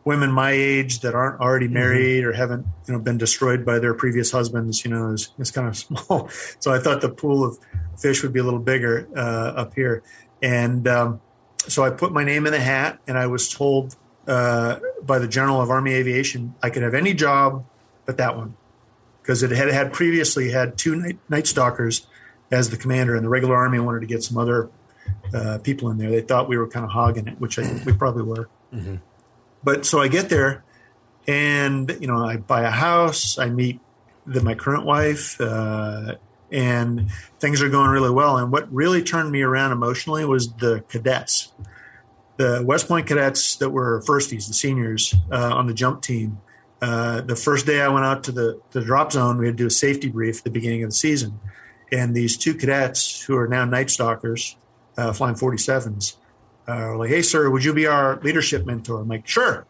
[0.04, 1.76] women my age that aren't already mm-hmm.
[1.76, 2.30] married mm-hmm.
[2.30, 5.68] or haven't you know been destroyed by their previous husbands you know is, is kind
[5.68, 6.30] of small
[6.60, 7.58] so i thought the pool of
[7.98, 10.04] fish would be a little bigger uh, up here
[10.42, 11.22] and um,
[11.58, 13.96] so i put my name in the hat and i was told
[14.28, 17.66] uh, by the general of army aviation i could have any job
[18.06, 18.56] but that one
[19.22, 22.08] because it had had previously had two night, night stalkers
[22.52, 24.70] as the commander and the regular army wanted to get some other
[25.34, 27.94] uh, people in there they thought we were kind of hogging it which I, we
[27.94, 28.96] probably were mm-hmm.
[29.64, 30.64] But so I get there,
[31.28, 33.38] and you know, I buy a house.
[33.38, 33.80] I meet
[34.26, 36.16] the, my current wife, uh,
[36.52, 38.38] and things are going really well.
[38.38, 41.52] And what really turned me around emotionally was the cadets,
[42.38, 46.40] the West Point cadets that were firsties, the seniors uh, on the jump team.
[46.82, 49.64] Uh, the first day I went out to the, the drop zone, we had to
[49.64, 51.40] do a safety brief at the beginning of the season.
[51.92, 54.56] And these two cadets, who are now night stalkers,
[54.98, 56.16] uh, flying 47s,
[56.68, 59.02] uh, like, hey, sir, would you be our leadership mentor?
[59.02, 59.66] I'm like, sure.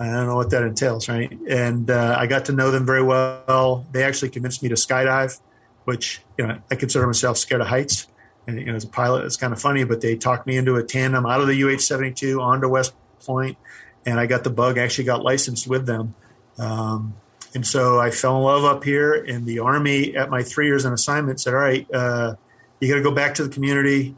[0.00, 1.30] I don't know what that entails, right?
[1.46, 3.86] And uh, I got to know them very well.
[3.92, 5.38] They actually convinced me to skydive,
[5.84, 8.06] which you know I consider myself scared of heights.
[8.46, 10.76] And you know, as a pilot, it's kind of funny, but they talked me into
[10.76, 12.94] a tandem out of the UH seventy two onto West
[13.26, 13.58] Point,
[14.06, 14.78] and I got the bug.
[14.78, 16.14] I actually got licensed with them.
[16.58, 17.14] Um,
[17.54, 19.12] and so I fell in love up here.
[19.12, 22.34] And the Army, at my three years on assignment, said, "All right, uh,
[22.80, 24.16] you got to go back to the community."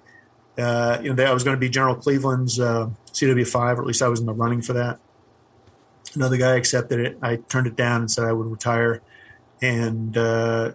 [0.59, 4.03] Uh, you know, I was going to be General Cleveland's uh, CW5, or at least
[4.03, 4.99] I was in the running for that.
[6.15, 7.19] Another guy accepted it.
[7.23, 9.01] I turned it down and said I would retire,
[9.63, 10.73] and uh,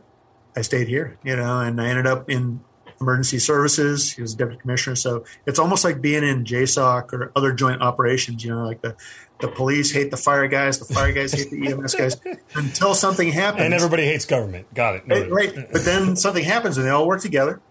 [0.55, 1.19] I stayed here.
[1.23, 2.61] You know, and I ended up in
[2.99, 4.13] emergency services.
[4.13, 8.43] He was deputy commissioner, so it's almost like being in JSOC or other joint operations.
[8.43, 8.95] You know, like the
[9.39, 12.17] the police hate the fire guys, the fire guys hate the EMS guys
[12.55, 13.63] until something happens.
[13.63, 14.73] And everybody hates government.
[14.73, 15.03] Got it.
[15.07, 15.71] Right, right.
[15.71, 17.61] But then something happens and they all work together.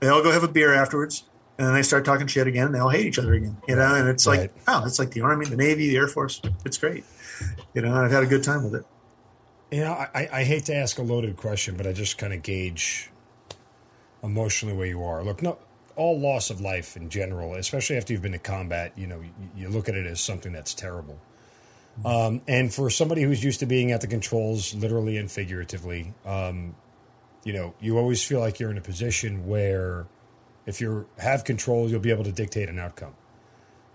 [0.00, 1.24] They all go have a beer afterwards
[1.58, 3.56] and then they start talking shit again and they all hate each other again.
[3.68, 4.52] You know, and it's like, right.
[4.68, 6.40] oh, it's like the Army, the Navy, the Air Force.
[6.64, 7.04] It's great.
[7.74, 8.86] You know, I've had a good time with it.
[9.70, 12.42] You know, I, I hate to ask a loaded question, but I just kind of
[12.42, 13.10] gauge
[14.22, 15.22] emotionally where you are.
[15.22, 15.58] Look, no,
[15.96, 19.30] all loss of life in general, especially after you've been to combat, you know, you,
[19.56, 21.18] you look at it as something that's terrible.
[22.04, 26.74] Um, and for somebody who's used to being at the controls, literally and figuratively, um,
[27.44, 30.06] you know, you always feel like you're in a position where
[30.66, 33.14] if you have control, you'll be able to dictate an outcome.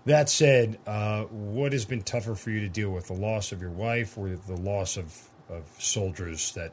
[0.06, 3.60] That said, uh, what has been tougher for you to deal with, the loss of
[3.60, 6.72] your wife or the loss of, of soldiers that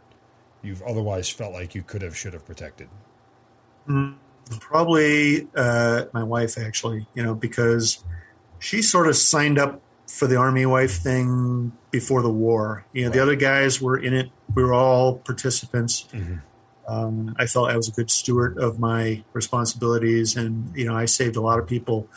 [0.64, 2.88] you've otherwise felt like you could have, should have protected?
[3.88, 4.27] Mm-hmm
[4.60, 8.04] Probably uh, my wife, actually, you know, because
[8.60, 12.86] she sort of signed up for the army wife thing before the war.
[12.94, 13.16] You know, right.
[13.16, 14.30] the other guys were in it.
[14.56, 16.08] We were all participants.
[16.12, 16.36] Mm-hmm.
[16.88, 21.06] Um, I felt I was a good steward of my responsibilities, and you know, I
[21.06, 22.08] saved a lot of people,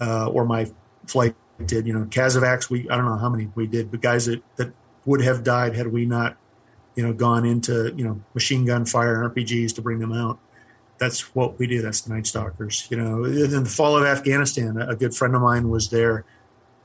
[0.00, 0.70] uh, or my
[1.06, 1.34] flight
[1.64, 1.86] did.
[1.86, 4.72] You know, Casevacs, we I don't know how many we did, but guys that that
[5.06, 6.36] would have died had we not,
[6.94, 10.38] you know, gone into you know machine gun fire and RPGs to bring them out
[10.98, 11.80] that's what we do.
[11.80, 12.88] That's the Night Stalkers.
[12.90, 16.24] You know, in the fall of Afghanistan, a good friend of mine was there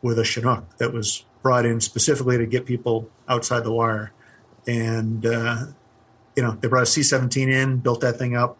[0.01, 4.11] with a Chinook that was brought in specifically to get people outside the wire.
[4.67, 5.65] And, uh,
[6.35, 8.57] you know, they brought a C 17 in, built that thing up,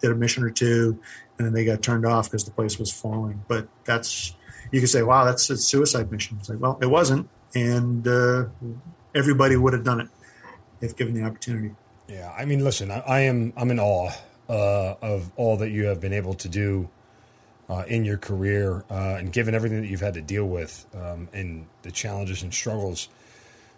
[0.00, 0.98] did a mission or two,
[1.38, 3.44] and then they got turned off because the place was falling.
[3.46, 4.34] But that's,
[4.72, 6.38] you could say, wow, that's a suicide mission.
[6.40, 7.28] It's like, well, it wasn't.
[7.54, 8.46] And uh,
[9.14, 10.08] everybody would have done it
[10.80, 11.74] if given the opportunity.
[12.08, 14.10] Yeah, I mean, listen, I, I am I'm in awe
[14.50, 16.90] uh, of all that you have been able to do
[17.68, 21.28] uh, in your career uh, and given everything that you've had to deal with um,
[21.32, 23.08] and the challenges and struggles.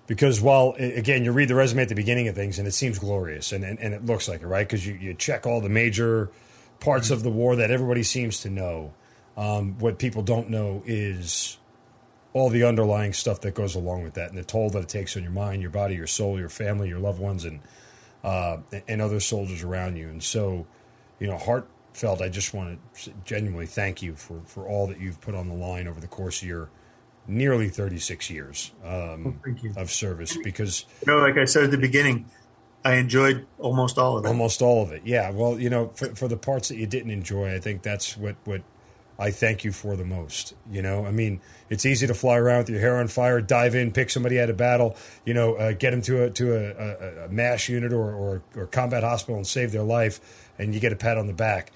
[0.06, 2.98] Because while, again, you read the resume at the beginning of things and it seems
[2.98, 4.66] glorious and, and, and it looks like it, right?
[4.66, 6.30] Because you, you check all the major
[6.80, 8.94] parts of the war that everybody seems to know.
[9.36, 11.58] Um, what people don't know is
[12.32, 15.16] all the underlying stuff that goes along with that and the toll that it takes
[15.16, 17.60] on your mind, your body, your soul, your family, your loved ones, and
[18.24, 18.58] uh,
[18.88, 20.08] and other soldiers around you.
[20.08, 20.66] And so,
[21.18, 25.20] you know, heartfelt, I just want to genuinely thank you for, for all that you've
[25.20, 26.70] put on the line over the course of your
[27.26, 30.36] nearly 36 years um, well, of service.
[30.42, 32.26] Because you know like i said at the beginning
[32.84, 34.28] i enjoyed almost all of it.
[34.28, 35.30] Almost all of it yeah.
[35.30, 38.36] Well you know for, for the parts that you didn't enjoy i think that's what
[38.44, 38.62] what
[39.18, 40.54] I thank you for the most.
[40.70, 41.40] You know, I mean,
[41.70, 44.50] it's easy to fly around with your hair on fire, dive in, pick somebody out
[44.50, 47.92] of battle, you know, uh, get them to a to a, a, a MASH unit
[47.92, 51.26] or, or, or combat hospital and save their life, and you get a pat on
[51.26, 51.72] the back.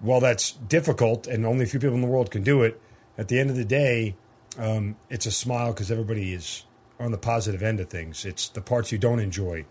[0.00, 2.80] While that's difficult, and only a few people in the world can do it,
[3.16, 4.14] at the end of the day,
[4.56, 6.64] um, it's a smile because everybody is
[7.00, 8.24] on the positive end of things.
[8.24, 9.64] It's the parts you don't enjoy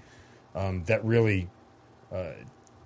[0.56, 1.50] um, that really
[2.12, 2.32] uh,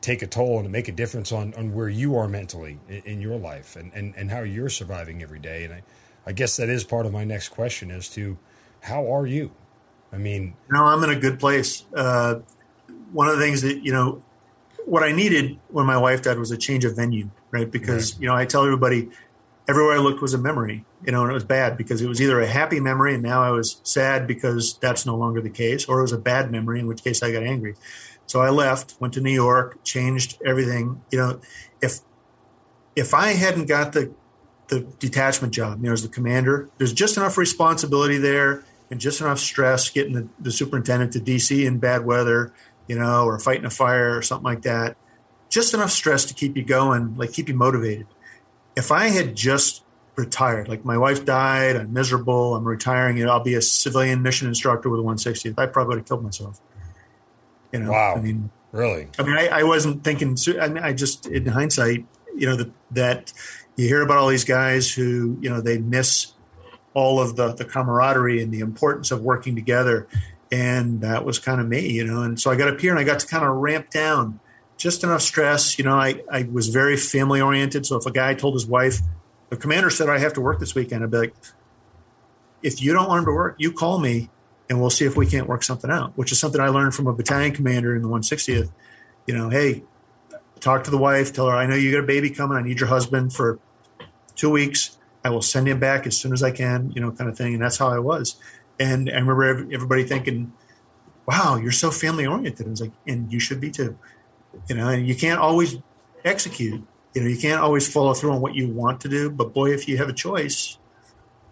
[0.02, 3.22] take a toll and make a difference on, on where you are mentally in, in,
[3.22, 5.64] your life and, and, and how you're surviving every day.
[5.64, 5.84] And I,
[6.26, 8.38] I guess that is part of my next question as to
[8.82, 9.52] how are you?
[10.12, 11.86] I mean, no, I'm in a good place.
[11.96, 12.40] Uh,
[13.14, 14.24] one of the things that, you know,
[14.86, 17.70] what I needed when my wife died was a change of venue, right?
[17.70, 18.22] Because, right.
[18.22, 19.10] you know, I tell everybody
[19.68, 22.22] everywhere I looked was a memory, you know, and it was bad because it was
[22.22, 25.86] either a happy memory and now I was sad because that's no longer the case,
[25.86, 27.76] or it was a bad memory, in which case I got angry.
[28.32, 31.02] So I left, went to New York, changed everything.
[31.12, 31.42] You know,
[31.82, 32.00] if
[32.96, 34.14] if I hadn't got the
[34.70, 39.20] the detachment job, you know, as the commander, there's just enough responsibility there and just
[39.20, 42.54] enough stress getting the, the superintendent to DC in bad weather,
[42.88, 44.96] you know, or fighting a fire or something like that.
[45.50, 48.08] Just enough stress to keep you going, like keep you motivated.
[48.78, 49.84] If I had just
[50.16, 54.22] retired, like my wife died, I'm miserable, I'm retiring, you know, I'll be a civilian
[54.22, 55.56] mission instructor with a 160th.
[55.58, 56.62] I probably would have killed myself.
[57.72, 58.16] You know, wow.
[58.16, 59.08] I mean, really?
[59.18, 60.38] I mean, I, I wasn't thinking.
[60.60, 63.34] I mean, I just, in hindsight, you know, that, that
[63.76, 66.34] you hear about all these guys who, you know, they miss
[66.94, 70.08] all of the the camaraderie and the importance of working together.
[70.52, 72.24] And that was kind of me, you know.
[72.24, 74.42] And so I got up here and I got to kind of ramp down
[74.76, 75.78] just enough stress.
[75.80, 77.86] You know, I, I was very family oriented.
[77.86, 79.00] So if a guy told his wife,
[79.50, 81.36] the commander said I have to work this weekend, I'd be like,
[82.62, 84.30] if you don't want him to work, you call me
[84.72, 87.06] and we'll see if we can't work something out, which is something I learned from
[87.06, 88.72] a battalion commander in the 160th.
[89.28, 89.84] You know, hey,
[90.62, 92.58] talk to the wife, tell her, I know you got a baby coming.
[92.58, 93.60] I need your husband for
[94.38, 94.98] two weeks.
[95.26, 97.54] I will send him back as soon as I can, you know, kind of thing.
[97.54, 98.38] And that's how I was.
[98.80, 99.44] And I remember
[99.74, 100.54] everybody thinking,
[101.28, 102.66] wow, you're so family oriented.
[102.66, 103.98] I was like, and you should be too.
[104.70, 105.80] You know, and you can't always
[106.24, 106.82] execute.
[107.14, 109.30] You know, you can't always follow through on what you want to do.
[109.30, 110.78] But boy, if you have a choice,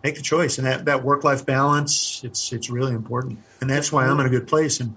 [0.04, 0.58] make the choice.
[0.58, 3.40] And that, that work life balance, it's it's really important.
[3.62, 4.80] And that's why I'm in a good place.
[4.80, 4.96] And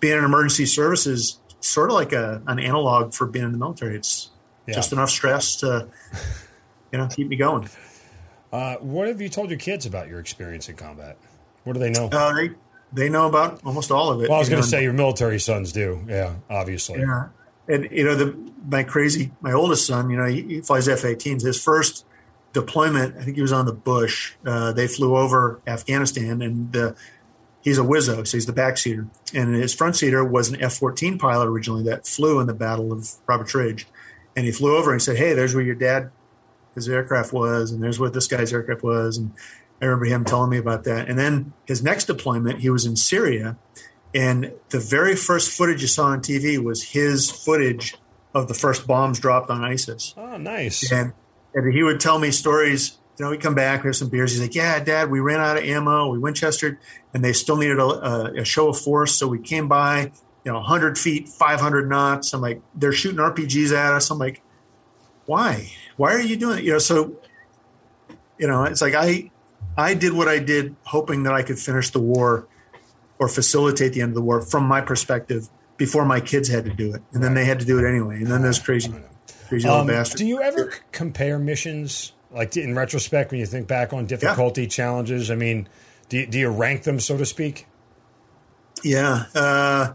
[0.00, 3.96] being in emergency services, sort of like a, an analog for being in the military.
[3.96, 4.30] It's
[4.66, 4.74] yeah.
[4.74, 5.88] just enough stress to,
[6.92, 7.68] you know, keep me going.
[8.52, 11.18] Uh, what have you told your kids about your experience in combat?
[11.64, 12.08] What do they know?
[12.08, 12.50] Uh, they
[12.92, 14.28] they know about almost all of it.
[14.28, 16.02] Well, I was going to say your military sons do.
[16.08, 17.00] Yeah, obviously.
[17.00, 17.28] Yeah,
[17.68, 20.08] and you know the my crazy my oldest son.
[20.08, 21.42] You know he, he flies F-18s.
[21.42, 22.06] His first
[22.60, 24.34] deployment, I think he was on the Bush.
[24.44, 26.92] Uh, they flew over Afghanistan, and uh,
[27.60, 29.08] he's a Wizzo, so he's the backseater.
[29.34, 33.12] And his front seater was an F-14 pilot originally that flew in the Battle of
[33.26, 33.86] Roberts Ridge.
[34.36, 36.10] And he flew over and he said, "Hey, there's where your dad,
[36.74, 39.32] his aircraft was, and there's where this guy's aircraft was." And
[39.80, 41.08] I remember him telling me about that.
[41.08, 43.56] And then his next deployment, he was in Syria,
[44.14, 47.96] and the very first footage you saw on TV was his footage
[48.34, 50.14] of the first bombs dropped on ISIS.
[50.16, 50.90] Oh, nice.
[50.92, 51.12] And,
[51.54, 52.98] and he would tell me stories.
[53.18, 54.32] You know, we come back, we have some beers.
[54.32, 56.08] He's like, "Yeah, Dad, we ran out of ammo.
[56.08, 56.78] We Winchester,
[57.12, 60.12] and they still needed a, a show of force, so we came by.
[60.44, 62.32] You know, 100 feet, 500 knots.
[62.32, 64.10] I'm like, they're shooting RPGs at us.
[64.10, 64.40] I'm like,
[65.26, 65.70] why?
[65.96, 66.64] Why are you doing it?
[66.64, 67.16] You know, so
[68.38, 69.30] you know, it's like I
[69.76, 72.46] I did what I did, hoping that I could finish the war
[73.18, 76.72] or facilitate the end of the war from my perspective before my kids had to
[76.72, 78.16] do it, and then they had to do it anyway.
[78.16, 79.04] And then there's crazy, crazy
[79.66, 84.62] um, Do you ever compare missions, like in retrospect, when you think back on difficulty
[84.62, 84.68] yeah.
[84.68, 85.30] challenges?
[85.30, 85.68] I mean,
[86.08, 87.66] do you, do you rank them, so to speak?
[88.82, 89.24] Yeah.
[89.34, 89.94] Uh,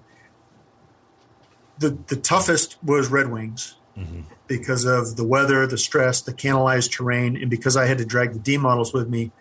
[1.79, 3.75] the the toughest was Red Wings.
[3.97, 4.21] Mm-hmm.
[4.47, 8.33] Because of the weather, the stress, the canalized terrain, and because I had to drag
[8.33, 9.31] the D models with me,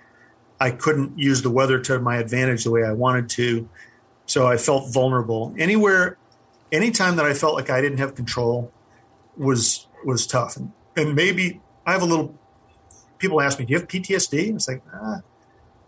[0.60, 3.68] I couldn't use the weather to my advantage the way I wanted to.
[4.26, 5.54] So I felt vulnerable.
[5.58, 6.18] Anywhere,
[6.70, 8.72] anytime that I felt like I didn't have control
[9.36, 10.56] was was tough.
[10.56, 12.38] And, and maybe I have a little.
[13.18, 15.20] People ask me, "Do you have PTSD?" And it's like, ah,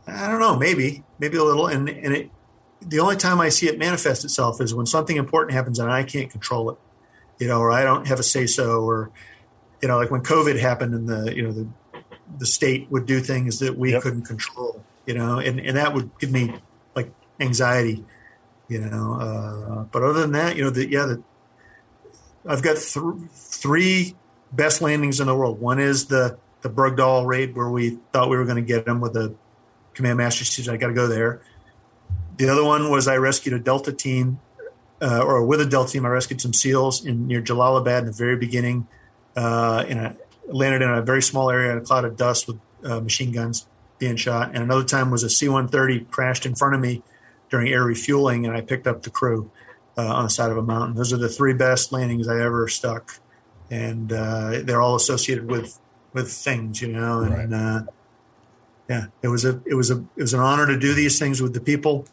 [0.06, 1.66] I don't know, maybe, maybe a little.
[1.66, 2.30] And and it,
[2.80, 6.04] the only time I see it manifest itself is when something important happens and I
[6.04, 6.78] can't control it,
[7.38, 9.10] you know, or I don't have a say so, or
[9.82, 11.66] you know, like when COVID happened and the you know the
[12.38, 14.02] the state would do things that we yep.
[14.02, 16.54] couldn't control, you know, and, and that would give me
[16.94, 18.04] like anxiety,
[18.68, 19.14] you know.
[19.14, 21.22] Uh, but other than that, you know, the, yeah, the,
[22.46, 24.14] I've got th- three
[24.52, 25.60] best landings in the world.
[25.60, 29.00] One is the the Bergdahl raid where we thought we were going to get them
[29.02, 29.34] with the
[29.92, 31.42] command master said I got to go there.
[32.38, 34.40] The other one was I rescued a Delta team,
[35.00, 38.12] uh, or with a Delta team, I rescued some SEALs in near Jalalabad in the
[38.12, 38.88] very beginning,
[39.36, 40.16] uh, in a
[40.46, 43.66] landed in a very small area in a cloud of dust with uh, machine guns
[43.98, 44.48] being shot.
[44.54, 47.02] And another time was a C-130 crashed in front of me
[47.50, 49.50] during air refueling, and I picked up the crew
[49.96, 50.96] uh, on the side of a mountain.
[50.96, 53.20] Those are the three best landings I ever stuck,
[53.70, 55.78] and uh, they're all associated with
[56.12, 57.20] with things, you know.
[57.20, 57.60] And right.
[57.60, 57.82] Uh,
[58.88, 61.40] yeah, it was a it was a it was an honor to do these things
[61.40, 62.06] with the people.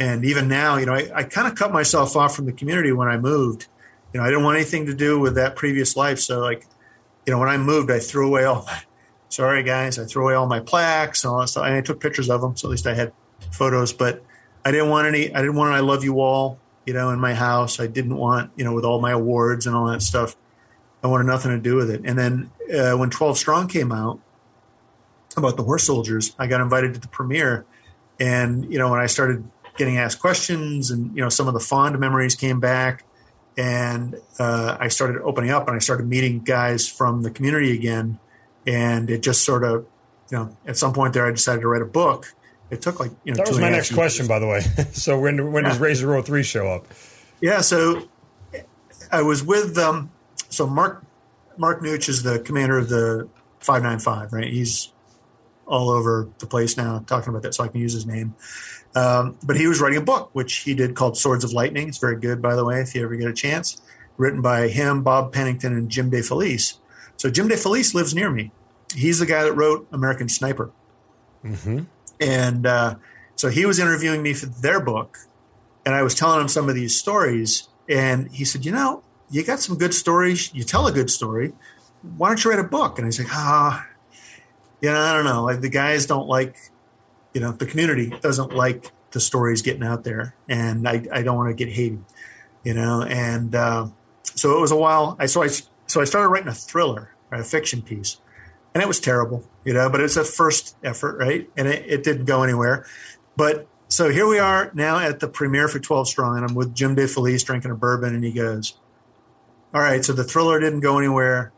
[0.00, 2.92] And even now, you know, I, I kind of cut myself off from the community
[2.92, 3.66] when I moved.
[4.12, 6.20] You know, I didn't want anything to do with that previous life.
[6.20, 6.64] So, like,
[7.26, 8.80] you know, when I moved, I threw away all my,
[9.28, 11.66] sorry guys, I threw away all my plaques and all that stuff.
[11.66, 12.56] And I took pictures of them.
[12.56, 13.12] So at least I had
[13.50, 14.22] photos, but
[14.64, 16.58] I didn't want any, I didn't want I love you all,
[16.88, 17.80] you know, in my house.
[17.80, 20.34] I didn't want, you know, with all my awards and all that stuff.
[21.04, 22.00] I wanted nothing to do with it.
[22.02, 24.18] And then uh, when 12 Strong came out
[25.36, 27.66] about the horse soldiers, I got invited to the premiere.
[28.18, 29.44] And, you know, when I started
[29.76, 33.04] getting asked questions and, you know, some of the fond memories came back
[33.58, 38.18] and uh, I started opening up and I started meeting guys from the community again.
[38.66, 39.84] And it just sort of,
[40.30, 42.34] you know, at some point there, I decided to write a book.
[42.70, 44.60] It took like, you know, that was my next question, by the way.
[44.92, 45.70] so when when yeah.
[45.70, 46.86] does Razor Zero Three show up?
[47.40, 48.08] Yeah, so
[49.10, 50.10] I was with um,
[50.48, 51.04] so Mark
[51.56, 53.28] Mark Nutsch is the commander of the
[53.60, 54.50] five nine five, right?
[54.50, 54.92] He's
[55.66, 58.34] all over the place now talking about that, so I can use his name.
[58.94, 61.88] Um, but he was writing a book, which he did called Swords of Lightning.
[61.88, 63.80] It's very good, by the way, if you ever get a chance.
[64.16, 66.78] Written by him, Bob Pennington, and Jim DeFelice.
[67.16, 68.50] So Jim DeFelice lives near me.
[68.94, 70.70] He's the guy that wrote American Sniper.
[71.44, 71.80] Mm-hmm.
[72.20, 72.96] And uh,
[73.36, 75.18] so he was interviewing me for their book,
[75.84, 77.68] and I was telling him some of these stories.
[77.88, 80.52] And he said, You know, you got some good stories.
[80.54, 81.52] You tell a good story.
[82.16, 82.98] Why don't you write a book?
[82.98, 83.86] And I like, Ah,
[84.80, 85.44] you know, I don't know.
[85.44, 86.56] Like the guys don't like,
[87.34, 91.36] you know, the community doesn't like the stories getting out there, and I, I don't
[91.36, 92.04] want to get hated,
[92.64, 93.02] you know.
[93.02, 93.88] And uh,
[94.22, 95.16] so it was a while.
[95.18, 95.48] I so I
[95.86, 98.18] so I started writing a thriller, a fiction piece,
[98.74, 99.90] and it was terrible, you know.
[99.90, 101.48] But it's a first effort, right?
[101.56, 102.86] And it, it didn't go anywhere.
[103.36, 106.74] But so here we are now at the premiere for Twelve Strong, and I'm with
[106.74, 108.78] Jim DeFelice drinking a bourbon, and he goes,
[109.74, 111.52] "All right, so the thriller didn't go anywhere.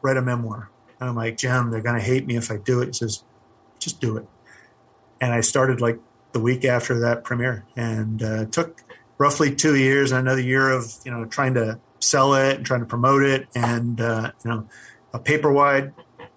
[0.00, 0.70] Write a memoir."
[1.00, 2.86] And I'm like, Jim, they're going to hate me if I do it.
[2.86, 3.24] He says,
[3.80, 4.28] just do it.
[5.20, 5.98] And I started like
[6.30, 8.82] the week after that premiere, and uh, took
[9.18, 12.80] roughly two years and another year of you know trying to sell it and trying
[12.80, 14.68] to promote it, and uh, you know
[15.12, 15.92] a paper wide,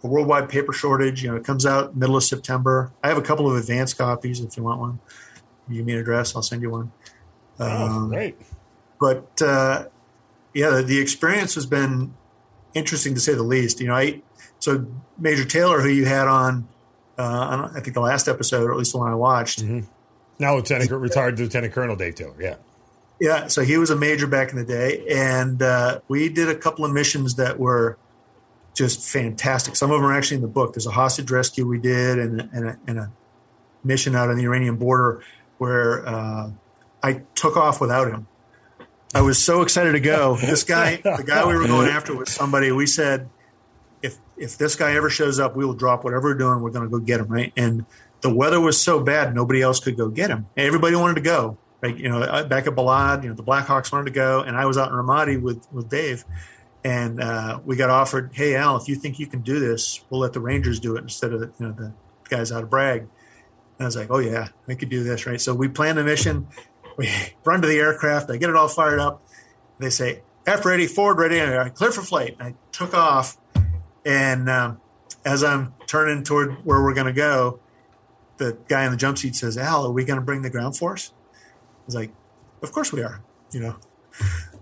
[0.05, 1.23] a worldwide paper shortage.
[1.23, 2.91] You know, it comes out middle of September.
[3.03, 4.99] I have a couple of advance copies if you want one.
[5.67, 6.91] You give me an address, I'll send you one.
[7.59, 8.37] Oh, um, great!
[8.99, 9.87] But uh,
[10.53, 12.13] yeah, the, the experience has been
[12.73, 13.81] interesting to say the least.
[13.81, 14.21] You know, I
[14.59, 14.85] so
[15.17, 16.67] Major Taylor, who you had on
[17.17, 19.63] uh, I think the last episode, or at least the one I watched.
[19.63, 19.87] Mm-hmm.
[20.37, 22.35] Now Lieutenant retired Lieutenant Colonel Dave Taylor.
[22.39, 22.55] Yeah.
[23.17, 26.55] Yeah, so he was a major back in the day, and uh, we did a
[26.55, 27.97] couple of missions that were
[28.75, 29.75] just fantastic.
[29.75, 30.73] Some of them are actually in the book.
[30.73, 33.11] There's a hostage rescue we did, and, and, a, and a
[33.83, 35.23] mission out on the Iranian border
[35.57, 36.51] where uh,
[37.01, 38.27] I took off without him.
[39.13, 40.35] I was so excited to go.
[40.35, 43.29] This guy, the guy we were going after, was somebody we said
[44.01, 46.61] if if this guy ever shows up, we will drop whatever we're doing.
[46.61, 47.53] We're going to go get him, right?
[47.55, 47.85] And
[48.21, 50.47] the weather was so bad, nobody else could go get him.
[50.57, 51.95] Everybody wanted to go, right?
[51.95, 54.65] You know, uh, back at Balad, you know, the Blackhawks wanted to go, and I
[54.65, 56.25] was out in Ramadi with with Dave,
[56.85, 60.21] and uh, we got offered, hey Al, if you think you can do this, we'll
[60.21, 61.91] let the Rangers do it instead of you know the
[62.29, 63.01] guys out of Bragg.
[63.01, 63.09] And
[63.81, 65.41] I was like, oh yeah, we could do this, right?
[65.41, 66.47] So we plan the mission.
[66.97, 67.11] We
[67.43, 68.31] run to the aircraft.
[68.31, 69.21] I get it all fired up.
[69.79, 72.37] They say, F ready, forward ready, and I clear for flight.
[72.39, 73.37] And I took off
[74.05, 74.79] and um,
[75.25, 77.59] as I'm turning toward where we're going to go,
[78.37, 80.77] the guy in the jump seat says, Al, are we going to bring the ground
[80.77, 81.11] force?
[81.43, 82.11] I was like,
[82.61, 83.21] of course we are.
[83.51, 83.75] You know,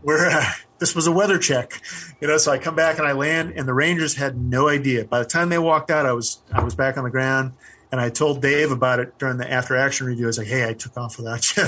[0.02, 0.46] we're, uh,
[0.84, 1.82] this was a weather check,
[2.20, 5.06] you know, so I come back and I land and the Rangers had no idea.
[5.06, 7.54] By the time they walked out, I was, I was back on the ground
[7.90, 10.26] and I told Dave about it during the after action review.
[10.26, 11.64] I was like, Hey, I took off without you.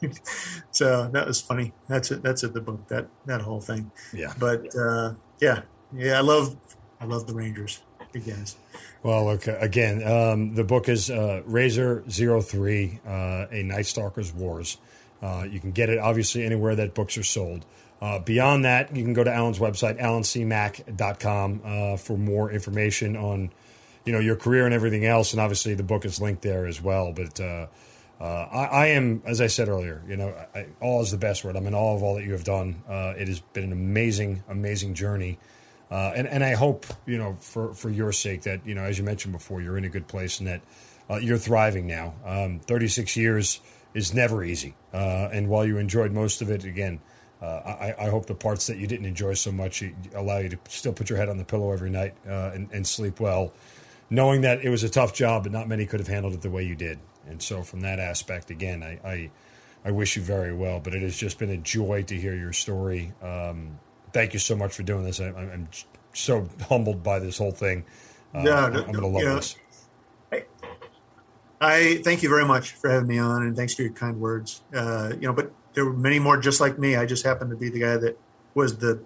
[0.70, 1.74] so that was funny.
[1.86, 2.22] That's it.
[2.22, 2.54] That's it.
[2.54, 3.90] The book, that, that whole thing.
[4.14, 4.32] Yeah.
[4.38, 5.60] But, uh, yeah,
[5.92, 6.56] yeah, I love
[6.98, 7.82] I love the Rangers.
[8.12, 8.56] Big guys.
[9.02, 10.02] Well, look again.
[10.06, 14.78] Um, the book is uh, Razor Zero Three: uh, A Night Stalker's Wars.
[15.22, 17.64] Uh, you can get it obviously anywhere that books are sold.
[18.00, 23.50] Uh, beyond that, you can go to Alan's website, alancmac.com, uh, for more information on,
[24.06, 25.32] you know, your career and everything else.
[25.32, 27.12] And obviously, the book is linked there as well.
[27.12, 27.66] But uh,
[28.18, 31.44] uh, I, I, am, as I said earlier, you know, I, all is the best
[31.44, 31.56] word.
[31.56, 32.82] I'm in awe of all that you have done.
[32.88, 35.38] Uh, it has been an amazing, amazing journey.
[35.90, 38.96] Uh, and and I hope you know for for your sake that you know as
[38.96, 40.62] you mentioned before you're in a good place and that
[41.20, 42.14] you're thriving now.
[42.24, 43.60] Um, 36 years
[43.92, 47.00] is never easy, and while you enjoyed most of it, again,
[47.46, 49.82] I, I, hope the parts that you didn't enjoy so much
[50.14, 52.86] allow you to still put your head on the pillow every night uh, and, and
[52.86, 53.52] sleep well,
[54.10, 56.50] knowing that it was a tough job, but not many could have handled it the
[56.50, 56.98] way you did.
[57.26, 59.30] And so, from that aspect, again, I, I,
[59.84, 60.80] I wish you very well.
[60.80, 63.12] But it has just been a joy to hear your story.
[63.22, 63.78] Um,
[64.12, 65.20] thank you so much for doing this.
[65.20, 65.68] I, am
[66.12, 67.84] so humbled by this whole thing.
[68.34, 69.56] Uh, yeah, I'm, going to love this.
[70.32, 70.44] I,
[71.60, 74.62] I, thank you very much for having me on, and thanks for your kind words.
[74.74, 76.96] Uh, you know, but there were many more just like me.
[76.96, 78.18] I just happened to be the guy that
[78.54, 79.00] was the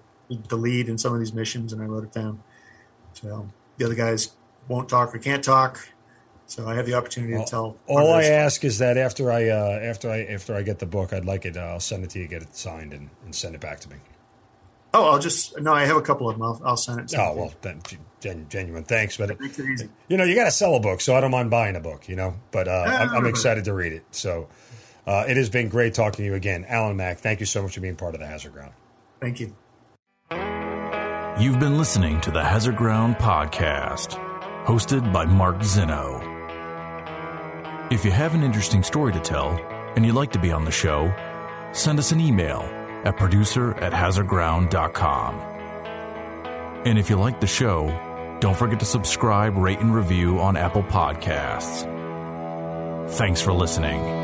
[0.49, 2.43] the lead in some of these missions, and I wrote it down.
[3.13, 4.31] So the other guys
[4.69, 5.89] won't talk or can't talk.
[6.47, 7.77] So I have the opportunity well, to tell.
[7.87, 11.13] All I ask is that after I uh, after I after I get the book,
[11.13, 11.57] I'd like it.
[11.57, 13.91] Uh, I'll send it to you, get it signed, and, and send it back to
[13.91, 13.97] me.
[14.93, 15.73] Oh, I'll just no.
[15.73, 16.43] I have a couple of them.
[16.43, 17.09] I'll, I'll send it.
[17.09, 17.41] To oh you.
[17.41, 17.81] well, then
[18.21, 21.21] gen, genuine thanks, but it, you know you got to sell a book, so I
[21.21, 22.09] don't mind buying a book.
[22.09, 24.05] You know, but uh, I'm, I'm, excited to read it.
[24.13, 24.49] So
[25.07, 27.19] uh, it has been great talking to you again, Alan Mack.
[27.19, 28.73] Thank you so much for being part of the Hazard Ground.
[29.21, 29.55] Thank you.
[31.41, 34.19] You've been listening to the Hazard Ground podcast,
[34.65, 36.21] hosted by Mark Zeno.
[37.91, 39.51] If you have an interesting story to tell
[39.97, 41.13] and you'd like to be on the show,
[41.73, 42.63] send us an email
[43.05, 45.35] at producer at hazardground.com.
[46.87, 47.89] And if you like the show,
[48.41, 51.91] don't forget to subscribe, rate, and review on Apple Podcasts.
[53.11, 54.24] Thanks for listening.